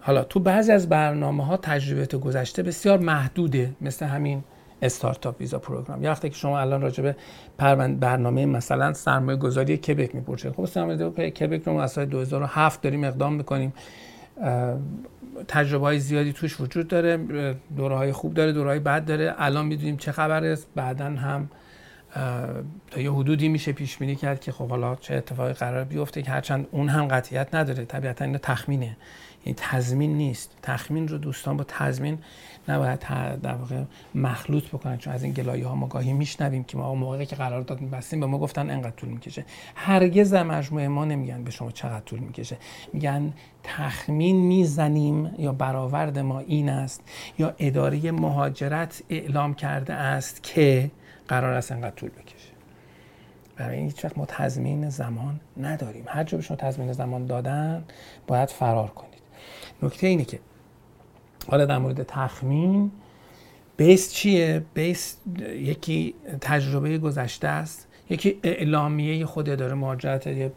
حالا 0.00 0.24
تو 0.24 0.40
بعضی 0.40 0.72
از 0.72 0.88
برنامه 0.88 1.46
ها 1.46 1.56
تجربیات 1.56 2.16
گذشته 2.16 2.62
بسیار 2.62 2.98
محدوده 2.98 3.72
مثل 3.80 4.06
همین 4.06 4.44
استارتاپ 4.82 5.40
ویزا 5.40 5.58
پروگرام. 5.58 6.02
یا 6.04 6.10
وقتی 6.10 6.30
که 6.30 6.36
شما 6.36 6.60
الان 6.60 6.82
راجع 6.82 7.02
به 7.02 7.16
برنامه 8.00 8.46
مثلا 8.46 8.92
سرمایه 8.92 9.38
گذاری 9.38 9.76
کبک 9.76 10.14
می‌پرسید 10.14 10.52
خب 10.52 10.64
سرمایه 10.64 11.30
کبک 11.30 11.62
رو 11.62 11.72
ما 11.72 11.82
از 11.82 11.92
سال 11.92 12.04
2007 12.04 12.82
داریم 12.82 13.04
اقدام 13.04 13.34
می‌کنیم. 13.34 13.72
تجربه 15.48 15.84
های 15.84 15.98
زیادی 15.98 16.32
توش 16.32 16.60
وجود 16.60 16.88
داره. 16.88 17.18
دوره 17.76 17.96
های 17.96 18.12
خوب 18.12 18.34
داره 18.34 18.52
دوره 18.52 18.68
های 18.68 18.78
بد 18.78 19.04
داره. 19.04 19.34
الان 19.38 19.66
می‌دونیم 19.66 19.96
چه 19.96 20.12
خبر 20.12 20.44
است. 20.44 20.68
بعدا 20.74 21.04
هم 21.04 21.48
تا 22.90 23.00
یه 23.00 23.12
حدودی 23.12 23.48
میشه 23.48 23.72
پیش 23.72 23.98
بینی 23.98 24.16
کرد 24.16 24.40
که 24.40 24.52
خب 24.52 24.68
حالا 24.68 24.94
چه 24.94 25.14
اتفاقی 25.14 25.52
قرار 25.52 25.84
بیفته 25.84 26.22
که 26.22 26.30
هرچند 26.30 26.66
اون 26.70 26.88
هم 26.88 27.08
قطعیت 27.08 27.54
نداره. 27.54 27.84
طبیعتا 27.84 28.24
اینو 28.24 28.38
تخمینه. 28.38 28.96
این 29.44 29.54
تضمین 29.58 30.16
نیست. 30.16 30.56
تخمین 30.62 31.08
رو 31.08 31.18
دوستان 31.18 31.56
با 31.56 31.64
تضمین 31.68 32.18
نباید 32.68 33.00
در 33.42 33.54
واقع 33.54 33.82
مخلوط 34.14 34.68
بکنن 34.68 34.98
چون 34.98 35.12
از 35.12 35.22
این 35.22 35.32
گلایه 35.32 35.66
ها 35.66 35.74
ما 35.74 35.86
گاهی 35.86 36.12
میشنویم 36.12 36.64
که 36.64 36.76
ما 36.76 36.94
موقعی 36.94 37.26
که 37.26 37.36
قرار 37.36 37.60
داد 37.60 37.80
میبستیم 37.80 38.20
به 38.20 38.26
ما 38.26 38.38
گفتن 38.38 38.70
انقدر 38.70 38.90
طول 38.90 39.08
می‌کشه. 39.08 39.44
هرگز 39.74 40.34
مجموعه 40.34 40.88
ما 40.88 41.04
نمیگن 41.04 41.44
به 41.44 41.50
شما 41.50 41.70
چقدر 41.70 42.04
طول 42.04 42.18
می‌کشه. 42.18 42.56
میگن 42.92 43.32
تخمین 43.62 44.36
می‌زنیم 44.36 45.34
یا 45.38 45.52
برآورد 45.52 46.18
ما 46.18 46.38
این 46.38 46.68
است 46.68 47.02
یا 47.38 47.54
اداره 47.58 48.12
مهاجرت 48.12 49.02
اعلام 49.08 49.54
کرده 49.54 49.94
است 49.94 50.42
که 50.42 50.90
قرار 51.28 51.52
است 51.52 51.72
انقدر 51.72 51.94
طول 51.94 52.10
بکشه. 52.10 52.52
برای 53.56 53.76
این 53.76 53.86
هیچ 53.86 54.04
وقت 54.04 54.18
ما 54.18 54.26
تضمین 54.26 54.88
زمان 54.88 55.40
نداریم. 55.56 56.04
هر 56.06 56.24
جا 56.24 56.38
به 56.38 56.44
شما 56.44 56.56
تضمین 56.56 56.92
زمان 56.92 57.26
دادن 57.26 57.84
باید 58.26 58.48
فرار 58.48 58.88
کنید 58.88 59.11
نکته 59.82 60.06
اینه 60.06 60.24
که 60.24 60.38
حالا 61.48 61.64
در 61.64 61.78
مورد 61.78 62.02
تخمین 62.02 62.90
بیس 63.76 64.12
چیه؟ 64.12 64.64
بیس 64.74 65.16
یکی 65.40 66.14
تجربه 66.40 66.98
گذشته 66.98 67.48
است. 67.48 67.88
یکی 68.10 68.40
اعلامیه 68.42 69.26
خود 69.26 69.46
داره 69.46 69.74
مهاجرت 69.74 70.26
یه 70.26 70.52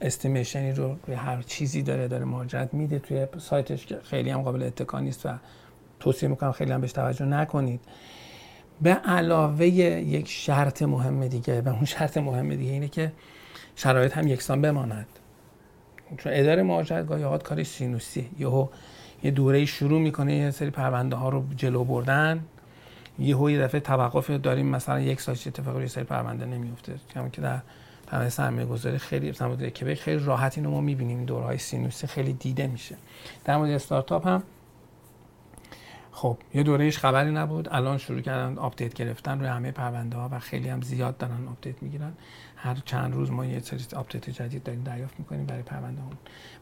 استیمیشنی 0.00 0.72
رو 0.72 0.96
روی 1.06 1.16
هر 1.16 1.42
چیزی 1.42 1.82
داره 1.82 2.08
داره 2.08 2.24
مهاجرت 2.24 2.74
میده 2.74 2.98
توی 2.98 3.26
سایتش 3.38 3.86
که 3.86 3.98
خیلی 4.02 4.30
هم 4.30 4.42
قابل 4.42 4.62
اتکا 4.62 5.00
نیست 5.00 5.26
و 5.26 5.28
توصیه 6.00 6.28
می‌کنم 6.28 6.52
خیلی 6.52 6.72
هم 6.72 6.80
بهش 6.80 6.92
توجه 6.92 7.24
نکنید. 7.24 7.80
به 8.82 8.90
علاوه 8.90 9.66
یک 9.66 10.28
شرط 10.28 10.82
مهم 10.82 11.28
دیگه 11.28 11.60
و 11.60 11.68
اون 11.68 11.84
شرط 11.84 12.16
مهم 12.16 12.54
دیگه 12.54 12.72
اینه 12.72 12.88
که 12.88 13.12
شرایط 13.76 14.18
هم 14.18 14.28
یکسان 14.28 14.62
بماند. 14.62 15.06
چون 16.16 16.32
اداره 16.34 16.62
مهاجرت 16.62 17.06
گاهی 17.06 17.38
کاری 17.38 17.64
سینوسی 17.64 18.30
یهو 18.38 18.68
یه 19.22 19.30
دوره 19.30 19.64
شروع 19.64 20.00
می‌کنه 20.00 20.34
یه 20.34 20.50
سری 20.50 20.70
پرونده 20.70 21.16
ها 21.16 21.28
رو 21.28 21.44
جلو 21.56 21.84
بردن. 21.84 22.44
یه 23.18 23.52
یه 23.52 23.60
دفعه 23.60 23.80
توقف 23.80 24.30
داریم 24.30 24.66
مثلا 24.66 25.00
یک 25.00 25.20
سال 25.20 25.34
اتفاقی 25.46 25.80
یه 25.80 25.86
سری 25.86 26.04
پرونده 26.04 26.46
نمیفته 26.46 26.94
کما 27.14 27.28
که 27.28 27.40
در 27.40 27.60
پرونده 28.06 28.30
سرمایه 28.30 28.66
گذاری 28.66 28.98
خیلی 28.98 29.32
در 29.32 29.70
کبک 29.70 29.94
خیلی 29.94 30.24
راحت 30.24 30.58
اینو 30.58 30.70
ما 30.70 30.80
می‌بینیم. 30.80 31.24
دورهای 31.24 31.58
سینوسی 31.58 32.06
خیلی 32.06 32.32
دیده 32.32 32.66
میشه. 32.66 32.96
در 33.44 33.56
مورد 33.56 33.70
استارتاپ 33.70 34.26
هم 34.26 34.42
خب 36.12 36.38
یه 36.54 36.62
دورهش 36.62 36.98
خبری 36.98 37.30
نبود. 37.30 37.68
الان 37.72 37.98
شروع 37.98 38.20
کردن 38.20 38.58
update 38.58 38.94
گرفتن 38.94 39.38
روی 39.38 39.48
همه 39.48 39.72
پرونده 39.72 40.16
ها 40.16 40.28
و 40.32 40.38
خیلی 40.38 40.68
هم 40.68 40.82
زیاد 40.82 41.16
دارن 41.16 41.48
update 41.48 41.82
می‌گیرن. 41.82 42.12
هر 42.64 42.82
چند 42.84 43.14
روز 43.14 43.30
ما 43.30 43.46
یه 43.46 43.60
سری 43.60 43.84
update 43.96 44.30
جدید 44.30 44.62
داریم 44.62 44.82
دریافت 44.82 45.18
می‌کنیم 45.18 45.46
برای 45.46 45.62
پرونده 45.62 46.00
هم 46.00 46.10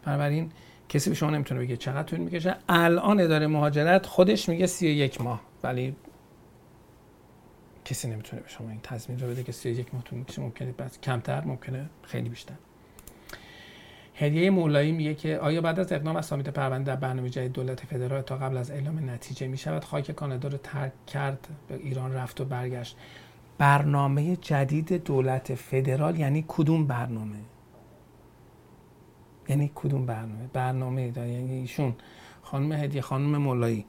بنابراین 0.04 0.50
کسی 0.88 1.10
به 1.10 1.16
شما 1.16 1.30
نمی‌تونه 1.30 1.60
بگه 1.60 1.76
چقدر 1.76 2.02
طول 2.02 2.18
می‌کشه. 2.18 2.56
الان 2.68 3.20
اداره 3.20 3.46
مهاجرت 3.46 4.06
خودش 4.06 4.48
میگه 4.48 4.66
31 4.66 5.20
ماه 5.20 5.40
ولی 5.62 5.96
کسی 7.84 8.08
نمی‌تونه 8.10 8.42
به 8.42 8.48
شما 8.48 8.70
این 8.70 8.80
تضمین 8.82 9.20
رو 9.20 9.28
بده 9.28 9.42
که 9.42 9.52
31 9.52 9.94
ماه 9.94 10.04
طول 10.04 10.18
می‌کشه. 10.18 10.42
ممکنه 10.42 10.72
بس 10.72 11.00
کمتر 11.00 11.44
ممکنه 11.44 11.90
خیلی 12.02 12.28
بیشتر. 12.28 12.54
هدیه 14.14 14.50
مولایی 14.50 14.92
میگه 14.92 15.14
که 15.14 15.38
آیا 15.38 15.60
بعد 15.60 15.80
از 15.80 15.92
اقدام 15.92 16.16
از 16.16 16.26
سامیت 16.26 16.48
پرونده 16.48 16.94
در 16.94 17.00
برنامه 17.00 17.30
جدید 17.30 17.52
دولت 17.52 17.80
فدرال 17.80 18.22
تا 18.22 18.36
قبل 18.36 18.56
از 18.56 18.70
اعلام 18.70 19.10
نتیجه 19.10 19.46
می 19.48 19.58
شود 19.58 19.84
خاک 19.84 20.10
کانادا 20.10 20.48
رو 20.48 20.58
ترک 20.62 21.06
کرد 21.06 21.48
به 21.68 21.74
ایران 21.74 22.12
رفت 22.12 22.40
و 22.40 22.44
برگشت. 22.44 22.96
برنامه 23.58 24.36
جدید 24.36 25.04
دولت 25.04 25.54
فدرال 25.54 26.18
یعنی 26.18 26.44
کدوم 26.48 26.86
برنامه؟ 26.86 27.36
یعنی 29.48 29.70
کدوم 29.74 30.06
برنامه؟ 30.06 30.46
برنامه 30.52 31.10
داره 31.10 31.28
یعنی 31.28 31.52
ایشون 31.52 31.94
خانم 32.42 32.72
هدیه 32.72 33.00
خانم 33.02 33.36
مولایی. 33.36 33.84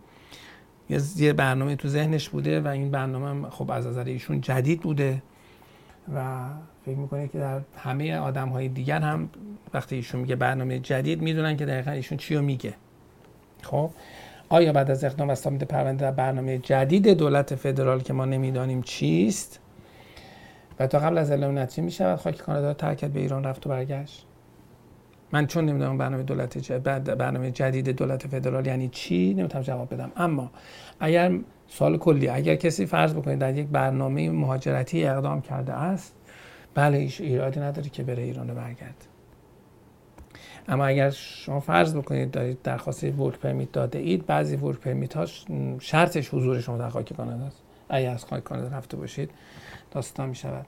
یه 1.18 1.34
برنامه 1.34 1.76
تو 1.76 1.88
ذهنش 1.88 2.30
بوده 2.30 2.62
و 2.62 2.68
این 2.68 2.92
برنامه 2.92 3.50
خب 3.50 3.72
از 3.72 3.88
نظر 3.88 4.04
ایشون 4.04 4.42
جدید 4.42 4.82
بوده 4.82 5.24
و 6.16 6.50
فکر 6.86 6.96
می‌کنه 6.96 7.28
که 7.28 7.38
در 7.40 7.62
همه 7.78 8.18
آدم 8.18 8.50
های 8.50 8.68
دیگر 8.68 9.00
هم 9.00 9.30
وقتی 9.74 9.96
ایشون 9.96 10.22
میگه 10.22 10.36
برنامه 10.36 10.80
جدید 10.80 11.22
می‌دونن 11.22 11.58
که 11.58 11.66
دقیقا 11.66 11.92
ایشون 11.92 12.18
چی 12.18 12.36
رو 12.36 12.42
میگه. 12.42 12.74
خب؟ 13.62 13.92
آیا 14.54 14.74
بعد 14.74 14.92
از 14.92 15.04
اقدام 15.04 15.30
از 15.30 15.44
پرونده 15.48 16.06
در 16.06 16.12
برنامه 16.12 16.58
جدید 16.58 17.08
دولت 17.08 17.56
فدرال 17.56 18.02
که 18.02 18.14
ما 18.14 18.26
نمی‌دانیم 18.26 18.82
چیست؟ 18.82 19.60
و 20.80 20.88
تا 20.88 21.00
قبل 21.00 21.18
از 21.18 21.32
اعلام 21.32 21.60
نتیجه 21.60 21.84
می‌شود 21.84 22.20
خاک 22.20 22.38
کانادا 22.38 22.74
ترکت 22.74 23.08
به 23.08 23.20
ایران 23.20 23.44
رفت 23.44 23.68
و 23.68 23.70
برگشت. 23.70 24.26
من 25.32 25.48
چون 25.48 25.66
نمی‌دونم 25.66 25.98
برنامه 25.98 26.24
دولت 26.24 26.72
برنامه 26.72 27.52
جدید 27.52 27.90
دولت 27.90 28.28
فدرال 28.28 28.68
یعنی 28.68 28.90
چی 28.90 29.34
نمی‌تونم 29.34 29.64
جواب 29.64 29.94
بدم. 29.94 30.12
اما 30.18 30.52
اگر 31.00 31.32
سال 31.68 31.98
کلی 31.98 32.28
اگر 32.28 32.56
کسی 32.56 32.86
فرض 32.86 33.14
بکنید 33.14 33.40
در 33.40 33.58
یک 33.58 33.68
برنامه 33.68 34.30
مهاجرتی 34.32 35.06
اقدام 35.06 35.42
کرده 35.42 35.74
است 35.74 36.16
بله 36.76 36.98
ایش 36.98 37.22
ایرادی 37.22 37.60
نداره 37.60 37.90
که 37.90 38.04
بره 38.04 38.24
ایران 38.24 38.48
برگرد 38.48 39.08
اما 40.68 40.86
اگر 40.86 41.10
شما 41.10 41.60
فرض 41.60 41.96
بکنید 41.96 42.32
دارید 42.32 42.62
درخواست 42.62 43.04
ورک 43.04 43.40
پرمیت 43.40 43.72
داده 43.72 44.00
اید 44.00 44.26
بعضی 44.26 44.56
ورک 44.56 44.80
پرمیت 44.80 45.14
ها 45.14 45.26
شرطش 45.80 46.34
حضور 46.34 46.60
شما 46.60 46.78
در 46.78 46.90
خاک 46.90 47.14
کانادا 47.14 47.46
است. 47.46 47.62
اگه 47.90 48.10
از 48.10 48.24
خواهی 48.24 48.44
کانادا 48.44 48.78
رفته 48.78 48.98
باشید 48.98 49.32
داستان 49.92 50.30
می 50.30 50.36
شود 50.36 50.66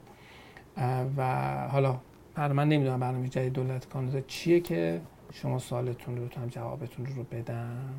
و 1.16 1.68
حالا 1.68 1.98
من 2.36 2.68
نمی‌دونم 2.68 3.00
برنامه 3.00 3.28
جدید 3.28 3.52
دولت 3.52 3.88
کانادا 3.88 4.20
چیه 4.20 4.60
که 4.60 5.00
شما 5.32 5.58
سوالتون 5.58 6.16
رو 6.16 6.22
هم 6.22 6.48
جوابتون 6.48 7.06
رو 7.06 7.22
بدم. 7.22 7.94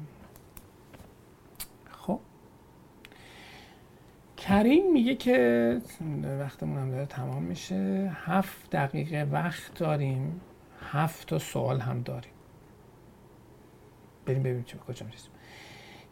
خب. 1.91 2.19
کریم 4.37 4.93
میگه 4.93 5.15
که 5.15 5.77
وقتمون 6.39 6.79
هم 6.79 6.91
داره 6.91 7.05
تمام 7.05 7.43
میشه. 7.43 8.11
هفت 8.13 8.69
دقیقه 8.71 9.27
وقت 9.31 9.73
داریم. 9.79 10.41
هفت 10.91 11.27
تا 11.27 11.39
سوال 11.39 11.79
هم 11.79 12.01
داریم. 12.01 12.31
بریم 14.25 14.43
ببینیم 14.43 14.63
چه 14.63 14.77
کجا 14.77 15.05
می‌رسیم. 15.05 15.31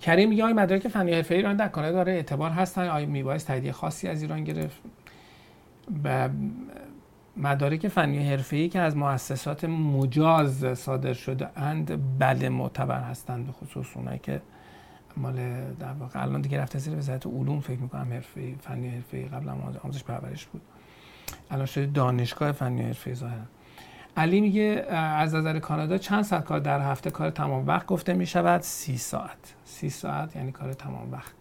کریم 0.01 0.29
میگه 0.29 0.43
آیا 0.43 0.53
مدارک 0.53 0.87
فنی 0.87 1.13
حرفه 1.13 1.35
ایران 1.35 1.55
در 1.55 1.67
کانادا 1.67 1.95
داره 1.95 2.11
اعتبار 2.11 2.51
هستن. 2.51 2.87
آیا 2.87 3.05
میبایست 3.05 3.47
تایید 3.47 3.71
خاصی 3.71 4.07
از 4.07 4.21
ایران 4.21 4.43
گرفت. 4.43 4.81
و 6.03 6.29
مدارک 7.37 7.87
فنی 7.87 8.29
حرفه‌ای 8.29 8.69
که 8.69 8.79
از 8.79 8.97
مؤسسات 8.97 9.65
مجاز 9.65 10.77
صادر 10.77 11.13
شده 11.13 11.59
اند 11.59 12.19
بله 12.19 12.49
معتبر 12.49 13.01
هستند. 13.01 13.45
به 13.45 13.51
خصوص 13.51 13.97
اونایی 13.97 14.19
که 14.19 14.41
مال 15.17 15.35
در 15.79 15.93
واقع 15.99 16.21
الان 16.21 16.41
دیگه 16.41 16.61
رفته 16.61 16.79
زیر 16.79 16.97
وزارت 16.97 17.27
علوم. 17.27 17.59
فکر 17.59 17.79
می‌کنم 17.79 18.13
حرفه‌ای 18.13 18.55
فنی 18.61 18.89
حرفه‌ای 18.89 19.25
قبلا 19.25 19.53
آموزش 19.83 20.03
پرورش 20.03 20.45
بود. 20.45 20.61
الان 21.51 21.65
شده 21.65 21.85
دانشگاه 21.85 22.51
فنی 22.51 22.81
حرفه‌ای 22.81 23.15
ظاهرا. 23.15 23.41
علی 24.17 24.41
میگه 24.41 24.85
از 24.93 25.35
نظر 25.35 25.59
کانادا 25.59 25.97
چند 25.97 26.23
ساعت 26.23 26.43
کار 26.43 26.59
در 26.59 26.79
هفته 26.91 27.11
کار 27.11 27.29
تمام 27.29 27.67
وقت 27.67 27.85
گفته 27.85 28.13
می 28.13 28.25
شود 28.25 28.61
سی 28.61 28.97
ساعت. 28.97 29.55
سی 29.65 29.89
ساعت 29.89 30.35
یعنی 30.35 30.51
کار 30.51 30.73
تمام 30.73 31.11
وقت. 31.11 31.33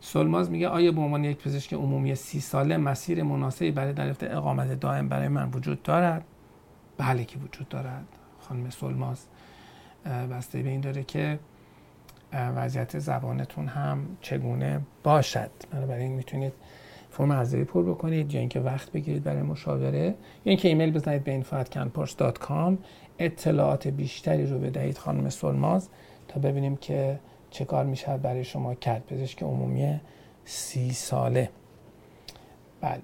سلماز 0.00 0.50
میگه 0.50 0.68
آیا 0.68 0.92
به 0.92 1.00
عنوان 1.00 1.24
یک 1.24 1.38
پزشک 1.38 1.74
عمومی 1.74 2.14
سی 2.14 2.40
ساله 2.40 2.76
مسیر 2.76 3.22
مناسبی 3.22 3.70
برای 3.70 3.92
دریافت 3.92 4.24
اقامت 4.24 4.80
دائم 4.80 5.08
برای 5.08 5.28
من 5.28 5.50
وجود 5.50 5.82
دارد؟ 5.82 6.24
بله 6.98 7.24
که 7.24 7.38
وجود 7.38 7.68
دارد. 7.68 8.06
خانم 8.40 8.70
سلماز 8.70 9.26
بسته 10.04 10.62
به 10.62 10.68
این 10.68 10.80
داره 10.80 11.04
که 11.04 11.38
وضعیت 12.32 12.98
زبانتون 12.98 13.68
هم 13.68 14.06
چگونه 14.20 14.80
باشد. 15.02 15.50
بنابراین 15.70 16.12
می‌تونید 16.12 16.52
فرم 17.14 17.32
عرضه 17.32 17.64
پر 17.64 17.82
بکنید 17.82 18.34
یا 18.34 18.40
اینکه 18.40 18.60
وقت 18.60 18.92
بگیرید 18.92 19.22
برای 19.22 19.42
مشاوره. 19.42 20.04
یا 20.04 20.14
اینکه 20.44 20.68
ایمیل 20.68 20.92
بزنید 20.92 21.24
به 21.24 21.42
info@canpors.com 21.42 22.72
اطلاعات 23.18 23.88
بیشتری 23.88 24.46
رو 24.46 24.58
بدهید 24.58 24.98
خانم 24.98 25.30
سلماز 25.30 25.88
تا 26.28 26.40
ببینیم 26.40 26.76
که 26.76 27.20
چه 27.50 27.64
کار 27.64 27.84
میشه 27.84 28.16
برای 28.16 28.44
شما 28.44 28.74
کرد. 28.74 29.06
پزشک 29.06 29.42
عمومی 29.42 30.00
سی 30.44 30.92
ساله. 30.92 31.50
بله. 32.80 33.00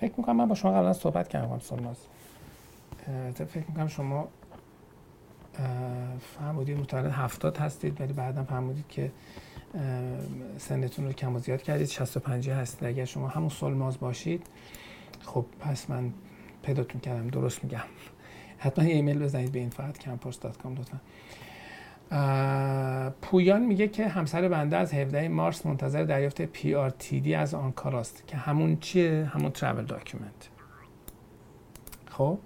فکر 0.00 0.12
می‌کنم 0.16 0.36
من 0.36 0.48
با 0.48 0.54
شما 0.54 0.72
قبلا 0.72 0.92
صحبت 0.92 1.28
کردم 1.28 1.58
سولماز 1.58 1.96
فکر 3.34 3.64
می‌کنم 3.68 3.88
شما 3.88 4.28
فرمودید 6.38 6.78
متولد 6.78 7.10
هفتاد 7.10 7.56
هستید 7.56 8.00
ولی 8.00 8.12
بعدا 8.12 8.44
فرمودید 8.44 8.84
که 8.88 9.10
سنتون 10.58 11.04
رو 11.04 11.12
کم 11.12 11.36
و 11.36 11.38
زیاد 11.38 11.62
کردید. 11.62 11.88
65 11.88 12.50
هستید. 12.50 12.88
اگر 12.88 13.04
شما 13.04 13.28
همون 13.28 13.48
سولماز 13.48 14.00
باشید 14.00 14.46
خب 15.20 15.44
پس 15.60 15.90
من 15.90 16.12
پیداتون 16.62 17.00
کردم. 17.00 17.28
درست 17.28 17.64
میگم. 17.64 17.80
حتما 18.58 18.84
ایمیل 18.84 19.18
بزنید 19.18 19.52
به 19.52 19.58
این 19.58 19.70
فقط 19.70 19.98
campus.com 19.98 20.78
لطفا. 20.78 21.00
پویان 23.22 23.62
میگه 23.62 23.88
که 23.88 24.08
همسر 24.08 24.48
بنده 24.48 24.76
از 24.76 24.94
17 24.94 25.28
مارس 25.28 25.66
منتظر 25.66 26.04
دریافت 26.04 26.42
PRTD 26.42 27.34
از 27.34 27.54
آنکاراست 27.54 28.26
که 28.26 28.36
همون 28.36 28.76
چیه؟ 28.76 29.30
همون 29.34 29.50
travel 29.50 29.84
document. 29.84 30.48
خب؟ 32.06 32.38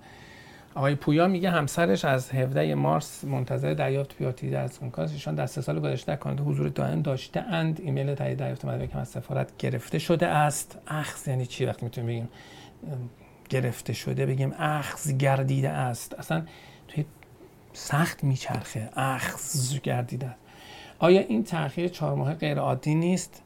آقای 0.78 0.94
پویا 0.94 1.28
میگه 1.28 1.50
همسرش 1.50 2.04
از 2.04 2.30
17 2.30 2.74
مارس 2.74 3.24
منتظر 3.24 3.74
دریافت 3.74 4.14
PRTD 4.14 4.56
از 4.56 4.78
آنکاراست 4.82 5.12
ایشان 5.12 5.34
در 5.34 5.46
سه 5.46 5.60
سال 5.60 5.80
گذشته 5.80 6.16
کانادا 6.16 6.44
حضور 6.44 6.68
دائم 6.68 7.02
داشته 7.02 7.40
اند. 7.40 7.80
ایمیل 7.80 8.14
تایید 8.14 8.38
دریافت 8.38 8.64
مدرک 8.64 8.96
از 8.96 9.08
سفارت 9.08 9.56
گرفته 9.56 9.98
شده 9.98 10.26
است. 10.26 10.78
اخذ 10.86 11.28
یعنی 11.28 11.46
چی 11.46 11.64
وقتی 11.64 11.84
می‌تونیم 11.84 12.08
بگیم؟ 12.08 12.28
گرفته 13.48 13.92
شده 13.92 14.26
بگیم 14.26 14.54
اخذ 14.58 15.12
گردیده 15.12 15.68
است. 15.68 16.14
اصلا 16.18 16.42
توی 16.88 17.04
سخت 17.72 18.24
میچرخه. 18.24 18.90
اخذ 18.96 19.78
گردیده 19.78 20.34
آیا 20.98 21.20
این 21.20 21.44
تاخیر 21.44 21.88
چهار 21.88 22.14
ماه 22.14 22.34
غیر 22.34 22.58
عادی 22.58 22.94
نیست؟ 22.94 23.42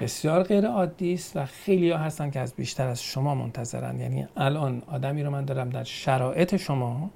بسیار 0.00 0.42
غیر 0.42 0.66
عادی 0.66 1.14
است 1.14 1.36
و 1.36 1.44
خیلی 1.44 1.90
ها 1.90 1.98
هستن 1.98 2.30
که 2.30 2.40
از 2.40 2.54
بیشتر 2.54 2.86
از 2.86 3.02
شما 3.02 3.34
منتظرن. 3.34 4.00
یعنی 4.00 4.26
الان 4.36 4.82
آدمی 4.86 5.22
رو 5.22 5.30
من 5.30 5.44
دارم 5.44 5.70
در 5.70 5.84
شرایط 5.84 6.56
شما 6.56 7.10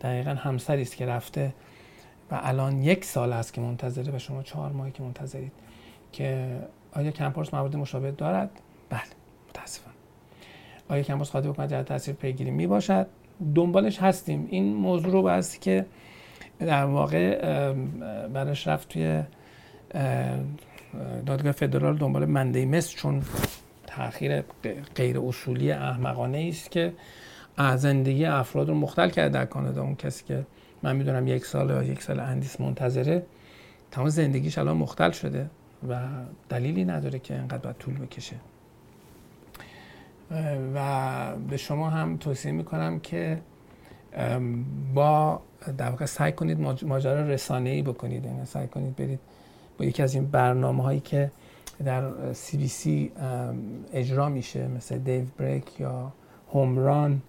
دقیقا 0.00 0.30
همسری 0.30 0.82
است 0.82 0.96
که 0.96 1.06
رفته 1.06 1.54
و 2.30 2.40
الان 2.42 2.82
یک 2.82 3.04
سال 3.04 3.32
است 3.32 3.52
که 3.52 3.60
منتظره 3.60 4.16
و 4.16 4.18
شما 4.18 4.42
چهار 4.42 4.72
ماهی 4.72 4.92
که 4.92 5.02
منتظرید 5.02 5.52
که 6.12 6.58
آیا 6.92 7.10
کمپارس 7.10 7.54
موارد 7.54 7.76
مشابه 7.76 8.10
دارد؟ 8.10 8.50
بله 8.90 9.00
متاسفم. 9.48 9.90
آیا 10.88 11.02
کمپارس 11.02 11.30
قادر 11.30 11.50
بکنه 11.50 11.68
جهت 11.68 11.84
تاثیر 11.84 12.14
پیگیری 12.14 12.50
می 12.50 12.66
باشد؟ 12.66 13.06
دنبالش 13.54 13.98
هستیم. 13.98 14.46
این 14.50 14.74
موضوع 14.74 15.12
رو 15.12 15.22
بایستی 15.22 15.58
که 15.58 15.86
در 16.58 16.84
واقع 16.84 17.72
براش 18.32 18.68
رفت 18.68 18.88
توی 18.88 19.22
دادگاه 21.26 21.52
فدرال 21.52 21.96
دنبال 21.96 22.24
منده 22.24 22.66
مصر 22.66 22.96
چون 22.96 23.22
تاخیر 23.86 24.40
غیر 24.94 25.18
اصولی 25.20 25.72
احمقانه 25.72 26.46
است 26.52 26.70
که 26.70 26.92
زندگی 27.76 28.24
افراد 28.24 28.68
رو 28.68 28.74
مختل 28.74 29.10
کرده 29.10 29.28
در 29.28 29.44
کانادا. 29.44 29.82
اون 29.82 29.94
کسی 29.94 30.24
که 30.24 30.46
من 30.82 30.96
می‌دونم 30.96 31.28
یک 31.28 31.44
سال 31.46 31.70
یا 31.70 31.82
یک 31.82 32.02
سال 32.02 32.20
اندیس 32.20 32.60
منتظره 32.60 33.26
تمام 33.90 34.08
زندگیش 34.08 34.58
الان 34.58 34.76
مختل 34.76 35.10
شده 35.10 35.50
و 35.88 36.00
دلیلی 36.48 36.84
نداره 36.84 37.18
که 37.18 37.34
انقدر 37.34 37.58
باید 37.58 37.76
طول 37.76 37.94
بکشه. 37.94 38.36
و 40.74 41.36
به 41.36 41.56
شما 41.56 41.90
هم 41.90 42.16
توصیه 42.16 42.52
می‌کنم 42.52 43.00
که 43.00 43.38
با 44.94 45.40
در 45.78 45.90
واقع 45.90 46.06
سعی 46.06 46.32
کنید 46.32 46.60
ماجرا 46.84 47.28
رسانه 47.28 47.70
ای 47.70 47.82
بکنید. 47.82 48.24
یعنی 48.24 48.44
سعی 48.44 48.66
کنید 48.66 48.96
برید 48.96 49.20
با 49.78 49.84
یکی 49.84 50.02
از 50.02 50.14
این 50.14 50.26
برنامه 50.26 50.82
هایی 50.82 51.00
که 51.00 51.30
در 51.84 52.32
سی 52.32 52.56
بی 52.56 52.68
سی 52.68 53.12
اجرا 53.92 54.28
میشه 54.28 54.68
مثل 54.68 54.98
Daybreak 54.98 55.80
یا 55.80 56.12
هومران 56.52 57.22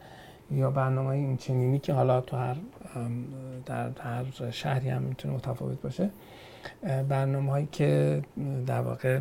یا 0.52 0.72
برنامه 0.72 1.10
این 1.10 1.38
چنینی 1.38 1.80
که 1.80 1.94
حالا 1.94 2.22
تو 2.22 2.38
هر 2.38 2.56
در 3.66 3.90
هر 4.00 4.52
شهری 4.52 4.90
هم 4.90 5.02
می‌تونه 5.02 5.34
متفاوت 5.34 5.82
باشه. 5.82 6.10
برنامه 7.10 7.52
هایی 7.52 7.68
که 7.72 8.22
در 8.68 8.82
واقع 8.82 9.20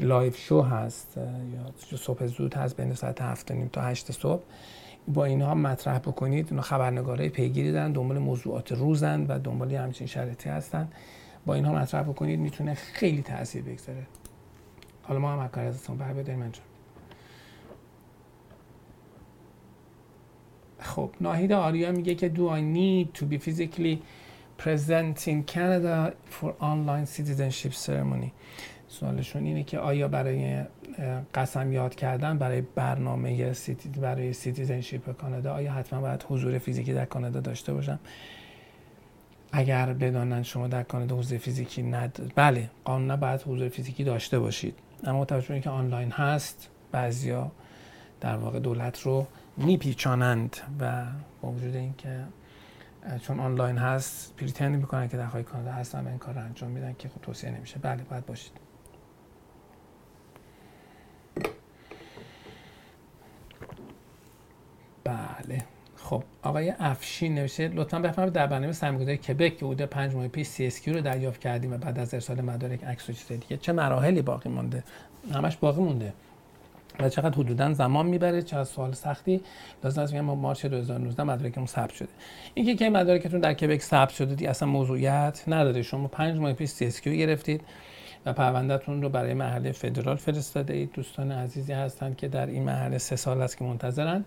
live 0.00 0.36
show 0.36 0.62
هست 0.62 1.16
یا 1.54 1.96
صبح 1.98 2.26
زود 2.26 2.54
هست 2.54 2.76
بین 2.76 2.94
ساعت 2.94 3.22
هفت 3.22 3.52
نیم 3.52 3.68
تا 3.72 3.80
هشت 3.80 4.12
صبح. 4.12 4.42
با 5.08 5.24
اینها 5.24 5.54
مطرح 5.54 5.98
بکنید 5.98 6.46
اینا 6.50 6.62
خبرنگارای 6.62 7.28
پیگیری 7.28 7.72
دارن 7.72 7.92
دنبال 7.92 8.18
موضوعات 8.18 8.72
روزن 8.72 9.26
و 9.28 9.38
دنبال 9.38 9.74
همچین 9.74 10.06
شرایطی 10.06 10.48
هستن. 10.48 10.88
با 11.46 11.54
اینها 11.54 11.72
مطرح 11.74 12.02
بکنید 12.02 12.40
می‌تونه 12.40 12.74
خیلی 12.74 13.22
تاثیر 13.22 13.62
بگذاره. 13.62 14.06
حالا 15.02 15.20
ما 15.20 15.32
هم 15.32 15.48
کار 15.48 15.64
ازتون 15.64 15.96
بر 15.96 16.12
بداریم 16.12 16.42
انجام 16.42 16.64
خب 20.78 21.10
ناهید 21.20 21.52
آریا 21.52 21.92
میگه 21.92 22.14
که 22.14 22.32
do 22.34 22.40
I 22.40 22.60
need 22.76 23.20
to 23.20 23.24
be 23.24 23.38
physically 23.38 23.96
present 24.58 25.26
in 25.26 25.42
Canada 25.54 26.12
for 26.30 26.54
online 26.60 27.06
citizenship 27.06 27.72
ceremony? 27.86 28.32
سوالشون 28.88 29.44
اینه 29.44 29.62
که 29.62 29.78
آیا 29.78 30.08
برای 30.08 30.62
قسم 31.34 31.72
یاد 31.72 31.94
کردن 31.94 32.38
برای 32.38 32.60
برنامه 32.60 33.52
citi 33.52 33.88
برای 33.88 34.32
citizenship 34.32 35.16
کانادا 35.16 35.54
آیا 35.54 35.72
حتما 35.72 36.00
باید 36.00 36.24
حضور 36.28 36.58
فیزیکی 36.58 36.92
در 36.92 37.04
کانادا 37.04 37.40
داشته 37.40 37.72
باشم؟ 37.72 37.98
اگر 39.52 39.92
بدانند 39.92 40.42
شما 40.42 40.68
در 40.68 40.82
کانادا 40.82 41.16
حضور 41.16 41.38
فیزیکی 41.38 41.82
ند 41.82 42.32
بله 42.34 42.70
قانونا 42.84 43.16
باید 43.16 43.42
حضور 43.42 43.68
فیزیکی 43.68 44.04
داشته 44.04 44.38
باشید. 44.38 44.78
اما 45.04 45.24
توجه 45.24 45.60
که 45.60 45.70
آنلاین 45.70 46.10
هست 46.10 46.68
بعضیا 46.92 47.52
در 48.20 48.36
واقع 48.36 48.58
دولت 48.58 49.00
رو 49.00 49.26
میپیچانند 49.56 50.56
و 50.80 51.04
با 51.42 51.50
وجود 51.50 51.76
اینکه 51.76 52.24
چون 53.22 53.40
آنلاین 53.40 53.78
هست 53.78 54.34
پریتند 54.36 54.76
می‌کنن 54.76 55.08
که 55.08 55.16
در 55.16 55.42
کانادا 55.42 55.72
هستن 55.72 56.06
این 56.06 56.18
کار 56.18 56.34
رو 56.34 56.40
انجام 56.40 56.70
میدن 56.70 56.94
که 56.98 57.08
خب 57.08 57.20
توصیه 57.20 57.50
نمیشه. 57.50 57.78
بله 57.78 58.02
باید 58.02 58.26
باشید 58.26 58.52
بله 65.04 65.64
خب 66.12 66.22
آقای 66.42 66.72
افشین 66.78 67.34
نوشته 67.34 67.68
لطفا 67.68 67.98
بفرمایید 67.98 68.34
در 68.34 68.46
برنامه 68.46 68.72
سرمایه‌گذاری 68.72 69.18
کبک 69.18 69.58
که 69.58 69.66
حدود 69.66 69.82
5 69.82 70.14
ماه 70.14 70.28
پیش 70.28 70.60
اس 70.60 70.88
رو 70.88 71.00
دریافت 71.00 71.40
کردیم 71.40 71.72
و 71.72 71.76
بعد 71.76 71.98
از 71.98 72.14
ارسال 72.14 72.40
مدارک 72.40 72.84
عکس 72.84 73.10
و 73.10 73.12
چیز 73.12 73.28
دیگه 73.28 73.56
چه 73.56 73.72
مراحلی 73.72 74.22
باقی 74.22 74.50
مونده 74.50 74.84
همش 75.34 75.56
باقی 75.56 75.82
مونده. 75.82 76.12
و 77.00 77.08
چقدر 77.08 77.38
حدودا 77.38 77.72
زمان 77.72 78.06
می‌بره؟ 78.06 78.42
چقدر 78.42 78.64
سوال 78.64 78.92
سختی؟ 78.92 79.40
لازم 79.84 80.02
است 80.02 80.14
ما 80.14 80.34
مارچ 80.34 80.66
2019 80.66 81.22
مدارکمون 81.22 81.66
ثبت 81.66 81.92
شده. 81.92 82.08
اینکه 82.54 82.74
که 82.74 82.90
مدارکتون 82.90 83.40
در 83.40 83.54
کبک 83.54 83.82
ثبت 83.82 84.10
شده 84.10 84.34
دی 84.34 84.46
اصلا 84.46 84.68
موضوعیت 84.68 85.42
نداره. 85.48 85.82
شما 85.82 86.08
5 86.08 86.38
ماه 86.38 86.52
پیش 86.52 86.70
اس 86.80 87.00
گرفتید 87.00 87.60
و 88.26 88.32
پروندهتون 88.32 89.02
رو 89.02 89.08
برای 89.08 89.34
محله 89.34 89.72
فدرال 89.72 90.16
فرستاده 90.16 90.74
اید. 90.74 90.92
دوستان 90.92 91.32
عزیزی 91.32 91.72
هستند 91.72 92.16
که 92.16 92.28
در 92.28 92.46
این 92.46 92.62
محله 92.62 92.98
سه 92.98 93.16
سال 93.16 93.42
است 93.42 93.56
که 93.56 93.64
منتظرن. 93.64 94.24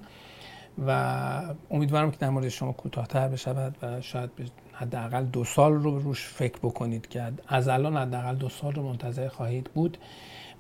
و 0.88 1.54
امیدوارم 1.72 2.12
که 2.12 2.18
در 2.18 2.30
مورد 2.30 2.50
شما 2.50 2.72
کوتاهتر 2.72 3.28
بشود 3.28 3.78
و 3.82 4.02
شاید 4.02 4.30
حداقل 4.74 5.26
دو 5.26 5.44
سال 5.44 5.74
رو 5.74 6.00
روش 6.00 6.28
فکر 6.28 6.58
بکنید 6.58 7.08
که 7.08 7.32
از 7.48 7.68
الان 7.68 7.98
حداقل 7.98 8.36
دو 8.36 8.50
سال 8.50 8.74
رو 8.74 8.84
منتظر 8.84 9.28
خواهید 9.28 9.70
بود. 9.74 9.98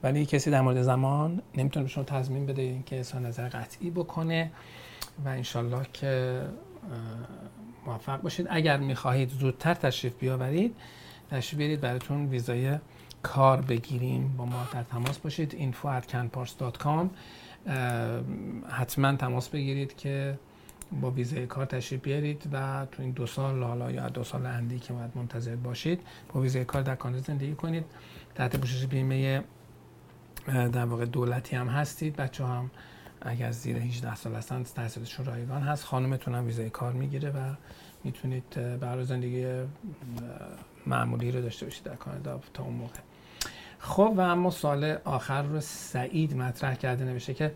ولی 0.03 0.25
کسی 0.25 0.51
در 0.51 0.61
مورد 0.61 0.81
زمان 0.81 1.41
نمی‌تونه 1.57 1.83
به 1.83 1.89
شما 1.89 2.03
تضمین 2.03 2.45
بده 2.45 2.61
اینکه 2.61 2.99
اظهار 2.99 3.21
نظر 3.21 3.49
قطعی 3.49 3.89
بکنه 3.89 4.51
و 5.25 5.29
انشالله 5.29 5.85
که 5.93 6.41
موفق 7.85 8.21
باشید. 8.21 8.47
اگر 8.49 8.77
می‌خواهید 8.77 9.29
زودتر 9.29 9.73
تشریف 9.73 10.15
بیاورید 10.19 10.75
تشریف 11.31 11.57
بیارید 11.57 11.81
براتون 11.81 12.25
ویزای 12.25 12.77
کار 13.23 13.61
بگیریم. 13.61 14.35
با 14.37 14.45
ما 14.45 14.67
در 14.73 14.83
تماس 14.83 15.17
باشید. 15.17 15.73
info@canpars.com 15.73 17.07
حتما 18.69 19.15
تماس 19.15 19.49
بگیرید 19.49 19.97
که 19.97 20.39
با 21.01 21.11
ویزای 21.11 21.47
کار 21.47 21.65
تشریف 21.65 22.01
بیارید 22.01 22.49
و 22.51 22.87
تو 22.91 23.01
این 23.01 23.11
دو 23.11 23.27
سال 23.27 23.63
حالا 23.63 23.91
یا 23.91 24.09
دو 24.09 24.23
سال 24.23 24.45
اندی 24.45 24.79
که 24.79 24.93
باید 24.93 25.11
منتظر 25.15 25.55
باشید 25.55 26.01
با 26.33 26.41
ویزای 26.41 26.65
کار 26.65 26.81
در 26.81 26.95
کانادا 26.95 27.23
زندگی 27.23 27.55
کنید. 27.55 27.85
تحت 28.35 28.55
پوشش 28.55 28.85
بیمه 28.85 29.43
در 30.47 30.85
واقع 30.85 31.05
دولتی 31.05 31.55
هم 31.55 31.67
هستید. 31.67 32.15
بچه 32.15 32.45
هم 32.45 32.71
اگر 33.21 33.51
زیر 33.51 33.77
18 33.77 34.15
سال 34.15 34.35
هستن 34.35 34.63
تحصیلشون 34.63 35.25
رایگان 35.25 35.61
هست. 35.61 35.83
خانمتون 35.85 36.35
هم 36.35 36.45
ویزای 36.45 36.69
کار 36.69 36.93
می‌گیره 36.93 37.29
و 37.29 37.55
می‌تونید 38.03 38.79
برای 38.79 39.05
زندگی 39.05 39.45
معمولی 40.87 41.31
رو 41.31 41.41
داشته 41.41 41.65
باشید 41.65 41.83
در 41.83 41.95
کانادا 41.95 42.41
تا 42.53 42.63
اون 42.63 42.73
موقع. 42.73 42.99
خب 43.85 44.13
و 44.17 44.21
اما 44.21 44.51
سال 44.51 44.97
آخر 45.03 45.41
رو 45.41 45.59
سعید 45.59 46.37
مطرح 46.37 46.75
کرده 46.75 47.05
نوشته 47.05 47.33
که 47.33 47.51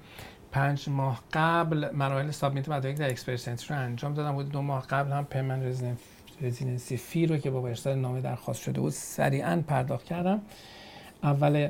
پنج 0.52 0.90
ماه 0.90 1.24
قبل 1.34 1.90
مراحل 1.94 2.32
سابمیت 2.32 2.70
مدارک 2.70 2.98
در 2.98 3.10
اکسپرسنت 3.10 3.72
رو 3.72 3.78
انجام 3.78 4.14
دادم. 4.14 4.32
بود 4.32 4.50
دو 4.50 4.62
ماه 4.62 4.88
قبل 4.88 5.12
هم 5.12 5.26
پیمن 5.26 5.64
residency 6.42 6.98
fee 6.98 7.26
رو 7.26 7.38
که 7.38 7.50
با 7.50 7.68
ارسال 7.68 7.96
نامه 7.96 8.22
درخواست 8.22 8.62
شده 8.62 8.82
بود 8.82 8.92
سریعا 8.92 9.64
پرداخت 9.68 10.06
کردم. 10.06 10.42
اول 11.24 11.70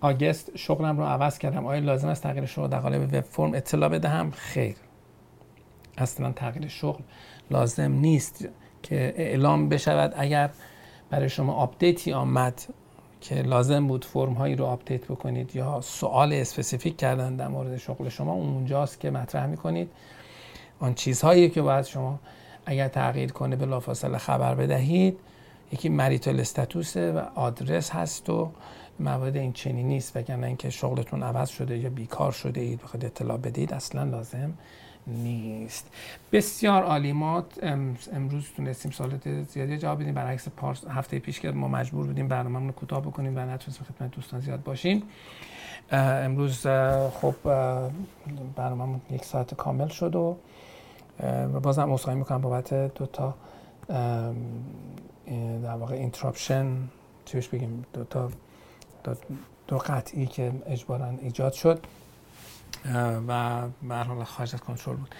آگست 0.00 0.56
شغلم 0.56 0.98
رو 0.98 1.04
عوض 1.04 1.38
کردم. 1.38 1.66
آیا 1.66 1.80
لازم 1.80 2.08
است 2.08 2.22
تغییر 2.22 2.46
شغل 2.46 2.68
در 2.68 2.78
قالب 2.78 3.02
web 3.02 3.20
form 3.20 3.54
اطلاع 3.54 3.88
بدهم؟ 3.88 4.30
خیر. 4.30 4.76
اصلا 5.98 6.32
تغییر 6.32 6.68
شغل 6.68 7.02
لازم 7.50 7.92
نیست 7.92 8.48
که 8.82 9.14
اعلام 9.16 9.68
بشود. 9.68 10.14
اگر 10.16 10.50
برای 11.10 11.28
شما 11.28 11.52
update 11.52 12.03
ی 12.03 12.12
آمد 12.12 12.62
که 13.20 13.34
لازم 13.34 13.86
بود 13.86 14.04
فرم 14.04 14.32
هایی 14.32 14.56
رو 14.56 14.64
update 14.64 15.04
بکنید 15.04 15.56
یا 15.56 15.80
سوال 15.80 16.32
specific 16.32 16.96
کردن 16.96 17.36
در 17.36 17.48
مورد 17.48 17.76
شغل 17.76 18.08
شما 18.08 18.32
اونجاست 18.32 19.00
که 19.00 19.10
مطرح 19.10 19.46
می‌کنید. 19.46 19.90
آن 20.80 20.94
چیزهایی 20.94 21.50
که 21.50 21.62
باید 21.62 21.84
شما 21.84 22.18
اگر 22.66 22.88
تغییر 22.88 23.32
کنه 23.32 23.56
بلافاصله 23.56 24.18
خبر 24.18 24.54
بدهید 24.54 25.18
یکی 25.72 25.88
مریتال 25.88 26.40
استاتوسه 26.40 27.12
و 27.12 27.18
آدرس 27.34 27.90
هست 27.90 28.30
و 28.30 28.50
موارد 29.00 29.36
این 29.36 29.52
چنین 29.52 29.88
نیست 29.88 30.16
وگرنه 30.16 30.46
اینکه 30.46 30.70
شغلتون 30.70 31.22
عوض 31.22 31.48
شده 31.48 31.78
یا 31.78 31.90
بیکار 31.90 32.32
شده 32.32 32.60
اید 32.60 32.82
بخواید 32.82 33.04
اطلاع 33.04 33.36
بدید 33.36 33.74
اصلا 33.74 34.04
لازم 34.04 34.54
نیست. 35.08 35.90
بسیار 36.32 36.82
عالی. 36.82 37.12
ما 37.12 37.44
امروز 38.12 38.48
تونستیم 38.56 38.90
سوالات 38.90 39.42
زیادی 39.42 39.78
جواب 39.78 40.02
بدیم. 40.02 40.14
برعکس 40.14 40.48
پارس 40.48 40.84
هفته 40.88 41.18
پیش 41.18 41.40
که 41.40 41.50
ما 41.50 41.68
مجبور 41.68 42.06
بودیم 42.06 42.28
برنامه 42.28 42.66
رو 42.66 42.72
کوتاه 42.72 43.00
بکنیم 43.00 43.36
و 43.36 43.40
نتونستیم 43.40 43.86
خدمت 43.86 44.10
دوستان 44.10 44.40
زیاد 44.40 44.62
باشیم. 44.62 45.02
امروز 45.92 46.66
خب 47.20 47.34
برنامه 48.56 49.00
یک 49.10 49.24
ساعت 49.24 49.54
کامل 49.54 49.88
شد 49.88 50.16
و 50.16 50.36
بازم 51.62 51.92
عذرخواهی 51.92 52.18
می‌کنم 52.18 52.40
بابت 52.40 52.74
دو 52.74 53.06
تا 53.06 53.34
در 55.62 55.76
واقع 55.76 55.94
interruption 55.94 56.66
چیش 57.24 57.48
بگیم؟ 57.48 57.84
دو 57.92 58.04
تا 58.04 58.30
دو 59.66 59.78
قطعی 59.78 60.26
که 60.26 60.52
اجبارا 60.66 61.06
ایجاد 61.06 61.52
شد. 61.52 61.86
و 63.28 63.62
به 63.82 63.96
حال 63.96 64.24
خارج 64.24 64.54
از 64.54 64.60
کنترل 64.60 64.96
بود. 64.96 65.14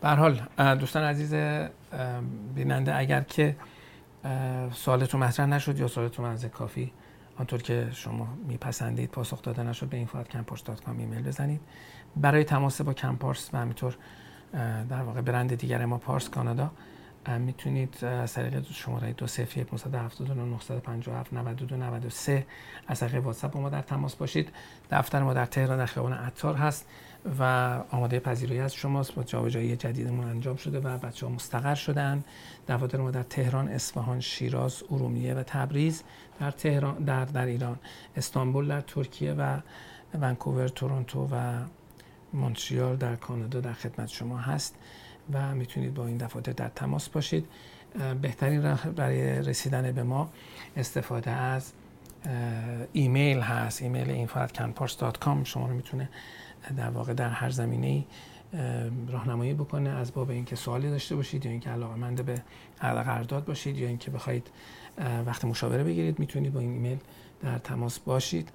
به 0.00 0.08
حال 0.08 0.40
دوستان 0.74 1.02
عزیز 1.02 1.34
بیننده 2.54 2.96
اگر 2.96 3.20
که 3.20 3.56
سوالتون 4.72 5.20
مطرح 5.20 5.46
نشد 5.46 5.78
یا 5.78 5.88
سوالتون 5.88 6.24
از 6.24 6.44
کافی 6.44 6.92
آنطور 7.38 7.62
که 7.62 7.88
شما 7.92 8.28
میپسندید 8.48 9.10
پاسخ 9.10 9.42
داده 9.42 9.62
نشد 9.62 9.86
به 9.86 10.06
info@campars.com 10.06 10.98
ایمیل 10.98 11.22
بزنید. 11.22 11.60
برای 12.16 12.44
تماس 12.44 12.80
با 12.80 12.94
کمپارس 12.94 13.50
و 13.52 13.58
همینطور 13.58 13.96
در 14.88 15.02
واقع 15.02 15.20
برند 15.20 15.54
دیگر 15.54 15.84
ما 15.84 15.98
پارس 15.98 16.28
کانادا 16.28 16.70
می‌تونید 17.28 18.04
از 18.04 18.32
طریق 18.32 18.72
شماره 18.72 19.12
201 19.12 19.72
979 19.72 20.44
957 20.44 21.32
92 21.32 21.76
93 21.76 22.46
از 22.86 23.00
طریق 23.00 23.24
واتساپ 23.24 23.52
با 23.52 23.60
ما 23.60 23.68
در 23.68 23.82
تماس 23.82 24.14
باشید. 24.14 24.52
دفتر 24.90 25.22
ما 25.22 25.34
در 25.34 25.46
تهران 25.46 25.78
در 25.78 25.86
خیابان 25.86 26.12
عطار 26.12 26.54
هست 26.54 26.86
و 27.38 27.42
آماده 27.90 28.20
پذیرایی 28.20 28.60
از 28.60 28.74
شماست. 28.74 29.14
با 29.14 29.22
جابجایی 29.22 29.76
جدیدمون 29.76 30.28
انجام 30.28 30.56
شده 30.56 30.80
و 30.80 30.98
بچه 30.98 31.26
ها 31.26 31.32
مستقر 31.32 31.74
شدن. 31.74 32.24
دفاتر 32.68 32.98
ما 32.98 33.10
در 33.10 33.22
تهران، 33.22 33.68
اصفهان، 33.68 34.20
شیراز، 34.20 34.82
ارومیه 34.90 35.34
و 35.34 35.42
تبریز 35.42 36.02
در 36.40 36.50
تهران 36.50 37.04
در 37.04 37.24
در 37.24 37.46
ایران، 37.46 37.78
استانبول 38.16 38.68
در 38.68 38.80
ترکیه 38.80 39.32
و 39.32 39.58
ونکوور، 40.20 40.68
تورنتو 40.68 41.28
و 41.32 41.62
مونتریال 42.32 42.96
در 42.96 43.16
کانادا 43.16 43.60
در 43.60 43.72
خدمت 43.72 44.08
شما 44.08 44.38
هست. 44.38 44.74
و 45.32 45.54
می‌تونید 45.54 45.94
با 45.94 46.06
این 46.06 46.16
دفاتر 46.16 46.52
در 46.52 46.68
تماس 46.68 47.08
باشید. 47.08 47.46
بهترین 48.22 48.62
راه 48.62 48.90
برای 48.90 49.42
رسیدن 49.42 49.92
به 49.92 50.02
ما 50.02 50.30
استفاده 50.76 51.30
از 51.30 51.72
ایمیل 52.92 53.40
هست. 53.40 53.82
ایمیل 53.82 54.26
info@canpars.com 54.26 55.44
شما 55.44 55.66
رو 55.66 55.74
می‌تونه 55.74 56.08
در 56.76 56.90
واقع 56.90 57.14
در 57.14 57.28
هر 57.28 57.50
زمینه 57.50 58.04
راهنمایی 59.08 59.54
بکنه 59.54 59.90
از 59.90 60.12
باب 60.12 60.30
اینکه 60.30 60.56
سوالی 60.56 60.90
داشته 60.90 61.16
باشید 61.16 61.44
یا 61.44 61.50
اینکه 61.50 61.70
علاقمند 61.70 62.24
به 62.24 62.42
قرارداد 62.80 63.44
باشید 63.44 63.78
یا 63.78 63.88
اینکه 63.88 64.10
بخواید 64.10 64.50
وقت 65.26 65.44
مشاوره 65.44 65.84
بگیرید 65.84 66.18
می‌تونید 66.18 66.52
با 66.52 66.60
این 66.60 66.72
ایمیل 66.72 66.98
در 67.42 67.58
تماس 67.58 67.98
باشید. 67.98 68.48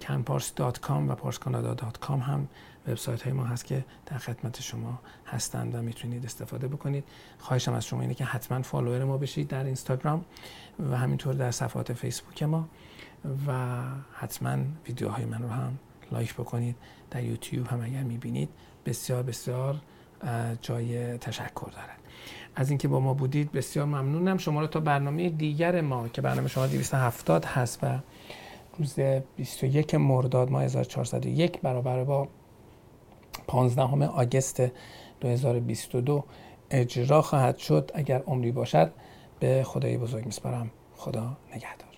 canpars.com 0.00 0.90
و 1.08 1.16
parscanada.com 1.16 2.10
هم 2.10 2.48
وبسایت 2.88 3.22
های 3.22 3.32
ما 3.32 3.44
هست 3.44 3.64
که 3.64 3.84
در 4.06 4.18
خدمت 4.18 4.60
شما 4.60 4.98
هستند 5.26 5.74
و 5.74 5.82
می‌تونید 5.82 6.24
استفاده 6.24 6.68
بکنید. 6.68 7.04
خواهشم 7.38 7.72
از 7.72 7.86
شما 7.86 8.00
اینه 8.00 8.14
که 8.14 8.24
حتما 8.24 8.62
فالوور 8.62 9.04
ما 9.04 9.18
بشید 9.18 9.48
در 9.48 9.64
اینستاگرام 9.64 10.24
و 10.90 10.96
همینطور 10.96 11.34
در 11.34 11.50
صفحات 11.50 11.92
فیسبوک 11.92 12.42
ما 12.42 12.68
و 13.46 13.82
حتما 14.12 14.56
ویدیوهای 14.86 15.24
من 15.24 15.42
رو 15.42 15.48
هم 15.48 15.78
لایک 16.12 16.34
بکنید 16.34 16.76
در 17.10 17.22
یوتیوب 17.22 17.66
هم 17.66 17.80
اگر 17.80 18.02
می‌بینید. 18.02 18.48
بسیار 18.86 19.22
بسیار 19.22 19.80
جای 20.62 21.18
تشکر 21.18 21.70
دارد. 21.72 21.98
از 22.56 22.68
اینکه 22.70 22.88
با 22.88 23.00
ما 23.00 23.14
بودید 23.14 23.52
بسیار 23.52 23.86
ممنونم. 23.86 24.38
شما 24.38 24.60
رو 24.60 24.66
تا 24.66 24.80
برنامه 24.80 25.30
دیگر 25.30 25.80
ما 25.80 26.08
که 26.08 26.22
برنامه 26.22 26.48
شما 26.48 26.66
270 26.66 27.44
هست 27.44 27.78
و 27.82 27.98
روز 28.78 28.98
21 29.36 29.94
مرداد 29.94 30.50
ماه 30.50 30.62
1401 30.64 31.60
برابر 31.60 32.04
با 32.04 32.28
15 33.46 34.06
آگست 34.06 34.62
2022 35.20 36.24
اجرا 36.70 37.22
خواهد 37.22 37.58
شد. 37.58 37.90
اگر 37.94 38.22
عمری 38.26 38.52
باشد 38.52 38.92
به 39.40 39.62
خدای 39.64 39.98
بزرگ 39.98 40.24
میسپارم. 40.24 40.70
خدا 40.96 41.36
نگهدار. 41.54 41.91